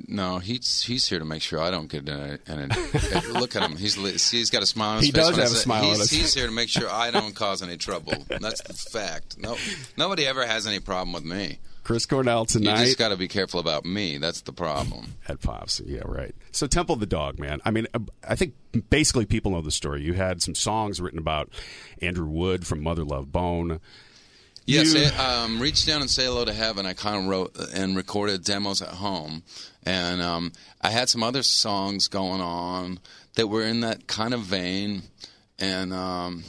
No, 0.08 0.38
he's 0.38 0.82
he's 0.82 1.08
here 1.08 1.18
to 1.18 1.24
make 1.24 1.42
sure 1.42 1.60
I 1.60 1.70
don't 1.70 1.88
get 1.88 2.08
in 2.08 2.14
a, 2.14 2.38
in 2.46 2.70
a 2.70 3.38
look 3.38 3.56
at 3.56 3.62
him. 3.62 3.76
He's 3.76 3.94
he's 4.30 4.50
got 4.50 4.62
a 4.62 4.66
smile 4.66 4.90
on 4.90 4.96
his 4.98 5.06
he 5.06 5.12
face. 5.12 5.26
Does 5.26 5.36
have 5.36 5.46
a 5.46 5.48
smile 5.48 5.84
he's, 5.84 5.94
on 5.94 6.00
his 6.00 6.10
He's 6.10 6.34
here 6.34 6.46
to 6.46 6.52
make 6.52 6.68
sure 6.68 6.90
I 6.90 7.10
don't 7.10 7.34
cause 7.34 7.62
any 7.62 7.76
trouble. 7.76 8.14
That's 8.28 8.62
the 8.62 8.74
fact. 8.74 9.38
No, 9.38 9.56
nobody 9.96 10.26
ever 10.26 10.46
has 10.46 10.66
any 10.66 10.80
problem 10.80 11.12
with 11.12 11.24
me. 11.24 11.58
Chris 11.84 12.06
Cornell 12.06 12.46
tonight. 12.46 12.80
You 12.80 12.86
just 12.86 12.98
got 12.98 13.10
to 13.10 13.16
be 13.16 13.28
careful 13.28 13.60
about 13.60 13.84
me. 13.84 14.16
That's 14.16 14.40
the 14.40 14.54
problem. 14.54 15.14
At 15.28 15.42
Pops, 15.42 15.82
yeah, 15.84 16.00
right. 16.06 16.34
So 16.50 16.66
Temple 16.66 16.96
the 16.96 17.06
Dog, 17.06 17.38
man. 17.38 17.60
I 17.64 17.70
mean, 17.70 17.86
uh, 17.92 17.98
I 18.26 18.36
think 18.36 18.54
basically 18.88 19.26
people 19.26 19.52
know 19.52 19.60
the 19.60 19.70
story. 19.70 20.02
You 20.02 20.14
had 20.14 20.42
some 20.42 20.54
songs 20.54 21.00
written 21.00 21.18
about 21.18 21.50
Andrew 22.00 22.26
Wood 22.26 22.66
from 22.66 22.82
Mother 22.82 23.04
Love 23.04 23.30
Bone. 23.30 23.80
Yes, 24.66 24.94
you... 24.94 25.04
um, 25.22 25.60
reach 25.60 25.84
down 25.86 26.00
and 26.00 26.10
say 26.10 26.24
hello 26.24 26.44
to 26.44 26.52
heaven. 26.52 26.86
I 26.86 26.94
kind 26.94 27.16
of 27.16 27.26
wrote 27.26 27.56
and 27.74 27.96
recorded 27.96 28.44
demos 28.44 28.80
at 28.80 28.88
home, 28.88 29.42
and 29.84 30.22
um, 30.22 30.52
I 30.80 30.90
had 30.90 31.08
some 31.08 31.22
other 31.22 31.42
songs 31.42 32.08
going 32.08 32.40
on 32.40 33.00
that 33.34 33.48
were 33.48 33.62
in 33.62 33.80
that 33.80 34.06
kind 34.06 34.32
of 34.32 34.40
vein, 34.40 35.02
and 35.58 35.92
um, 35.92 36.44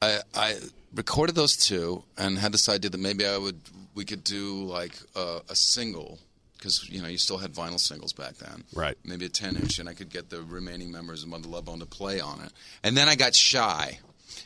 I, 0.00 0.20
I 0.34 0.56
recorded 0.94 1.34
those 1.34 1.56
two 1.56 2.04
and 2.16 2.38
had 2.38 2.52
this 2.52 2.68
idea 2.68 2.90
that 2.90 3.00
maybe 3.00 3.26
I 3.26 3.36
would 3.36 3.60
we 3.94 4.04
could 4.04 4.24
do 4.24 4.64
like 4.64 4.96
a, 5.14 5.40
a 5.50 5.54
single 5.54 6.18
because 6.56 6.88
you 6.88 7.02
know 7.02 7.08
you 7.08 7.18
still 7.18 7.38
had 7.38 7.52
vinyl 7.52 7.78
singles 7.78 8.12
back 8.12 8.34
then, 8.36 8.64
right? 8.72 8.96
Maybe 9.04 9.26
a 9.26 9.28
ten 9.28 9.56
inch, 9.56 9.78
and 9.78 9.88
I 9.88 9.94
could 9.94 10.10
get 10.10 10.30
the 10.30 10.42
remaining 10.42 10.90
members 10.90 11.22
of 11.22 11.28
Mother 11.28 11.48
Love 11.48 11.66
Bone 11.66 11.80
to 11.80 11.86
play 11.86 12.20
on 12.20 12.40
it. 12.40 12.52
And 12.82 12.96
then 12.96 13.08
I 13.08 13.14
got 13.14 13.34
shy 13.34 13.98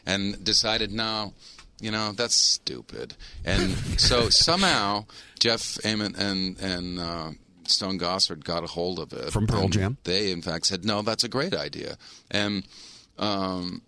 and 0.05 0.42
decided, 0.42 0.90
no, 0.90 1.35
you 1.81 1.91
know 1.91 2.12
that's 2.12 2.37
stupid. 2.37 3.15
And 3.45 3.73
so 3.99 4.29
somehow 4.31 5.07
Jeff 5.39 5.79
Ament 5.85 6.17
and 6.17 6.59
and 6.61 6.99
uh, 6.99 7.31
Stone 7.65 7.99
Gossard 7.99 8.45
got 8.45 8.65
a 8.65 8.69
hold 8.69 8.99
of 8.99 9.12
it 9.12 9.33
from 9.33 9.47
Pearl 9.47 9.69
Jam. 9.69 9.99
They 10.05 10.31
in 10.31 10.43
fact 10.43 10.67
said, 10.67 10.85
no, 10.85 11.03
that's 11.03 11.25
a 11.25 11.29
great 11.29 11.55
idea. 11.55 11.97
And 12.31 12.67
um, 13.19 13.83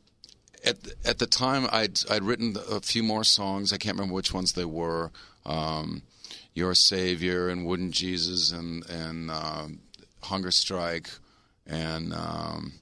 at 0.65 0.77
at 1.05 1.19
the 1.19 1.27
time, 1.27 1.69
I'd 1.71 1.99
I'd 2.11 2.23
written 2.23 2.57
a 2.71 2.81
few 2.81 3.03
more 3.03 3.25
songs. 3.25 3.73
I 3.73 3.77
can't 3.79 3.97
remember 3.97 4.15
which 4.15 4.33
ones 4.33 4.53
they 4.53 4.65
were 4.65 5.11
um, 5.47 6.03
Your 6.55 6.75
Savior 6.75 7.49
and 7.49 7.67
Wooden 7.67 7.93
Jesus 7.93 8.53
and 8.53 8.89
and 8.89 9.31
uh, 9.31 9.69
Hunger 10.23 10.51
Strike 10.51 11.11
and 11.69 12.13
um, 12.13 12.73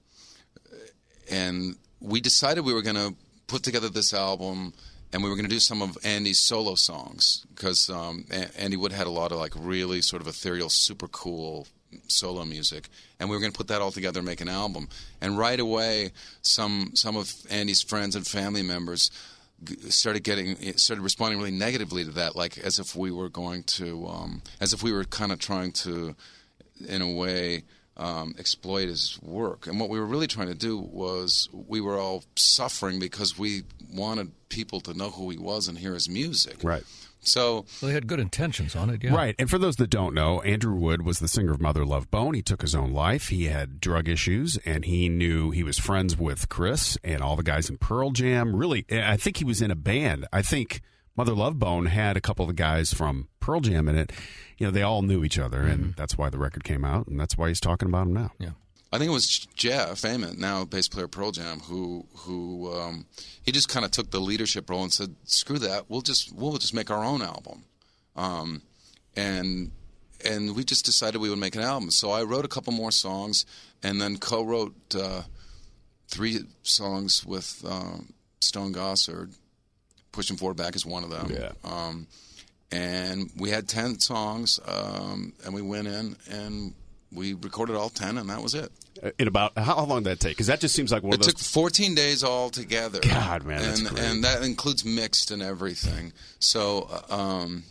and 1.31 1.77
we 2.01 2.21
decided 2.21 2.65
we 2.65 2.73
were 2.73 2.83
going 2.83 2.97
to 2.97 3.15
put 3.47 3.63
together 3.63 3.89
this 3.89 4.15
album 4.15 4.73
and 5.17 5.25
we 5.25 5.31
were 5.31 5.37
going 5.37 5.49
to 5.49 5.51
do 5.51 5.61
some 5.61 5.81
of 5.81 5.97
Andy's 6.05 6.39
solo 6.39 6.75
songs 6.75 7.47
because 7.55 7.89
um, 7.89 8.27
Andy 8.59 8.77
Wood 8.77 8.93
had 8.93 9.07
a 9.07 9.11
lot 9.11 9.33
of 9.33 9.39
like 9.39 9.55
really 9.57 10.03
sort 10.03 10.21
of 10.21 10.29
ethereal, 10.29 10.69
super 10.69 11.09
cool 11.09 11.67
solo 12.07 12.45
music, 12.45 12.91
and 13.19 13.31
we 13.31 13.35
were 13.35 13.41
going 13.41 13.51
to 13.51 13.57
put 13.57 13.69
that 13.69 13.81
all 13.81 13.91
together 13.91 14.19
and 14.21 14.27
make 14.27 14.43
an 14.43 14.51
album. 14.51 14.91
And 15.23 15.39
right 15.39 15.59
away, 15.59 16.13
some 16.43 16.91
some 16.93 17.17
of 17.17 17.33
Andy's 17.49 17.81
friends 17.81 18.15
and 18.15 18.27
family 18.27 18.63
members 18.63 19.11
started 19.89 20.23
getting 20.23 20.77
started 20.77 21.01
responding 21.01 21.39
really 21.39 21.51
negatively 21.51 22.05
to 22.05 22.11
that, 22.11 22.37
like 22.37 22.59
as 22.59 22.79
if 22.79 22.95
we 22.95 23.11
were 23.11 23.31
going 23.31 23.63
to, 23.63 24.07
um, 24.09 24.43
as 24.61 24.75
if 24.75 24.83
we 24.83 24.93
were 24.93 25.05
kind 25.05 25.33
of 25.33 25.39
trying 25.39 25.73
to, 25.73 26.15
in 26.87 27.01
a 27.01 27.11
way. 27.11 27.63
Um, 27.99 28.35
exploit 28.39 28.89
his 28.89 29.19
work. 29.23 29.67
And 29.67 29.81
what 29.81 29.89
we 29.89 29.99
were 29.99 30.05
really 30.05 30.27
trying 30.27 30.49
to 30.49 30.55
do 30.55 30.77
was 30.77 31.49
we 31.51 31.81
were 31.81 31.97
all 31.97 32.25
suffering 32.35 32.99
because 32.99 33.39
we 33.39 33.63
wanted 33.97 34.33
people 34.49 34.81
to 34.83 34.95
know 34.95 35.11
who 35.11 35.31
he 35.31 35.39
was 35.39 35.69
and 35.69 35.79
hear 35.79 35.95
his 35.95 36.09
music. 36.09 36.63
Right. 36.63 36.85
So 37.21 37.67
well, 37.81 37.89
they 37.89 37.93
had 37.93 38.07
good 38.07 38.21
intentions 38.21 38.77
on 38.77 38.91
it, 38.91 39.03
yeah. 39.03 39.15
Right. 39.15 39.35
And 39.39 39.51
for 39.51 39.59
those 39.59 39.77
that 39.77 39.91
don't 39.91 40.15
know, 40.15 40.41
Andrew 40.43 40.75
Wood 40.75 41.03
was 41.03 41.19
the 41.19 41.29
singer 41.29 41.53
of 41.53 41.61
Mother 41.61 41.85
Love 41.85 42.11
Bone. 42.11 42.35
He 42.35 42.43
took 42.43 42.63
his 42.63 42.75
own 42.75 42.93
life. 42.93 43.29
He 43.29 43.47
had 43.47 43.81
drug 43.81 44.09
issues, 44.09 44.59
and 44.65 44.85
he 44.85 45.09
knew 45.09 45.51
he 45.51 45.65
was 45.65 45.79
friends 45.79 46.17
with 46.17 46.49
Chris 46.49 46.97
and 47.03 47.23
all 47.23 47.35
the 47.35 47.43
guys 47.43 47.69
in 47.69 47.79
Pearl 47.79 48.11
Jam. 48.11 48.55
Really, 48.55 48.87
I 48.91 49.17
think 49.17 49.39
he 49.39 49.45
was 49.45 49.61
in 49.61 49.71
a 49.71 49.77
band. 49.77 50.27
I 50.33 50.43
think 50.43 50.83
Mother 51.17 51.35
Love 51.35 51.59
Bone 51.59 51.87
had 51.87 52.17
a 52.17 52.21
couple 52.21 52.45
of 52.45 52.49
the 52.49 52.55
guys 52.55 52.93
from 52.93 53.29
Pearl 53.41 53.61
Jam 53.61 53.89
in 53.89 53.97
it. 53.97 54.13
You 54.59 54.67
know, 54.67 54.71
they 54.71 54.83
all 54.83 55.03
knew 55.03 55.25
each 55.25 55.39
other, 55.39 55.63
and 55.63 55.81
mm-hmm. 55.81 55.91
that's 55.97 56.17
why 56.17 56.31
the 56.31 56.39
record 56.39 56.63
came 56.63 56.85
out, 56.85 57.09
and 57.09 57.19
that's 57.19 57.37
why 57.37 57.49
he's 57.49 57.61
talking 57.61 57.89
about 57.89 58.07
him 58.07 58.15
now. 58.15 58.31
Yeah. 58.39 58.51
I 58.93 58.99
think 58.99 59.11
it 59.11 59.15
was 59.15 59.27
Jeff 59.55 60.05
Ament, 60.05 60.39
now 60.39 60.65
bass 60.65 60.89
player 60.89 61.09
Pearl 61.09 61.33
Jam, 61.33 61.61
who 61.61 62.07
who 62.19 62.73
um, 62.73 63.07
he 63.43 63.53
just 63.53 63.69
kind 63.69 63.85
of 63.85 63.91
took 63.91 64.11
the 64.11 64.21
leadership 64.21 64.71
role 64.71 64.83
and 64.83 64.93
said, 64.93 65.15
"Screw 65.25 65.59
that, 65.59 65.91
we'll 65.91 66.03
just 66.03 66.33
we'll 66.35 66.57
just 66.59 66.73
make 66.73 66.91
our 66.91 67.05
own 67.05 67.21
album," 67.21 67.65
um, 68.15 68.63
and 69.17 69.73
and 70.25 70.55
we 70.55 70.65
just 70.65 70.85
decided 70.85 71.21
we 71.21 71.31
would 71.31 71.39
make 71.39 71.57
an 71.57 71.63
album. 71.63 71.91
So 71.91 72.11
I 72.11 72.23
wrote 72.23 72.45
a 72.45 72.49
couple 72.49 72.73
more 72.73 72.93
songs, 72.93 73.45
and 73.83 74.01
then 74.01 74.19
co-wrote 74.19 74.75
uh, 74.95 75.23
three 76.09 76.39
songs 76.63 77.25
with 77.27 77.65
um, 77.69 78.13
Stone 78.41 78.73
Gossard. 78.73 79.35
Pushing 80.13 80.37
Forward 80.39 80.57
Back 80.57 80.77
is 80.77 80.87
one 80.87 81.05
of 81.05 81.11
them. 81.11 81.31
Yeah. 81.31 81.53
Um, 81.63 82.07
and 82.73 83.31
we 83.37 83.51
had 83.51 83.69
ten 83.69 83.99
songs, 83.99 84.59
um, 84.67 85.35
and 85.45 85.53
we 85.53 85.61
went 85.61 85.89
in 85.89 86.17
and 86.31 86.73
we 87.13 87.35
recorded 87.35 87.77
all 87.77 87.89
10 87.89 88.19
and 88.19 88.29
that 88.31 88.43
was 88.43 88.55
it. 88.55 88.71
Uh, 89.03 89.11
in 89.19 89.29
about 89.29 89.57
how 89.59 89.85
long 89.85 90.03
did 90.03 90.11
that 90.11 90.21
take? 90.21 90.33
Because 90.37 90.47
that 90.47 90.61
just 90.61 90.75
seems 90.75 90.91
like 90.91 91.03
one 91.03 91.13
it 91.13 91.17
of 91.17 91.21
those 91.21 91.35
took 91.35 91.39
14 91.39 91.95
days 91.95 92.25
all 92.25 92.51
together 92.51 93.01
god 93.03 93.45
man 93.45 93.63
and, 93.63 93.99
and 93.99 94.25
that 94.25 94.43
includes 94.43 94.85
mixed 94.85 95.31
and 95.31 95.43
everything. 95.43 96.13
So 96.39 96.89
uh, 97.11 97.15
um, 97.15 97.65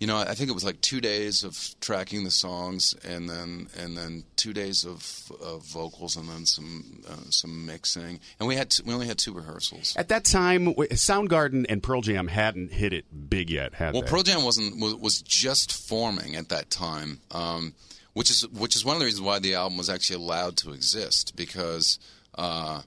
you 0.00 0.06
know 0.06 0.18
i 0.18 0.34
think 0.34 0.50
it 0.50 0.52
was 0.52 0.64
like 0.64 0.80
two 0.80 1.00
days 1.00 1.44
of 1.44 1.74
tracking 1.80 2.24
the 2.24 2.30
songs 2.30 2.94
and 3.08 3.28
then 3.28 3.68
and 3.78 3.96
then 3.96 4.24
two 4.36 4.52
days 4.52 4.84
of, 4.84 5.32
of 5.42 5.62
vocals 5.62 6.16
and 6.16 6.28
then 6.28 6.44
some 6.44 7.02
uh, 7.08 7.30
some 7.30 7.64
mixing. 7.64 8.20
And 8.38 8.46
we 8.46 8.56
had 8.56 8.70
t- 8.70 8.82
we 8.84 8.92
only 8.92 9.06
had 9.06 9.16
two 9.18 9.32
rehearsals. 9.32 9.94
At 9.96 10.08
that 10.08 10.24
time 10.24 10.74
soundgarden 10.74 11.64
and 11.68 11.82
pearl 11.82 12.02
jam 12.02 12.28
hadn't 12.28 12.72
hit 12.72 12.92
it 12.92 13.06
big 13.30 13.48
yet 13.48 13.74
had 13.74 13.94
well 13.94 14.02
they? 14.02 14.08
pearl 14.08 14.22
jam 14.22 14.44
wasn't 14.44 14.78
was, 14.80 14.94
was 14.96 15.22
just 15.22 15.72
forming 15.72 16.36
at 16.36 16.50
that 16.50 16.68
time. 16.68 17.20
Um, 17.30 17.74
which 18.14 18.30
is 18.30 18.48
which 18.48 18.74
is 18.74 18.84
one 18.84 18.96
of 18.96 19.00
the 19.00 19.06
reasons 19.06 19.22
why 19.22 19.38
the 19.38 19.54
album 19.54 19.76
was 19.76 19.90
actually 19.90 20.16
allowed 20.16 20.56
to 20.56 20.72
exist 20.72 21.36
because 21.36 21.98
uh, 22.36 22.80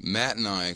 Matt 0.00 0.36
and 0.36 0.48
I 0.48 0.74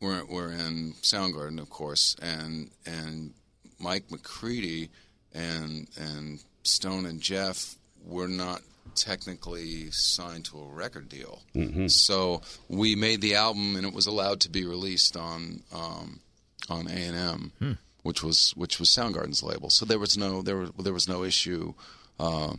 were 0.00 0.24
were 0.24 0.50
in 0.50 0.94
Soundgarden, 1.02 1.60
of 1.60 1.70
course, 1.70 2.16
and 2.20 2.70
and 2.84 3.32
Mike 3.78 4.10
McCready 4.10 4.90
and 5.32 5.88
and 5.96 6.42
Stone 6.64 7.06
and 7.06 7.20
Jeff 7.20 7.76
were 8.04 8.28
not 8.28 8.62
technically 8.94 9.90
signed 9.90 10.44
to 10.46 10.58
a 10.58 10.66
record 10.66 11.08
deal. 11.08 11.42
Mm-hmm. 11.54 11.86
So 11.88 12.42
we 12.68 12.94
made 12.94 13.20
the 13.20 13.36
album, 13.36 13.76
and 13.76 13.86
it 13.86 13.92
was 13.92 14.06
allowed 14.06 14.40
to 14.40 14.50
be 14.50 14.64
released 14.64 15.16
on 15.16 15.62
um, 15.74 16.20
on 16.68 16.88
A 16.88 16.92
and 16.92 17.16
M, 17.16 17.52
hmm. 17.58 17.72
which 18.02 18.22
was 18.22 18.52
which 18.56 18.78
was 18.78 18.88
Soundgarden's 18.90 19.42
label. 19.42 19.70
So 19.70 19.84
there 19.84 19.98
was 19.98 20.16
no 20.16 20.42
there 20.42 20.56
was 20.56 20.70
there 20.78 20.92
was 20.92 21.08
no 21.08 21.24
issue. 21.24 21.74
Uh, 22.18 22.54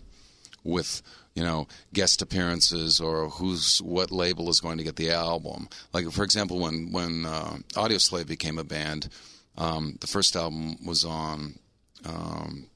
with 0.64 1.02
you 1.36 1.44
know 1.44 1.68
guest 1.94 2.22
appearances 2.22 3.00
or 3.00 3.30
who's 3.30 3.82
what 3.82 4.12
label 4.12 4.50
is 4.50 4.60
going 4.60 4.78
to 4.78 4.84
get 4.84 4.96
the 4.96 5.12
album. 5.12 5.68
Like 5.94 6.12
for 6.12 6.24
example, 6.24 6.60
when 6.60 6.92
when 6.92 7.26
uh, 7.26 7.58
Audioslave 7.74 8.28
became 8.28 8.58
a 8.58 8.64
band, 8.64 9.10
um, 9.58 9.98
the 10.02 10.08
first 10.08 10.36
album 10.36 10.78
was 10.86 11.06
on 11.06 11.60
um, 12.06 12.68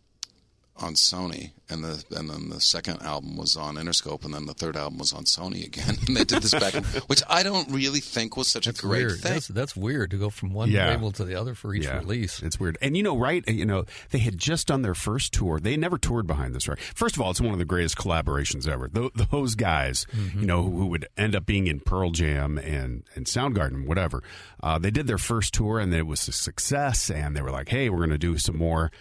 on 0.78 0.94
Sony, 0.94 1.52
and 1.70 1.84
the 1.84 2.04
and 2.16 2.30
then 2.30 2.50
the 2.50 2.60
second 2.62 3.02
album 3.02 3.36
was 3.38 3.56
on 3.58 3.76
Interscope, 3.76 4.24
and 4.26 4.34
then 4.34 4.46
the 4.46 4.54
third 4.54 4.76
album 4.78 5.00
was 5.00 5.12
on 5.14 5.24
Sony 5.26 5.66
again. 5.66 5.96
and 6.08 6.16
they 6.16 6.24
did 6.24 6.42
this 6.42 6.54
back, 6.54 6.74
and, 6.76 6.86
which 7.08 7.22
I 7.30 7.44
don't 7.44 7.70
really 7.72 8.00
think 8.00 8.38
was 8.38 8.48
such 8.48 8.66
That's 8.66 8.80
a 8.80 8.82
great 8.82 9.06
weird. 9.06 9.20
thing. 9.20 9.34
That's, 9.34 9.48
that's 9.48 9.76
weird 9.76 10.12
to 10.12 10.18
go 10.18 10.30
from 10.30 10.54
one 10.54 10.72
Yeah. 10.72 10.90
label 10.90 11.12
to 11.14 11.26
the 11.26 11.36
other 11.36 11.56
for 11.56 11.74
each 11.76 11.84
Yeah, 11.86 11.98
release. 12.00 12.42
It's 12.42 12.60
weird. 12.60 12.78
And 12.82 12.96
you 12.96 13.04
know, 13.04 13.18
right? 13.18 13.44
You 13.48 13.66
know, 13.66 13.86
they 14.12 14.20
had 14.20 14.38
just 14.38 14.68
done 14.68 14.82
their 14.82 14.96
first 14.96 15.34
tour. 15.34 15.60
They 15.60 15.76
never 15.78 15.98
toured 15.98 16.26
behind 16.28 16.56
this, 16.56 16.68
right? 16.68 16.80
First 16.80 17.16
of 17.16 17.22
all, 17.22 17.32
it's 17.32 17.42
one 17.42 17.54
of 17.54 17.60
the 17.60 17.66
greatest 17.66 17.98
collaborations 17.98 18.68
ever. 18.68 18.88
Tho- 18.88 19.12
those 19.14 19.56
guys, 19.56 20.06
Mm-hmm. 20.16 20.40
you 20.42 20.46
know, 20.48 20.64
who 20.64 20.88
would 20.88 21.08
end 21.18 21.36
up 21.36 21.46
being 21.46 21.68
in 21.68 21.80
Pearl 21.80 22.12
Jam 22.12 22.58
and, 22.58 23.04
and 23.16 23.26
Soundgarden, 23.26 23.86
whatever. 23.88 24.24
Uh, 24.64 24.78
they 24.80 24.92
did 24.92 25.08
their 25.08 25.18
first 25.18 25.54
tour 25.54 25.80
and 25.80 25.94
it 25.94 26.04
was 26.08 26.28
a 26.28 26.32
success. 26.32 27.10
And 27.10 27.36
they 27.36 27.42
were 27.42 27.52
like, 27.52 27.70
hey, 27.70 27.90
we're 27.90 27.98
going 27.98 28.10
to 28.12 28.18
do 28.18 28.38
some 28.38 28.58
more. 28.58 28.92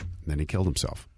And 0.00 0.08
then 0.26 0.38
he 0.38 0.46
killed 0.46 0.66
himself. 0.66 1.08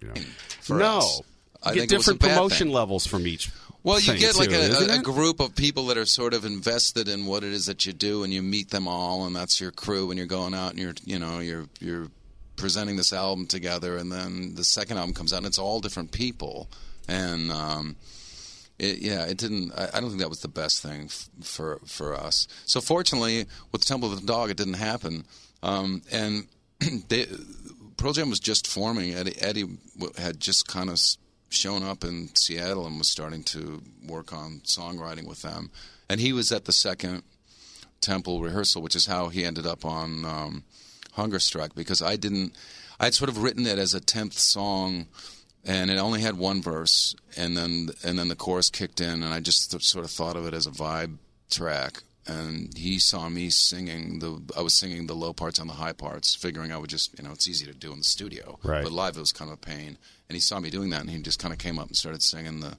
You 0.00 0.08
know? 0.08 0.14
No, 0.70 0.98
us. 0.98 1.22
I 1.62 1.68
you 1.70 1.74
get 1.74 1.80
think 1.80 1.92
it 1.92 1.96
was 1.96 2.06
different 2.06 2.20
promotion 2.20 2.70
levels 2.70 3.06
from 3.06 3.26
each. 3.26 3.50
Well, 3.82 4.00
you 4.00 4.16
get 4.16 4.38
like 4.38 4.48
too, 4.48 4.54
a, 4.54 4.94
a, 4.94 4.98
a 4.98 5.02
group 5.02 5.40
of 5.40 5.54
people 5.54 5.86
that 5.86 5.98
are 5.98 6.06
sort 6.06 6.32
of 6.32 6.46
invested 6.46 7.06
in 7.06 7.26
what 7.26 7.44
it 7.44 7.52
is 7.52 7.66
that 7.66 7.84
you 7.84 7.92
do, 7.92 8.24
and 8.24 8.32
you 8.32 8.42
meet 8.42 8.70
them 8.70 8.88
all, 8.88 9.26
and 9.26 9.36
that's 9.36 9.60
your 9.60 9.72
crew, 9.72 10.10
and 10.10 10.16
you're 10.16 10.26
going 10.26 10.54
out 10.54 10.70
and 10.70 10.78
you're, 10.78 10.94
you 11.04 11.18
know, 11.18 11.40
you're 11.40 11.66
you're 11.80 12.08
presenting 12.56 12.96
this 12.96 13.12
album 13.12 13.46
together, 13.46 13.98
and 13.98 14.10
then 14.10 14.54
the 14.54 14.64
second 14.64 14.96
album 14.96 15.12
comes 15.12 15.34
out, 15.34 15.38
and 15.38 15.46
it's 15.46 15.58
all 15.58 15.80
different 15.80 16.12
people, 16.12 16.70
and 17.08 17.52
um, 17.52 17.96
it, 18.78 18.98
yeah, 19.00 19.26
it 19.26 19.36
didn't. 19.36 19.72
I, 19.72 19.88
I 19.92 20.00
don't 20.00 20.08
think 20.08 20.20
that 20.20 20.30
was 20.30 20.40
the 20.40 20.48
best 20.48 20.82
thing 20.82 21.04
f- 21.04 21.28
for 21.42 21.78
for 21.84 22.14
us. 22.14 22.48
So 22.64 22.80
fortunately, 22.80 23.44
with 23.70 23.84
Temple 23.84 24.10
of 24.10 24.18
the 24.18 24.26
Dog, 24.26 24.48
it 24.48 24.56
didn't 24.56 24.74
happen, 24.74 25.24
um, 25.62 26.00
and 26.10 26.46
they, 27.08 27.26
Pearl 27.96 28.12
Jam 28.12 28.30
was 28.30 28.40
just 28.40 28.66
forming. 28.66 29.14
Eddie, 29.14 29.40
Eddie 29.40 29.78
had 30.18 30.40
just 30.40 30.66
kind 30.66 30.90
of 30.90 31.00
shown 31.48 31.82
up 31.82 32.04
in 32.04 32.34
Seattle 32.34 32.86
and 32.86 32.98
was 32.98 33.08
starting 33.08 33.42
to 33.44 33.82
work 34.06 34.32
on 34.32 34.60
songwriting 34.64 35.26
with 35.26 35.42
them, 35.42 35.70
and 36.08 36.20
he 36.20 36.32
was 36.32 36.52
at 36.52 36.64
the 36.64 36.72
second 36.72 37.22
Temple 38.00 38.42
rehearsal, 38.42 38.82
which 38.82 38.96
is 38.96 39.06
how 39.06 39.28
he 39.28 39.44
ended 39.44 39.66
up 39.66 39.84
on 39.84 40.24
um, 40.24 40.64
Hunger 41.12 41.38
Strike 41.38 41.74
because 41.74 42.02
I 42.02 42.16
didn't. 42.16 42.54
I'd 43.00 43.14
sort 43.14 43.30
of 43.30 43.42
written 43.42 43.66
it 43.66 43.78
as 43.78 43.94
a 43.94 44.00
tenth 44.00 44.38
song, 44.38 45.06
and 45.64 45.90
it 45.90 45.98
only 45.98 46.20
had 46.20 46.36
one 46.36 46.62
verse, 46.62 47.14
and 47.36 47.56
then 47.56 47.88
and 48.04 48.18
then 48.18 48.28
the 48.28 48.36
chorus 48.36 48.70
kicked 48.70 49.00
in, 49.00 49.22
and 49.22 49.32
I 49.32 49.40
just 49.40 49.70
th- 49.70 49.82
sort 49.84 50.04
of 50.04 50.10
thought 50.10 50.36
of 50.36 50.46
it 50.46 50.54
as 50.54 50.66
a 50.66 50.70
vibe 50.70 51.18
track. 51.50 52.02
And 52.26 52.76
he 52.76 52.98
saw 52.98 53.28
me 53.28 53.50
singing 53.50 54.18
the. 54.20 54.40
I 54.56 54.62
was 54.62 54.72
singing 54.74 55.06
the 55.06 55.14
low 55.14 55.32
parts 55.34 55.60
on 55.60 55.66
the 55.66 55.74
high 55.74 55.92
parts, 55.92 56.34
figuring 56.34 56.72
I 56.72 56.78
would 56.78 56.88
just, 56.88 57.18
you 57.18 57.24
know, 57.24 57.32
it's 57.32 57.46
easy 57.48 57.66
to 57.66 57.74
do 57.74 57.92
in 57.92 57.98
the 57.98 58.04
studio, 58.04 58.58
Right. 58.62 58.82
but 58.82 58.92
live 58.92 59.16
it 59.16 59.20
was 59.20 59.32
kind 59.32 59.50
of 59.50 59.58
a 59.58 59.60
pain. 59.60 59.98
And 60.28 60.34
he 60.36 60.40
saw 60.40 60.58
me 60.58 60.70
doing 60.70 60.88
that, 60.90 61.02
and 61.02 61.10
he 61.10 61.20
just 61.20 61.38
kind 61.38 61.52
of 61.52 61.58
came 61.58 61.78
up 61.78 61.88
and 61.88 61.96
started 61.96 62.22
singing 62.22 62.60
the 62.60 62.78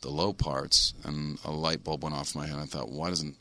the 0.00 0.10
low 0.10 0.32
parts, 0.32 0.94
and 1.04 1.38
a 1.44 1.52
light 1.52 1.84
bulb 1.84 2.02
went 2.02 2.16
off 2.16 2.34
in 2.34 2.40
my 2.40 2.46
head. 2.48 2.58
I 2.58 2.64
thought, 2.66 2.90
why 2.90 3.08
doesn't 3.10 3.36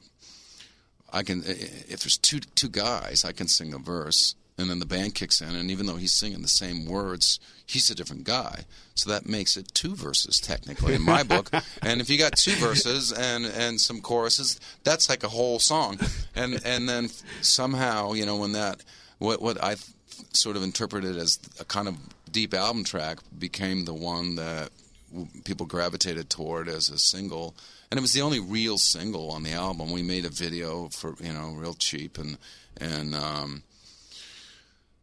I 1.12 1.24
can 1.24 1.44
if 1.44 2.02
there's 2.04 2.18
two 2.18 2.40
two 2.40 2.70
guys, 2.70 3.26
I 3.26 3.32
can 3.32 3.48
sing 3.48 3.74
a 3.74 3.80
verse, 3.80 4.36
and 4.58 4.70
then 4.70 4.80
the 4.80 4.86
band 4.86 5.16
kicks 5.16 5.42
in, 5.42 5.56
and 5.56 5.72
even 5.72 5.86
though 5.86 5.96
he's 5.96 6.14
singing 6.14 6.42
the 6.42 6.48
same 6.48 6.86
words, 6.86 7.40
he's 7.66 7.90
a 7.90 7.96
different 7.96 8.26
guy. 8.26 8.66
So 8.96 9.10
that 9.10 9.26
makes 9.28 9.58
it 9.58 9.74
two 9.74 9.96
verses 9.96 10.40
technically 10.40 10.94
in 10.94 11.02
my 11.02 11.24
book. 11.24 11.50
And 11.82 12.00
if 12.00 12.10
you 12.10 12.18
got 12.18 12.38
two 12.38 12.54
verses 12.54 13.12
and 13.12 13.46
and 13.46 13.82
some 13.82 14.02
choruses, 14.02 14.60
that's 14.84 15.10
like 15.10 15.24
a 15.24 15.30
whole 15.30 15.60
song. 15.60 16.00
And 16.36 16.62
and 16.66 16.88
then 16.88 17.10
somehow, 17.42 18.14
you 18.14 18.26
know, 18.26 18.38
when 18.38 18.52
that 18.54 18.84
what 19.18 19.42
what 19.42 19.64
I 19.64 19.76
sort 20.34 20.56
of 20.56 20.64
interpreted 20.64 21.18
as 21.18 21.40
a 21.60 21.66
kind 21.66 21.88
of 21.88 21.96
deep 22.32 22.54
album 22.54 22.84
track 22.84 23.18
became 23.38 23.86
the 23.86 23.94
one 23.94 24.36
that 24.36 24.70
people 25.44 25.66
gravitated 25.66 26.30
toward 26.30 26.70
as 26.70 26.90
a 26.90 26.98
single 26.98 27.54
and 27.90 27.98
it 27.98 28.02
was 28.02 28.14
the 28.14 28.22
only 28.22 28.40
real 28.40 28.78
single 28.78 29.30
on 29.30 29.44
the 29.44 29.52
album 29.52 29.92
we 29.92 30.02
made 30.02 30.24
a 30.24 30.30
video 30.30 30.88
for 30.90 31.16
you 31.20 31.34
know 31.34 31.52
real 31.52 31.74
cheap 31.74 32.18
and 32.18 32.38
and 32.80 33.14
um 33.14 33.64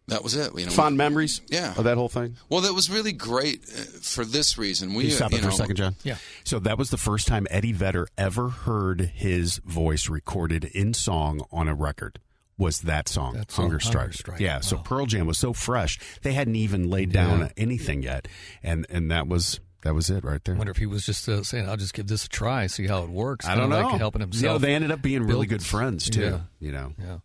that 0.09 0.23
was 0.23 0.35
it 0.35 0.53
you 0.59 0.67
know 0.67 0.71
Fond 0.73 0.97
memories, 0.97 1.41
Yeah. 1.49 1.75
of 1.77 1.85
that 1.85 1.97
whole 1.97 2.09
thing. 2.09 2.37
well 2.51 2.61
that 2.63 2.75
was 2.75 2.91
really 2.91 3.13
great 3.13 3.63
uh, 3.65 3.83
for 4.03 4.25
this 4.25 4.59
reason 4.59 4.95
we 4.95 5.05
Can 5.05 5.11
you 5.11 5.17
stop 5.17 5.31
you 5.33 5.39
it 5.39 5.41
for 5.43 5.49
know, 5.49 5.55
a 5.55 5.57
second, 5.57 5.77
John? 5.77 5.95
Yeah. 6.03 6.17
So 6.45 6.59
that 6.61 6.77
was 6.77 6.91
the 6.91 6.97
first 6.99 7.27
time 7.29 7.47
Eddie 7.51 7.73
Vedder 7.73 8.09
ever 8.19 8.49
heard 8.49 9.01
his 9.15 9.59
voice 9.59 10.09
recorded 10.09 10.65
in 10.65 10.93
song 10.95 11.41
on 11.53 11.69
a 11.69 11.75
record. 11.75 12.19
Was 12.57 12.81
that 12.81 13.09
song, 13.09 13.35
That 13.35 13.53
song, 13.53 13.67
Hunger 13.67 13.79
Strike? 13.81 13.97
Hunger 14.03 14.13
Strike. 14.13 14.41
Yeah. 14.41 14.59
So 14.61 14.79
Pearl 14.79 15.07
Jam 15.07 15.27
was 15.29 15.39
so 15.39 15.53
fresh; 15.53 15.97
they 16.23 16.33
hadn't 16.33 16.57
even 16.57 16.91
laid 16.91 17.13
down 17.13 17.39
Yeah. 17.41 17.49
anything 17.57 18.03
yet, 18.03 18.27
and 18.65 18.85
and 18.91 19.11
that 19.13 19.29
was 19.29 19.61
that 19.83 19.95
was 19.95 20.11
it 20.11 20.25
right 20.25 20.43
there. 20.43 20.57
I 20.57 20.59
wonder 20.59 20.73
if 20.73 20.79
he 20.79 20.87
was 20.87 21.07
just 21.07 21.29
uh, 21.29 21.45
saying, 21.45 21.69
"I'll 21.69 21.77
just 21.77 21.95
give 21.95 22.09
this 22.09 22.25
a 22.25 22.29
try, 22.29 22.67
see 22.67 22.89
how 22.89 23.05
it 23.05 23.11
works." 23.11 23.47
I 23.47 23.55
don't 23.55 23.71
know. 23.71 23.83
Like 23.87 23.99
helping 23.99 24.23
himself. 24.23 24.43
You 24.43 24.49
know, 24.49 24.59
they 24.59 24.75
ended 24.75 24.91
up 24.91 25.01
being 25.03 25.23
really 25.23 25.47
good 25.47 25.65
friends 25.65 26.11
too. 26.11 26.21
Yeah. 26.23 26.39
You 26.59 26.73
know. 26.73 26.93
Yeah. 26.99 27.19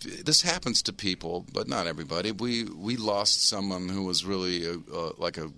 This 0.00 0.42
happens 0.42 0.82
to 0.82 0.92
people, 0.92 1.46
but 1.52 1.68
not 1.68 1.86
everybody. 1.86 2.32
We 2.32 2.64
we 2.64 2.96
lost 2.96 3.48
someone 3.48 3.88
who 3.88 4.04
was 4.04 4.24
really 4.24 4.66
a, 4.66 4.76
like 5.18 5.38
a 5.38 5.50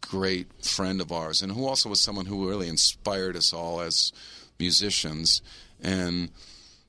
great 0.00 0.64
friend 0.64 1.00
of 1.00 1.12
ours, 1.12 1.42
and 1.42 1.52
who 1.52 1.66
also 1.66 1.88
was 1.88 2.00
someone 2.00 2.26
who 2.26 2.48
really 2.48 2.68
inspired 2.68 3.36
us 3.36 3.52
all 3.52 3.80
as 3.80 4.12
musicians. 4.58 5.42
And 5.82 6.30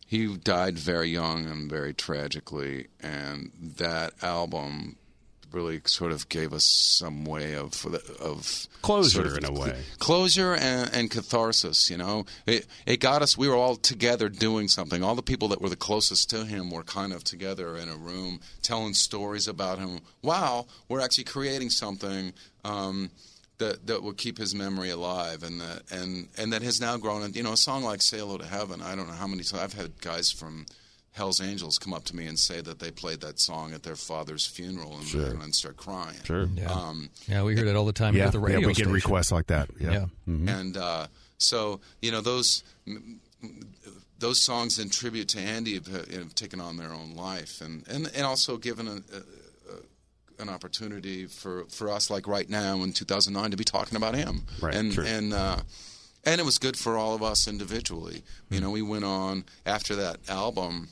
he 0.06 0.38
died 0.38 0.80
very 0.80 1.10
young 1.10 1.46
and 1.46 1.70
very 1.70 1.93
tragically. 1.93 2.88
And 3.02 3.52
that 3.78 4.13
album 4.22 4.96
really 5.52 5.82
sort 5.86 6.12
of 6.12 6.28
gave 6.30 6.54
us 6.54 6.66
some 6.66 7.26
way 7.26 7.56
of 7.56 7.86
of 8.20 8.68
Closure 8.82 9.10
sort 9.10 9.28
of 9.28 9.38
in 9.38 9.46
a 9.46 9.52
way. 9.52 9.76
closure 10.00 10.54
and, 10.56 10.94
and 10.94 11.12
catharsis. 11.12 11.90
You 11.90 11.98
know, 11.98 12.26
it 12.46 12.68
it 12.86 12.98
got 12.98 13.22
us. 13.22 13.38
We 13.38 13.48
were 13.48 13.56
all 13.56 13.76
together 13.76 14.30
doing 14.30 14.68
something. 14.68 15.04
All 15.04 15.16
the 15.16 15.22
people 15.22 15.48
that 15.50 15.62
were 15.62 15.70
the 15.70 15.76
closest 15.76 16.30
to 16.32 16.46
him 16.46 16.72
were 16.72 16.84
kind 16.84 17.14
of 17.14 17.24
together 17.24 17.76
in 17.78 17.90
a 17.90 17.96
room, 17.96 18.40
telling 18.62 18.94
stories 18.94 19.48
about 19.48 19.80
him. 19.80 20.00
Wow, 20.22 20.68
we're 20.90 21.02
actually 21.02 21.26
creating 21.26 21.70
something. 21.70 22.34
Um, 22.64 23.12
that, 23.60 23.88
that 23.88 24.04
will 24.04 24.14
keep 24.14 24.38
his 24.38 24.54
memory 24.54 24.92
alive, 24.92 25.42
and 25.42 25.60
that 25.60 25.82
and 25.92 26.28
and 26.38 26.54
that 26.54 26.62
has 26.62 26.80
now 26.80 26.96
grown. 26.98 27.24
And 27.24 27.36
you 27.36 27.42
know, 27.42 27.54
a 27.54 27.58
song 27.58 27.84
like 27.84 28.04
"Say 28.04 28.20
Hello 28.20 28.38
to 28.38 28.46
Heaven." 28.46 28.82
I 28.84 28.96
don't 28.96 29.08
know 29.08 29.14
how 29.14 29.26
many 29.26 29.42
times 29.42 29.64
I've 29.64 29.74
had 29.74 30.00
guys 30.00 30.32
from 30.32 30.68
Hell's 31.18 31.42
Angels 31.42 31.78
come 31.78 31.94
up 31.94 32.04
to 32.06 32.16
me 32.16 32.28
and 32.28 32.38
say 32.40 32.62
that 32.62 32.80
they 32.80 32.92
played 32.92 33.20
that 33.22 33.40
song 33.40 33.74
at 33.74 33.84
their 33.84 33.96
father's 33.96 34.46
funeral 34.46 34.98
and, 35.00 35.42
and 35.42 35.54
start 35.56 35.76
crying. 35.78 36.16
Sure. 36.24 36.48
Yeah. 36.56 36.72
Um, 36.72 37.10
yeah, 37.28 37.44
we 37.44 37.56
heard 37.56 37.68
it 37.68 37.76
all 37.76 37.86
the 37.86 37.92
time 37.92 38.16
Yeah. 38.16 38.28
at 38.28 38.32
the 38.32 38.40
radio 38.40 38.60
yeah. 38.62 38.68
We 38.68 38.74
get 38.74 38.86
station. 38.86 38.94
requests 38.94 39.32
like 39.32 39.48
that. 39.48 39.70
Yeah. 39.80 40.06
Yeah. 40.26 40.60
and 40.60 40.78
uh, 40.78 41.08
so 41.38 41.82
you 42.02 42.12
know 42.12 42.22
those 42.22 42.64
those 44.20 44.42
songs 44.42 44.80
in 44.80 44.90
tribute 44.90 45.28
to 45.30 45.40
Andy 45.40 45.76
have, 45.76 45.88
have 45.88 46.36
taken 46.36 46.60
on 46.60 46.78
their 46.78 46.92
own 46.94 47.16
life, 47.16 47.62
and 47.62 47.88
and, 47.88 48.10
and 48.16 48.26
also 48.26 48.58
given 48.58 48.88
a, 48.88 48.92
a, 48.92 48.96
a, 48.96 50.42
an 50.42 50.50
opportunity 50.50 51.26
for, 51.26 51.66
for 51.66 51.90
us, 51.90 52.10
like 52.10 52.28
right 52.28 52.50
now 52.50 52.82
in 52.84 52.94
2009, 52.94 53.52
to 53.52 53.58
be 53.58 53.64
talking 53.64 53.96
about 53.96 54.16
him, 54.16 54.46
Right, 54.62 54.76
and 54.76 54.92
true. 54.94 55.06
and. 55.06 55.34
Uh, 55.34 55.58
and 56.26 56.42
it 56.42 56.44
was 56.44 56.58
good 56.58 56.76
for 56.76 56.98
all 56.98 57.16
of 57.16 57.24
us 57.24 57.48
individually. 57.48 58.22
You 58.50 58.60
know, 58.60 58.70
we 58.70 58.82
went 58.82 59.06
on 59.06 59.46
after 59.66 59.96
that 59.96 60.18
album. 60.28 60.90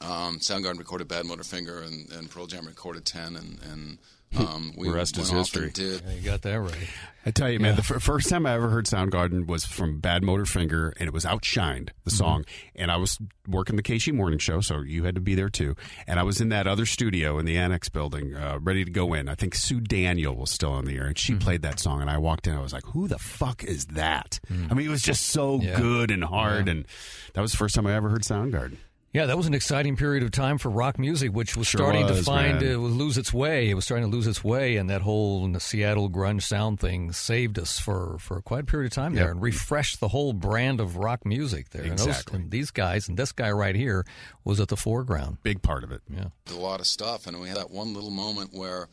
Um, 0.00 0.38
Soundgarden 0.38 0.78
recorded 0.78 1.08
"Bad 1.08 1.24
Motorfinger" 1.26 1.86
and, 1.86 2.10
and 2.12 2.30
Pearl 2.30 2.46
Jam 2.46 2.66
recorded 2.66 3.04
"Ten," 3.04 3.36
and, 3.36 3.58
and 3.70 3.98
um, 4.38 4.72
we 4.76 4.88
The 4.88 4.94
rest 4.94 5.16
went 5.16 5.26
is 5.26 5.32
off 5.32 5.38
history. 5.38 5.64
and 5.64 5.72
did 5.74 6.02
Yeah, 6.06 6.12
you 6.14 6.20
got 6.22 6.42
that 6.42 6.58
right. 6.60 6.88
I 7.26 7.32
tell 7.32 7.50
you, 7.50 7.60
man, 7.60 7.74
the 7.74 7.80
f- 7.82 8.00
first 8.02 8.30
time 8.30 8.46
I 8.46 8.54
ever 8.54 8.70
heard 8.70 8.86
Soundgarden 8.86 9.46
was 9.46 9.66
from 9.66 9.98
Bad 10.00 10.22
Motorfinger, 10.22 10.92
and 10.98 11.06
it 11.06 11.12
was 11.12 11.26
Outshined, 11.26 11.90
the 12.04 12.10
song. 12.10 12.46
And 12.74 12.90
I 12.90 12.96
was 12.96 13.18
working 13.46 13.76
the 13.76 13.82
KSHE 13.82 14.14
Morning 14.14 14.38
Show, 14.38 14.60
so 14.62 14.80
you 14.80 15.04
had 15.04 15.16
to 15.16 15.20
be 15.20 15.34
there 15.34 15.50
too. 15.50 15.74
And 16.06 16.18
I 16.18 16.22
was 16.22 16.40
in 16.40 16.48
that 16.48 16.66
other 16.66 16.86
studio 16.86 17.38
in 17.38 17.44
the 17.44 17.58
Annex 17.58 17.90
building, 17.90 18.34
uh, 18.34 18.58
ready 18.62 18.84
to 18.86 18.90
go 18.90 19.12
in. 19.12 19.28
I 19.28 19.34
think 19.34 19.54
Sue 19.54 19.80
Daniel 19.80 20.34
was 20.34 20.50
still 20.50 20.72
on 20.72 20.86
the 20.86 20.96
air, 20.96 21.06
and 21.06 21.18
she 21.18 21.34
played 21.34 21.60
that 21.62 21.78
song. 21.78 22.00
And 22.00 22.08
I 22.08 22.16
walked 22.16 22.46
in, 22.46 22.54
I 22.54 22.60
was 22.62 22.72
like, 22.72 22.84
"Who 22.86 23.06
the 23.08 23.18
fuck 23.18 23.64
is 23.64 23.84
that?" 23.86 24.40
I 24.48 24.72
mean, 24.72 24.86
it 24.86 24.90
was 24.90 25.02
just 25.02 25.26
so 25.26 25.60
Yeah. 25.60 25.78
good 25.78 26.10
and 26.10 26.24
hard, 26.24 26.68
and 26.68 26.86
that 27.34 27.42
was 27.42 27.50
the 27.50 27.58
first 27.58 27.74
time 27.74 27.86
I 27.86 27.94
ever 27.94 28.08
heard 28.08 28.22
Soundgarden. 28.22 28.76
Yeah, 29.12 29.26
that 29.26 29.36
was 29.36 29.48
an 29.48 29.54
exciting 29.54 29.96
period 29.96 30.22
of 30.22 30.30
time 30.30 30.56
for 30.56 30.68
rock 30.70 30.96
music, 30.96 31.32
which 31.32 31.56
was 31.56 31.66
Sure 31.66 31.80
starting 31.80 32.06
to 32.06 32.22
find 32.22 32.60
man. 32.60 32.74
uh, 32.74 32.78
lose 32.78 33.18
its 33.18 33.32
way. 33.32 33.68
It 33.68 33.74
was 33.74 33.84
starting 33.84 34.08
to 34.08 34.16
lose 34.16 34.28
its 34.28 34.44
way, 34.44 34.76
and 34.76 34.88
that 34.88 35.02
whole 35.02 35.52
Seattle 35.58 36.08
grunge 36.08 36.42
sound 36.42 36.78
thing 36.78 37.10
saved 37.10 37.58
us 37.58 37.80
for, 37.80 38.18
for 38.20 38.40
quite 38.40 38.60
a 38.62 38.66
period 38.66 38.92
of 38.92 38.94
time 38.94 39.14
there, 39.16 39.32
and 39.32 39.42
refreshed 39.42 39.98
the 39.98 40.06
whole 40.08 40.32
brand 40.32 40.78
of 40.80 40.96
rock 40.96 41.26
music 41.26 41.70
there. 41.70 41.82
And, 41.82 41.98
those, 41.98 42.06
Exactly. 42.06 42.36
and 42.38 42.50
these 42.52 42.70
guys, 42.70 43.08
and 43.08 43.16
this 43.18 43.32
guy 43.32 43.50
right 43.50 43.74
here, 43.74 44.06
was 44.44 44.60
at 44.60 44.68
the 44.68 44.76
foreground. 44.76 45.38
Big 45.42 45.60
part 45.60 45.82
of 45.82 45.90
it. 45.90 46.02
Yeah, 46.08 46.26
a 46.48 46.54
lot 46.54 46.78
of 46.78 46.86
stuff, 46.86 47.26
and 47.26 47.40
we 47.40 47.48
had 47.48 47.56
that 47.56 47.70
one 47.72 47.92
little 47.94 48.10
moment 48.12 48.50
where 48.54 48.88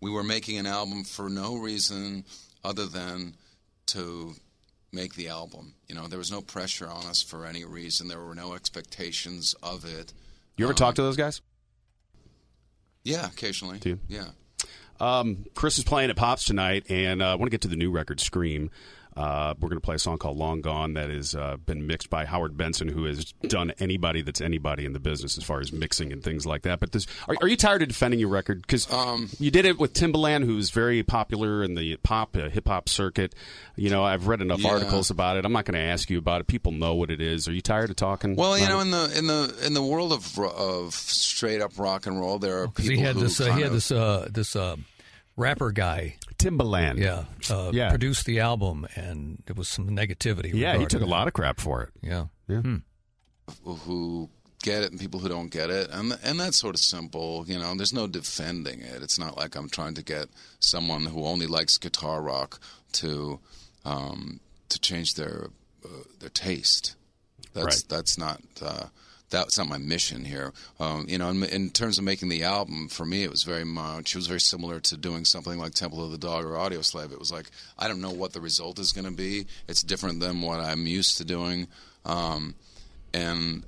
we 0.00 0.10
were 0.10 0.24
making 0.24 0.58
an 0.58 0.66
album 0.66 1.04
for 1.04 1.28
no 1.30 1.54
reason 1.54 2.24
other 2.64 2.86
than 2.86 3.34
to 3.86 4.34
make 4.92 5.14
the 5.14 5.28
album. 5.28 5.74
You 5.88 5.94
know, 5.94 6.06
there 6.06 6.18
was 6.18 6.30
no 6.30 6.42
pressure 6.42 6.88
on 6.88 7.06
us 7.06 7.22
for 7.22 7.46
any 7.46 7.64
reason. 7.64 8.08
There 8.08 8.22
were 8.22 8.34
no 8.34 8.54
expectations 8.54 9.54
of 9.62 9.84
it. 9.84 10.12
You 10.56 10.66
ever 10.66 10.74
talk 10.74 10.94
to 10.96 11.02
those 11.02 11.16
guys? 11.16 11.40
Yeah, 13.04 13.26
occasionally. 13.26 13.78
Do 13.78 13.88
you? 13.90 13.98
Yeah. 14.06 14.28
Um, 15.00 15.46
Chris 15.54 15.78
is 15.78 15.84
playing 15.84 16.10
at 16.10 16.16
Pops 16.16 16.44
tonight, 16.44 16.86
and 16.88 17.22
uh, 17.22 17.32
I 17.32 17.34
want 17.34 17.46
to 17.46 17.50
get 17.50 17.62
to 17.62 17.68
the 17.68 17.76
new 17.76 17.90
record, 17.90 18.20
Scream. 18.20 18.70
Uh, 19.16 19.54
we're 19.60 19.68
going 19.68 19.80
to 19.80 19.84
play 19.84 19.96
a 19.96 19.98
song 19.98 20.16
called 20.16 20.38
Long 20.38 20.62
Gone 20.62 20.94
that 20.94 21.10
has 21.10 21.34
uh, 21.34 21.56
been 21.58 21.86
mixed 21.86 22.08
by 22.08 22.24
Howard 22.24 22.56
Benson, 22.56 22.88
who 22.88 23.04
has 23.04 23.32
done 23.46 23.72
anybody 23.78 24.22
that's 24.22 24.40
anybody 24.40 24.86
in 24.86 24.94
the 24.94 25.00
business 25.00 25.36
as 25.36 25.44
far 25.44 25.60
as 25.60 25.72
mixing 25.72 26.12
and 26.12 26.22
things 26.22 26.46
like 26.46 26.62
that. 26.62 26.80
But 26.80 26.92
this, 26.92 27.06
are, 27.28 27.36
are 27.42 27.48
you 27.48 27.56
tired 27.56 27.82
of 27.82 27.88
defending 27.88 28.20
your 28.20 28.30
record? 28.30 28.62
Because 28.62 28.90
um, 28.90 29.28
you 29.38 29.50
did 29.50 29.66
it 29.66 29.78
with 29.78 29.92
Timbaland, 29.92 30.44
who's 30.44 30.70
very 30.70 31.02
popular 31.02 31.62
in 31.62 31.74
the 31.74 31.96
pop, 31.96 32.36
uh, 32.36 32.48
hip 32.48 32.68
hop 32.68 32.88
circuit. 32.88 33.34
You 33.76 33.90
know, 33.90 34.02
I've 34.02 34.28
read 34.28 34.40
enough 34.40 34.62
yeah. 34.62 34.70
articles 34.70 35.10
about 35.10 35.36
it. 35.36 35.44
I'm 35.44 35.52
not 35.52 35.66
going 35.66 35.78
to 35.78 35.86
ask 35.86 36.08
you 36.08 36.18
about 36.18 36.40
it. 36.40 36.46
People 36.46 36.72
know 36.72 36.94
what 36.94 37.10
it 37.10 37.20
is. 37.20 37.48
Are 37.48 37.52
you 37.52 37.60
tired 37.62 37.90
of 37.90 37.96
talking? 37.96 38.34
Well, 38.34 38.58
you 38.58 38.66
know, 38.66 38.78
it? 38.78 38.82
in 38.82 38.90
the 38.90 39.18
in 39.18 39.26
the 39.26 39.66
in 39.66 39.74
the 39.74 39.82
world 39.82 40.12
of 40.12 40.38
of 40.38 40.94
straight 40.94 41.60
up 41.60 41.78
rock 41.78 42.06
and 42.06 42.18
roll, 42.18 42.38
there 42.38 42.62
are 42.62 42.68
people 42.68 42.92
he 42.92 42.98
had 42.98 43.16
who 43.16 43.20
this 43.22 43.40
uh, 43.40 43.52
he 43.52 43.60
had 43.60 43.72
this 43.72 43.92
uh, 43.92 44.26
this 44.30 44.56
uh, 44.56 44.76
rapper 45.36 45.70
guy 45.70 46.16
Timbaland. 46.42 46.98
Yeah, 46.98 47.24
uh, 47.54 47.70
yeah. 47.72 47.90
Produced 47.90 48.26
the 48.26 48.40
album, 48.40 48.86
and 48.94 49.42
there 49.46 49.54
was 49.54 49.68
some 49.68 49.88
negativity. 49.90 50.52
Yeah, 50.52 50.78
he 50.78 50.86
took 50.86 51.02
a 51.02 51.06
lot 51.06 51.26
of 51.28 51.34
crap 51.34 51.60
for 51.60 51.82
it. 51.82 51.90
Yeah, 52.02 52.26
yeah. 52.48 52.60
Hmm. 52.60 52.76
Who 53.64 54.30
get 54.62 54.84
it 54.84 54.92
and 54.92 55.00
people 55.00 55.20
who 55.20 55.28
don't 55.28 55.50
get 55.50 55.70
it, 55.70 55.90
and 55.90 56.18
and 56.22 56.40
that's 56.40 56.56
sort 56.56 56.74
of 56.74 56.80
simple. 56.80 57.44
You 57.46 57.58
know, 57.58 57.74
there's 57.74 57.92
no 57.92 58.06
defending 58.06 58.80
it. 58.80 59.02
It's 59.02 59.18
not 59.18 59.36
like 59.36 59.56
I'm 59.56 59.68
trying 59.68 59.94
to 59.94 60.02
get 60.02 60.28
someone 60.60 61.06
who 61.06 61.24
only 61.26 61.46
likes 61.46 61.76
guitar 61.76 62.22
rock 62.22 62.60
to 62.92 63.40
um, 63.84 64.40
to 64.68 64.80
change 64.80 65.14
their 65.14 65.48
uh, 65.84 66.04
their 66.20 66.30
taste. 66.30 66.96
That's 67.52 67.64
right. 67.64 67.84
that's 67.88 68.16
not. 68.16 68.40
Uh, 68.60 68.86
that's 69.32 69.58
not 69.58 69.68
my 69.68 69.78
mission 69.78 70.24
here. 70.24 70.52
Um, 70.78 71.06
you 71.08 71.18
know, 71.18 71.28
in, 71.30 71.42
in, 71.44 71.70
terms 71.70 71.98
of 71.98 72.04
making 72.04 72.28
the 72.28 72.44
album, 72.44 72.88
for 72.88 73.04
me, 73.04 73.24
it 73.24 73.30
was 73.30 73.42
very 73.42 73.64
much. 73.64 74.14
It 74.14 74.18
was 74.18 74.28
very 74.28 74.40
similar 74.40 74.78
to 74.80 74.96
doing 74.96 75.24
something 75.24 75.58
like 75.58 75.72
Temple 75.74 76.04
of 76.04 76.12
the 76.12 76.18
Dog 76.18 76.44
or 76.44 76.50
Audioslave. 76.50 77.12
It 77.12 77.18
was 77.18 77.32
like 77.32 77.50
I 77.78 77.88
don't 77.88 78.00
know 78.00 78.12
what 78.12 78.32
the 78.32 78.40
result 78.40 78.78
is 78.78 78.92
going 78.92 79.06
to 79.06 79.10
be. 79.10 79.46
It's 79.66 79.82
different 79.82 80.20
than 80.20 80.42
what 80.42 80.60
I'm 80.60 80.86
used 80.86 81.18
to 81.18 81.24
doing, 81.24 81.66
um, 82.04 82.54
and 83.12 83.64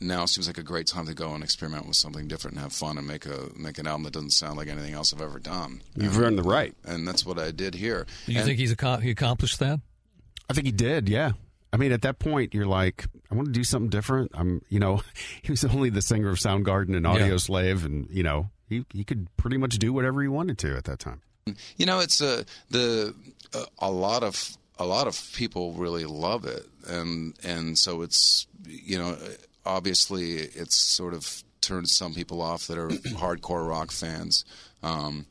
now 0.00 0.24
seems 0.24 0.46
like 0.46 0.58
a 0.58 0.62
great 0.62 0.86
time 0.86 1.06
to 1.06 1.14
go 1.14 1.34
and 1.34 1.42
experiment 1.42 1.86
with 1.86 1.96
something 1.96 2.28
different 2.28 2.56
and 2.56 2.62
have 2.62 2.72
fun 2.72 2.96
and 2.96 3.06
make 3.06 3.26
a 3.26 3.48
make 3.56 3.78
an 3.78 3.86
album 3.86 4.04
that 4.04 4.12
doesn't 4.12 4.30
sound 4.30 4.56
like 4.56 4.68
anything 4.68 4.94
else 4.94 5.12
I've 5.12 5.20
ever 5.20 5.40
done. 5.40 5.82
You've 5.96 6.16
and, 6.16 6.24
earned 6.24 6.38
the 6.38 6.44
right, 6.44 6.74
and 6.84 7.06
that's 7.06 7.26
what 7.26 7.38
I 7.38 7.50
did 7.50 7.74
here. 7.74 8.06
Do 8.26 8.32
you 8.32 8.38
and, 8.38 8.46
think 8.46 8.58
he's 8.58 8.74
he 9.02 9.10
accomplished 9.10 9.58
that? 9.58 9.80
I 10.48 10.54
think 10.54 10.66
he 10.66 10.72
did. 10.72 11.08
Yeah. 11.08 11.32
I 11.70 11.76
mean, 11.76 11.92
at 11.92 12.02
that 12.02 12.18
point, 12.18 12.54
you're 12.54 12.66
like, 12.66 13.06
I 13.30 13.34
want 13.34 13.46
to 13.46 13.52
do 13.52 13.64
something 13.64 13.90
different. 13.90 14.30
I'm, 14.34 14.62
you 14.68 14.80
know, 14.80 15.02
he 15.42 15.52
was 15.52 15.64
only 15.64 15.90
the 15.90 16.02
singer 16.02 16.30
of 16.30 16.36
Soundgarden 16.36 16.96
and 16.96 17.06
Audio 17.06 17.26
yeah. 17.26 17.36
Slave, 17.36 17.84
and 17.84 18.08
you 18.10 18.22
know, 18.22 18.50
he 18.68 18.84
he 18.92 19.04
could 19.04 19.28
pretty 19.36 19.56
much 19.56 19.78
do 19.78 19.92
whatever 19.92 20.22
he 20.22 20.28
wanted 20.28 20.58
to 20.58 20.76
at 20.76 20.84
that 20.84 20.98
time. 20.98 21.22
You 21.76 21.86
know, 21.86 22.00
it's 22.00 22.20
a 22.20 22.44
the 22.70 23.14
a 23.78 23.90
lot 23.90 24.22
of 24.22 24.56
a 24.78 24.86
lot 24.86 25.06
of 25.06 25.30
people 25.34 25.72
really 25.72 26.04
love 26.04 26.44
it, 26.44 26.66
and 26.86 27.34
and 27.42 27.78
so 27.78 28.02
it's 28.02 28.46
you 28.66 28.98
know, 28.98 29.16
obviously 29.64 30.34
it's 30.34 30.76
sort 30.76 31.14
of 31.14 31.42
turned 31.60 31.88
some 31.88 32.14
people 32.14 32.40
off 32.40 32.66
that 32.66 32.78
are 32.78 32.88
hardcore 33.18 33.68
rock 33.68 33.90
fans. 33.90 34.44
Um, 34.82 35.26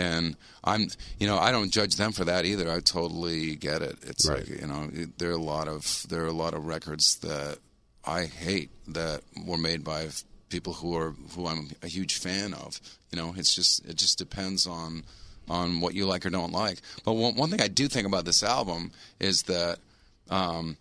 and 0.00 0.36
I'm, 0.64 0.88
you 1.18 1.26
know, 1.26 1.38
I 1.38 1.52
don't 1.52 1.70
judge 1.70 1.96
them 1.96 2.12
for 2.12 2.24
that 2.24 2.46
either. 2.46 2.70
I 2.70 2.80
totally 2.80 3.54
get 3.54 3.82
it. 3.82 3.98
It's 4.02 4.28
right. 4.28 4.38
like, 4.38 4.60
you 4.60 4.66
know, 4.66 4.88
there 5.18 5.30
are 5.30 5.34
a 5.34 5.36
lot 5.36 5.68
of 5.68 6.06
there 6.08 6.22
are 6.22 6.28
a 6.28 6.32
lot 6.32 6.54
of 6.54 6.64
records 6.64 7.16
that 7.16 7.58
I 8.04 8.24
hate 8.24 8.70
that 8.88 9.20
were 9.46 9.58
made 9.58 9.84
by 9.84 10.08
people 10.48 10.72
who 10.72 10.96
are 10.96 11.10
who 11.34 11.46
I'm 11.46 11.70
a 11.82 11.86
huge 11.86 12.16
fan 12.18 12.54
of. 12.54 12.80
You 13.10 13.18
know, 13.18 13.34
it's 13.36 13.54
just 13.54 13.84
it 13.84 13.96
just 13.96 14.16
depends 14.16 14.66
on 14.66 15.04
on 15.50 15.82
what 15.82 15.94
you 15.94 16.06
like 16.06 16.24
or 16.24 16.30
don't 16.30 16.52
like. 16.52 16.80
But 17.04 17.12
one, 17.12 17.34
one 17.36 17.50
thing 17.50 17.60
I 17.60 17.68
do 17.68 17.86
think 17.86 18.06
about 18.06 18.24
this 18.24 18.42
album 18.42 18.92
is 19.18 19.42
that. 19.44 19.78
Um, 20.30 20.76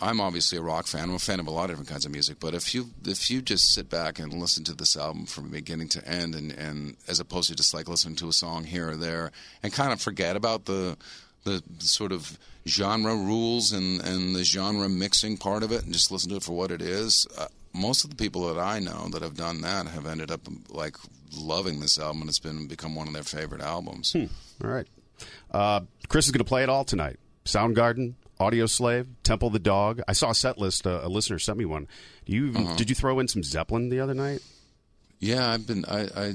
I'm 0.00 0.20
obviously 0.20 0.58
a 0.58 0.62
rock 0.62 0.86
fan. 0.86 1.04
I'm 1.04 1.14
a 1.14 1.18
fan 1.18 1.40
of 1.40 1.46
a 1.46 1.50
lot 1.50 1.64
of 1.64 1.70
different 1.70 1.88
kinds 1.88 2.04
of 2.04 2.12
music. 2.12 2.38
But 2.38 2.54
if 2.54 2.74
you 2.74 2.90
if 3.04 3.30
you 3.30 3.40
just 3.40 3.72
sit 3.72 3.88
back 3.88 4.18
and 4.18 4.32
listen 4.32 4.64
to 4.64 4.74
this 4.74 4.96
album 4.96 5.26
from 5.26 5.50
beginning 5.50 5.88
to 5.90 6.06
end, 6.06 6.34
and, 6.34 6.52
and 6.52 6.96
as 7.08 7.20
opposed 7.20 7.48
to 7.48 7.54
just 7.54 7.72
like 7.72 7.88
listening 7.88 8.16
to 8.16 8.28
a 8.28 8.32
song 8.32 8.64
here 8.64 8.90
or 8.90 8.96
there, 8.96 9.32
and 9.62 9.72
kind 9.72 9.92
of 9.92 10.00
forget 10.00 10.36
about 10.36 10.66
the 10.66 10.96
the 11.44 11.62
sort 11.78 12.12
of 12.12 12.38
genre 12.66 13.14
rules 13.14 13.72
and 13.72 14.02
and 14.02 14.34
the 14.34 14.44
genre 14.44 14.88
mixing 14.88 15.36
part 15.38 15.62
of 15.62 15.72
it, 15.72 15.84
and 15.84 15.92
just 15.92 16.10
listen 16.10 16.30
to 16.30 16.36
it 16.36 16.42
for 16.42 16.52
what 16.52 16.70
it 16.70 16.82
is. 16.82 17.26
Uh, 17.38 17.46
most 17.72 18.04
of 18.04 18.10
the 18.10 18.16
people 18.16 18.52
that 18.52 18.60
I 18.60 18.78
know 18.78 19.08
that 19.10 19.22
have 19.22 19.36
done 19.36 19.60
that 19.62 19.86
have 19.86 20.06
ended 20.06 20.30
up 20.30 20.40
like 20.68 20.96
loving 21.34 21.80
this 21.80 21.98
album, 21.98 22.22
and 22.22 22.28
it's 22.28 22.38
been 22.38 22.66
become 22.68 22.94
one 22.94 23.06
of 23.06 23.14
their 23.14 23.22
favorite 23.22 23.60
albums. 23.62 24.12
Hmm. 24.12 24.26
All 24.62 24.70
right, 24.70 24.86
uh, 25.52 25.80
Chris 26.08 26.26
is 26.26 26.32
going 26.32 26.44
to 26.44 26.48
play 26.48 26.62
it 26.62 26.68
all 26.68 26.84
tonight. 26.84 27.18
Soundgarden, 27.44 28.14
Audioslave, 28.40 29.06
Temple 29.22 29.50
the 29.50 29.58
Dog. 29.58 30.00
I 30.06 30.12
saw 30.12 30.30
a 30.30 30.34
set 30.34 30.58
list. 30.58 30.86
Uh, 30.86 31.00
a 31.02 31.08
listener 31.08 31.38
sent 31.38 31.58
me 31.58 31.64
one. 31.64 31.88
Do 32.24 32.32
you 32.32 32.52
uh-huh. 32.54 32.76
did 32.76 32.88
you 32.88 32.94
throw 32.94 33.18
in 33.18 33.28
some 33.28 33.42
Zeppelin 33.42 33.88
the 33.88 34.00
other 34.00 34.14
night? 34.14 34.40
Yeah, 35.18 35.50
I've 35.50 35.66
been. 35.66 35.84
I 35.86 36.08
I, 36.16 36.34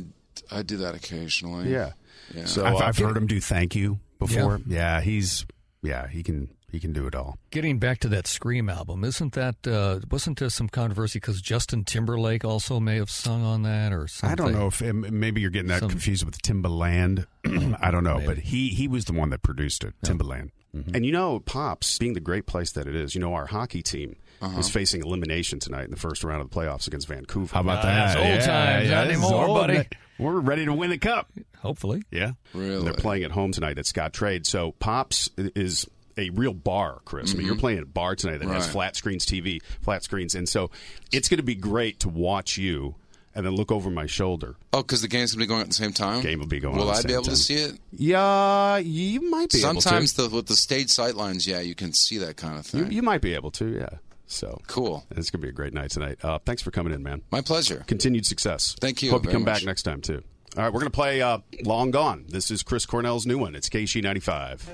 I 0.52 0.62
do 0.64 0.78
that 0.78 0.96
occasionally. 0.96 1.72
Yeah. 1.72 1.92
yeah. 2.34 2.46
So 2.46 2.66
I've, 2.66 2.76
uh, 2.76 2.86
I've 2.86 2.98
heard 2.98 3.18
him 3.18 3.28
do 3.28 3.40
"Thank 3.40 3.76
You" 3.76 4.00
before. 4.20 4.62
Yeah. 4.66 4.98
yeah, 4.98 5.02
he's 5.02 5.46
yeah 5.84 6.08
he 6.08 6.24
can 6.24 6.50
he 6.72 6.80
can 6.80 6.94
do 6.94 7.08
it 7.08 7.16
all. 7.16 7.38
Getting 7.50 7.80
back 7.80 8.00
to 8.00 8.08
that 8.10 8.28
Scream 8.28 8.70
album, 8.70 9.04
isn't 9.04 9.34
that 9.34 9.68
uh, 9.68 10.00
wasn't 10.10 10.40
there 10.40 10.50
some 10.50 10.70
controversy 10.70 11.20
because 11.20 11.42
Justin 11.42 11.84
Timberlake 11.84 12.46
also 12.46 12.80
may 12.80 12.98
have 12.98 13.10
sung 13.10 13.44
on 13.44 13.64
that 13.64 13.92
or 13.94 14.08
something? 14.08 14.32
I 14.32 14.36
don't 14.36 14.54
know 14.54 14.68
if 14.68 14.82
maybe 14.82 15.42
you're 15.42 15.50
getting 15.50 15.70
that 15.70 15.82
some, 15.82 15.90
confused 15.90 16.26
with 16.26 16.42
Timbaland. 16.42 17.26
I 17.82 17.92
don't 17.92 18.04
know, 18.04 18.16
maybe. 18.16 18.28
but 18.28 18.38
he 18.38 18.70
he 18.70 18.88
was 18.88 19.06
the 19.06 19.14
one 19.14 19.30
that 19.32 19.42
produced 19.42 19.84
it, 19.84 19.94
Timbaland. 20.04 20.52
Mm-hmm. 20.76 20.96
And 20.96 21.06
you 21.06 21.12
know, 21.12 21.40
Pops, 21.40 21.98
being 21.98 22.14
the 22.14 22.22
great 22.22 22.46
place 22.46 22.72
that 22.74 22.88
it 22.88 22.96
is, 22.96 23.14
you 23.14 23.22
know, 23.22 23.34
our 23.34 23.46
hockey 23.46 23.82
team 23.82 24.16
uh-huh. 24.42 24.60
is 24.60 24.70
facing 24.70 25.02
elimination 25.02 25.60
tonight 25.60 25.86
in 25.86 25.92
the 25.92 25.98
first 25.98 26.24
round 26.24 26.42
of 26.42 26.50
the 26.50 26.56
playoffs 26.56 26.88
against 26.88 27.08
Vancouver. 27.08 27.54
How 27.54 27.62
about 27.62 27.80
uh, 27.80 27.88
that? 27.88 28.18
old 28.18 28.26
yeah, 28.26 28.46
times, 28.46 28.90
yeah, 28.90 28.96
not 28.96 29.08
anymore, 29.08 29.46
old, 29.46 29.58
buddy. 29.58 29.88
We're 30.18 30.40
ready 30.40 30.66
to 30.66 30.74
win 30.74 30.92
the 30.92 31.00
cup. 31.00 31.32
Hopefully. 31.58 32.04
Yeah. 32.12 32.34
Really? 32.54 32.76
And 32.76 32.86
they're 32.86 32.94
playing 32.94 33.24
at 33.24 33.32
home 33.32 33.52
tonight 33.52 33.80
at 33.80 33.86
Scottrade. 33.86 34.46
So 34.46 34.74
Pops 34.74 35.30
is 35.38 35.88
a 36.18 36.30
real 36.32 36.54
bar, 36.54 37.02
Chris. 37.06 37.30
Mm-hmm. 37.30 37.36
I 37.36 37.38
mean, 37.38 37.46
you're 37.46 37.56
mm-hmm. 37.56 37.62
playing 37.62 37.78
at 37.80 37.84
a 37.84 37.88
bar 37.88 38.16
tonight 38.16 38.40
that 38.40 38.48
right. 38.48 38.56
has 38.56 38.70
flat 38.70 38.96
screens 38.96 39.26
TV, 39.26 39.62
flat 39.82 40.04
screens. 40.04 40.36
And 40.36 40.48
so 40.48 40.72
it's 41.12 41.30
going 41.30 41.38
to 41.38 41.44
be 41.44 41.56
great 41.56 42.00
to 42.02 42.10
watch 42.10 42.58
you 42.58 42.96
and 43.34 43.46
then 43.46 43.54
look 43.54 43.72
over 43.72 43.90
my 43.90 44.06
shoulder. 44.06 44.56
Oh, 44.74 44.82
because 44.82 45.02
the 45.02 45.08
game's 45.08 45.34
gonna 45.34 45.44
be 45.44 45.48
going 45.48 45.62
at 45.62 45.68
the 45.68 45.74
same 45.74 45.94
time. 45.94 46.22
Game 46.22 46.40
will 46.40 46.48
be 46.48 46.60
going. 46.60 46.76
Will 46.76 46.90
I 46.90 47.02
be 47.02 47.14
able 47.14 47.24
time. 47.24 47.34
to 47.34 47.40
see 47.40 47.56
it? 47.56 47.80
Yeah, 47.92 48.78
you 48.78 49.30
might 49.30 49.52
be. 49.52 49.60
Sometimes 49.60 50.14
the, 50.14 50.30
with 50.30 50.48
the 50.48 50.56
stage 50.56 50.88
sightlines, 50.88 51.48
yeah, 51.48 51.60
you 51.60 51.76
can 51.76 51.94
see 51.94 52.18
that 52.20 52.38
kind 52.38 52.58
of 52.58 52.66
thing. 52.66 52.86
You, 52.86 52.98
you 52.98 53.02
might 53.02 53.22
be 53.22 53.34
able 53.34 53.52
to, 53.52 53.68
yeah. 53.68 54.00
So 54.28 54.62
cool. 54.68 55.06
It's 55.12 55.30
gonna 55.30 55.42
be 55.42 55.50
a 55.50 55.54
great 55.54 55.74
night 55.74 55.92
tonight. 55.92 56.24
Uh, 56.24 56.40
thanks 56.40 56.62
for 56.62 56.72
coming 56.72 56.94
in, 56.94 57.04
man. 57.04 57.22
My 57.32 57.42
pleasure. 57.42 57.84
Continued 57.88 58.26
success. 58.26 58.76
Thank 58.80 59.02
you. 59.04 59.12
Hope 59.12 59.26
you 59.26 59.32
come 59.32 59.44
much. 59.44 59.60
back 59.60 59.66
next 59.66 59.84
time 59.84 60.02
too. 60.02 60.24
All 60.58 60.64
right, 60.64 60.74
we're 60.74 60.80
gonna 60.80 60.90
play 60.90 61.22
uh, 61.22 61.40
"Long 61.64 61.92
Gone." 61.92 62.26
This 62.30 62.50
is 62.50 62.64
Chris 62.64 62.86
Cornell's 62.86 63.26
new 63.26 63.38
one. 63.38 63.56
It's 63.56 63.70
KSHE 63.70 64.04
ninety 64.04 64.22
five. 64.22 64.70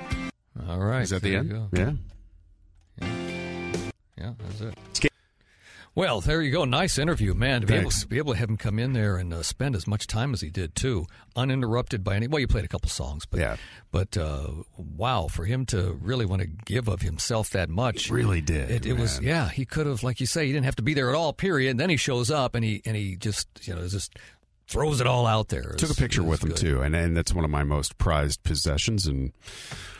All 0.68 0.80
right. 0.80 1.03
Is 1.03 1.10
that 1.12 1.22
the 1.22 1.36
end? 1.36 1.70
Yeah. 1.74 1.91
Yeah. 3.01 3.08
Yeah, 4.18 4.34
that's 4.39 4.62
it. 4.62 5.12
Well, 5.97 6.22
there 6.22 6.43
you 6.43 6.51
go. 6.51 6.64
Nice 6.64 6.99
interview, 6.99 7.34
man. 7.34 7.62
To 7.62 7.68
be 7.68 7.74
able, 7.74 7.89
to 7.89 8.08
be 8.08 8.20
able 8.20 8.34
to 8.34 8.38
have 8.38 8.49
him 8.49 8.58
come 8.58 8.78
in 8.78 8.93
there 8.93 9.18
and 9.18 9.34
uh, 9.34 9.41
spend 9.41 9.76
as 9.76 9.88
much 9.88 10.05
time 10.05 10.32
as 10.32 10.41
he 10.41 10.51
did 10.51 10.76
too, 10.76 11.08
uninterrupted 11.36 12.03
by 12.03 12.16
any. 12.16 12.28
Well, 12.28 12.39
you 12.39 12.45
played 12.45 12.66
a 12.66 12.68
couple 12.68 12.88
songs, 12.91 13.26
but 13.26 13.39
yeah. 13.39 13.55
But 13.89 14.16
uh, 14.16 14.47
wow, 14.78 15.28
for 15.28 15.45
him 15.45 15.66
to 15.68 15.97
really 15.99 16.28
want 16.28 16.43
to 16.43 16.47
give 16.47 16.88
of 16.88 17.01
himself 17.01 17.49
that 17.49 17.68
much, 17.68 18.05
he 18.05 18.14
really 18.14 18.41
did. 18.41 18.70
It, 18.70 18.86
it 18.86 18.93
was 18.93 19.20
yeah. 19.22 19.49
He 19.49 19.66
could 19.66 19.88
have, 19.88 20.03
like 20.03 20.20
you 20.20 20.28
say, 20.28 20.45
he 20.45 20.53
didn't 20.53 20.66
have 20.66 20.76
to 20.76 20.84
be 20.84 20.93
there 20.93 21.10
at 21.10 21.16
all. 21.16 21.34
Period. 21.34 21.72
And 21.72 21.80
then 21.80 21.89
he 21.89 21.97
shows 21.97 22.30
up 22.30 22.53
and 22.53 22.64
he 22.64 22.84
and 22.86 22.95
he 22.95 23.16
just 23.16 23.47
you 23.64 23.74
know 23.74 23.88
just 23.88 24.16
throws 24.68 25.01
it 25.01 25.07
all 25.07 25.26
out 25.26 25.49
there. 25.49 25.74
Took 25.78 25.91
a 25.91 25.95
picture 25.95 26.24
with 26.24 26.43
him 26.43 26.53
too, 26.53 26.82
and 26.82 26.95
and 26.95 27.15
that's 27.15 27.34
one 27.34 27.45
of 27.45 27.51
my 27.51 27.63
most 27.63 27.97
prized 27.97 28.43
possessions. 28.43 29.07
And 29.07 29.34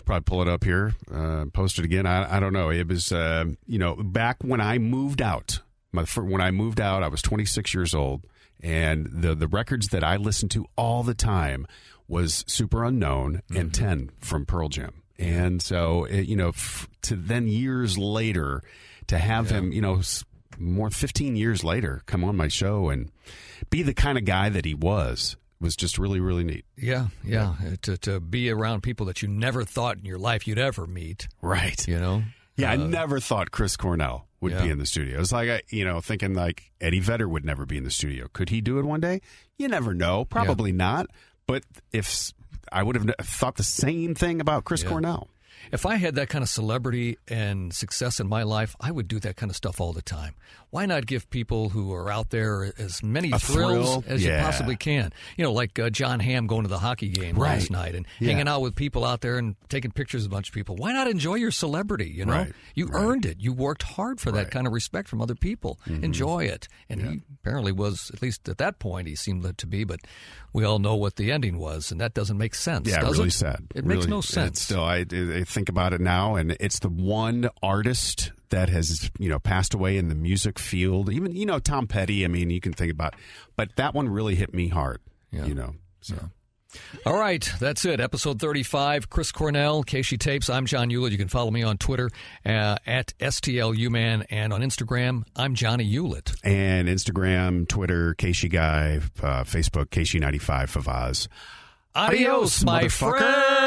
probably 0.06 0.24
pull 0.24 0.42
it 0.42 0.48
up 0.48 0.64
here, 0.64 0.94
uh, 1.14 1.46
post 1.54 1.80
it 1.80 1.86
again. 1.86 2.06
I, 2.06 2.38
I 2.38 2.40
don't 2.40 2.54
know. 2.54 2.70
It 2.70 2.88
was 2.88 3.12
uh, 3.12 3.46
you 3.66 3.80
know 3.80 3.96
back 3.96 4.38
when 4.44 4.62
I 4.62 4.78
moved 4.78 5.22
out 5.22 5.62
my, 5.92 6.04
when 6.04 6.42
I 6.42 6.52
moved 6.52 6.80
out, 6.80 7.04
I 7.04 7.08
was 7.08 7.22
26 7.22 7.74
years 7.74 7.94
old, 7.94 8.26
and 8.62 9.08
the 9.12 9.36
the 9.36 9.48
records 9.48 9.90
that 9.90 10.04
I 10.04 10.18
listened 10.18 10.52
to 10.52 10.66
all 10.76 11.04
the 11.04 11.14
time 11.14 11.68
was 12.08 12.44
Superunknown 12.44 13.42
mm-hmm. 13.42 13.58
and 13.58 13.74
Ten 13.74 14.12
from 14.20 14.46
Pearl 14.46 14.70
Jam. 14.70 15.04
And 15.20 15.62
so, 15.62 16.06
it, 16.06 16.28
you 16.28 16.36
know, 16.36 16.50
f- 16.50 16.88
to 17.04 17.16
then 17.16 17.48
years 17.48 17.98
later, 17.98 18.62
to 19.08 19.18
have 19.18 19.50
yeah. 19.50 19.58
him, 19.58 19.72
you 19.72 19.82
know, 19.82 20.02
more 20.60 20.90
15 20.90 21.36
years 21.36 21.64
later, 21.64 22.02
come 22.06 22.24
on 22.24 22.36
my 22.36 22.48
show 22.48 22.90
and 22.90 23.12
be 23.70 23.84
the 23.84 23.94
kind 23.94 24.18
of 24.18 24.26
guy 24.26 24.50
that 24.50 24.66
he 24.66 24.74
was 24.74 25.38
was 25.60 25.76
just 25.76 25.98
really, 25.98 26.20
really 26.20 26.44
neat. 26.44 26.66
Yeah, 26.76 27.08
yeah. 27.24 27.56
yeah. 27.64 27.76
To, 27.84 27.98
to 27.98 28.20
be 28.20 28.50
around 28.50 28.82
people 28.82 29.06
that 29.08 29.22
you 29.22 29.28
never 29.28 29.64
thought 29.64 29.98
in 29.98 30.06
your 30.06 30.20
life 30.20 30.48
you'd 30.48 30.60
ever 30.60 30.86
meet. 30.86 31.28
Right. 31.42 31.88
You 31.88 32.00
know? 32.00 32.24
Yeah, 32.56 32.70
uh, 32.70 32.74
I 32.74 32.76
never 32.78 33.20
thought 33.20 33.52
Chris 33.52 33.76
Cornell 33.76 34.28
would 34.42 34.52
yeah. 34.52 34.64
be 34.64 34.70
in 34.70 34.78
the 34.78 34.86
studio. 34.86 35.20
It's 35.20 35.32
like 35.32 35.50
I, 35.50 35.62
you 35.70 35.86
know, 35.86 36.00
thinking 36.02 36.34
like 36.34 36.72
Eddie 36.80 37.00
Vedder 37.00 37.28
would 37.28 37.46
never 37.46 37.66
be 37.66 37.78
in 37.78 37.84
the 37.84 37.92
studio. 37.92 38.28
Could 38.34 38.50
he 38.50 38.62
do 38.62 38.80
it 38.80 38.86
one 38.86 39.00
day? 39.00 39.22
You 39.58 39.68
never 39.68 39.94
know. 39.94 40.26
Probably 40.26 40.72
yeah. 40.72 40.78
not. 40.78 41.08
but 41.48 41.64
if 41.92 42.34
I 42.72 42.84
would 42.84 42.96
have 42.96 43.10
thought 43.22 43.56
the 43.56 43.64
same 43.64 44.16
thing 44.16 44.42
about 44.42 44.66
Chris. 44.66 44.84
Cornell. 44.84 45.30
If 45.72 45.86
I 45.86 45.96
had 45.96 46.16
that 46.16 46.30
kind 46.30 46.44
of 46.44 46.50
celebrity 46.50 47.18
and 47.28 47.74
success 47.74 48.20
in 48.20 48.28
my 48.28 48.44
life, 48.44 48.76
I 48.80 48.92
would 48.92 49.08
do 49.08 49.20
that 49.20 49.36
kind 49.36 49.50
of 49.50 49.56
stuff 49.56 49.82
all 49.82 49.94
the 49.94 50.02
time. 50.02 50.36
Why 50.78 50.86
not 50.86 51.08
give 51.08 51.28
people 51.32 51.70
who 51.70 51.92
are 51.92 52.12
out 52.12 52.30
there 52.30 52.72
as 52.78 53.02
many 53.02 53.32
A 53.32 53.40
thrills 53.40 53.96
thrill? 53.96 54.04
as 54.06 54.24
yeah. 54.24 54.38
you 54.38 54.46
possibly 54.46 54.76
can? 54.76 55.12
You 55.36 55.46
know, 55.46 55.52
like 55.52 55.80
uh, 55.80 55.90
Jon 55.90 56.20
Hamm 56.20 56.46
going 56.46 56.66
to 56.66 56.68
the 56.68 56.78
hockey 56.78 57.10
game 57.10 57.36
right. 57.36 57.56
last 57.56 57.72
night 57.72 57.96
and 57.96 58.06
yeah. 58.20 58.30
hanging 58.30 58.48
out 58.48 58.62
with 58.62 58.76
people 58.76 59.04
out 59.04 59.22
there 59.22 59.40
and 59.40 59.56
taking 59.70 59.90
pictures 59.90 60.26
of 60.26 60.32
a 60.32 60.36
bunch 60.36 60.50
of 60.50 60.54
people. 60.54 60.76
Why 60.76 60.94
not 60.94 61.08
enjoy 61.08 61.34
your 61.34 61.50
celebrity? 61.50 62.14
You 62.16 62.26
know, 62.26 62.34
right. 62.34 62.54
you 62.76 62.86
right. 62.86 63.04
earned 63.04 63.26
it. 63.26 63.38
You 63.40 63.54
worked 63.54 63.82
hard 63.82 64.22
for 64.22 64.32
that 64.34 64.52
kind 64.52 64.68
of 64.68 64.74
respect 64.74 65.08
from 65.08 65.20
other 65.20 65.34
people. 65.34 65.80
Mm-hmm. 65.88 66.04
Enjoy 66.04 66.44
it. 66.44 66.68
And 66.92 67.02
yeah. 67.02 67.10
he 67.10 67.22
apparently 67.42 67.72
was, 67.72 68.12
at 68.14 68.22
least 68.22 68.48
at 68.48 68.60
that 68.60 68.78
point, 68.78 69.08
he 69.08 69.16
seemed 69.16 69.58
to 69.58 69.66
be. 69.66 69.84
But 69.84 70.02
we 70.54 70.64
all 70.64 70.78
know 70.78 70.94
what 70.94 71.16
the 71.16 71.32
ending 71.32 71.58
was, 71.58 71.92
and 71.92 72.00
that 72.02 72.14
doesn't 72.14 72.38
make 72.38 72.54
sense. 72.54 72.88
Yeah, 72.88 73.02
really 73.02 73.30
it? 73.30 73.34
sad. 73.34 73.66
It 73.74 73.84
really, 73.84 73.96
makes 73.96 74.08
no 74.08 74.22
sense. 74.22 74.62
Still, 74.62 74.84
I, 74.84 75.06
I 75.12 75.44
think 75.44 75.70
about 75.70 75.94
it 75.94 76.02
now, 76.02 76.36
and 76.36 76.56
it's 76.60 76.78
the 76.78 76.90
one 76.90 77.50
artist 77.64 78.32
that 78.50 78.70
has 78.70 79.10
you 79.20 79.30
know 79.30 79.40
passed 79.40 79.74
away 79.74 79.98
in 79.98 80.10
the 80.10 80.16
music 80.16 80.60
field. 80.60 81.12
Even 81.12 81.36
you 81.36 81.46
know 81.46 81.60
Tom 81.60 81.88
Petty. 81.88 82.26
I 82.26 82.28
mean, 82.28 82.50
you 82.50 82.62
can 82.62 82.74
think 82.74 82.92
about, 82.92 83.16
but 83.56 83.76
that 83.76 83.94
one 83.94 84.10
really 84.10 84.36
hit 84.36 84.54
me 84.54 84.68
hard. 84.68 85.00
Yeah. 85.32 85.46
You 85.46 85.56
know, 85.56 85.76
so. 86.02 86.16
Yeah. 86.16 86.28
All 87.06 87.18
right, 87.18 87.50
that's 87.60 87.86
it. 87.86 88.00
Episode 88.00 88.40
35, 88.40 89.10
Chris 89.10 89.32
Cornell, 89.32 89.84
KSHE 89.84 90.20
Tapes. 90.20 90.50
I'm 90.50 90.66
John 90.66 90.90
Ulett. 90.90 91.12
You 91.12 91.18
can 91.18 91.30
follow 91.30 91.50
me 91.50 91.64
on 91.64 91.78
Twitter 91.78 92.10
uh, 92.46 92.78
at 92.86 93.14
STLUman 93.20 94.26
and 94.30 94.54
on 94.54 94.62
Instagram, 94.62 95.24
I'm 95.36 95.56
Johnny 95.56 95.90
Ulett. 95.90 96.36
And 96.44 96.88
Instagram, 96.88 97.68
Twitter, 97.68 98.16
KSHE 98.16 98.52
Guy, 98.52 99.00
uh, 99.24 99.44
Facebook, 99.44 99.88
KSHE95 99.88 100.82
Favazz. 100.82 101.28
Adios, 101.96 102.64
Adios 102.64 102.64
my 102.64 102.88
friend. 102.90 103.67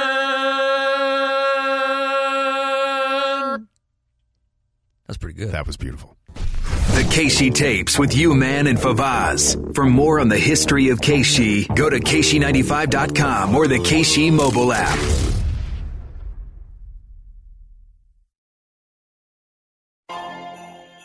That's 5.10 5.18
pretty 5.18 5.40
good. 5.40 5.50
That 5.50 5.66
was 5.66 5.76
beautiful. 5.76 6.16
The 6.94 7.02
KSHE 7.02 7.52
tapes 7.52 7.98
with 7.98 8.16
U-Man, 8.16 8.68
and 8.68 8.78
Favazz. 8.78 9.74
For 9.74 9.84
more 9.84 10.20
on 10.20 10.28
the 10.28 10.38
history 10.38 10.90
of 10.90 11.00
KSHE, 11.00 11.74
go 11.74 11.90
to 11.90 11.98
KSHE95.com 11.98 13.56
or 13.56 13.66
the 13.66 13.78
KSHE 13.78 14.32
mobile 14.32 14.72
app. 14.72 14.96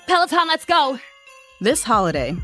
Peloton, 0.06 0.48
let's 0.50 0.66
go. 0.66 1.00
This 1.60 1.82
holiday, 1.82 2.38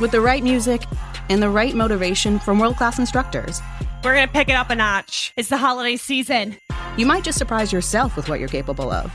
with 0.00 0.10
the 0.10 0.22
right 0.22 0.42
music 0.42 0.84
and 1.28 1.42
the 1.42 1.50
right 1.50 1.74
motivation 1.74 2.38
from 2.38 2.58
world 2.58 2.78
class 2.78 2.98
instructors, 2.98 3.60
we're 4.02 4.14
going 4.14 4.26
to 4.26 4.32
pick 4.32 4.48
it 4.48 4.54
up 4.54 4.70
a 4.70 4.74
notch. 4.74 5.34
It's 5.36 5.50
the 5.50 5.58
holiday 5.58 5.96
season. 5.96 6.56
You 6.96 7.04
might 7.04 7.24
just 7.24 7.36
surprise 7.36 7.74
yourself 7.74 8.16
with 8.16 8.30
what 8.30 8.40
you're 8.40 8.48
capable 8.48 8.90
of. 8.90 9.14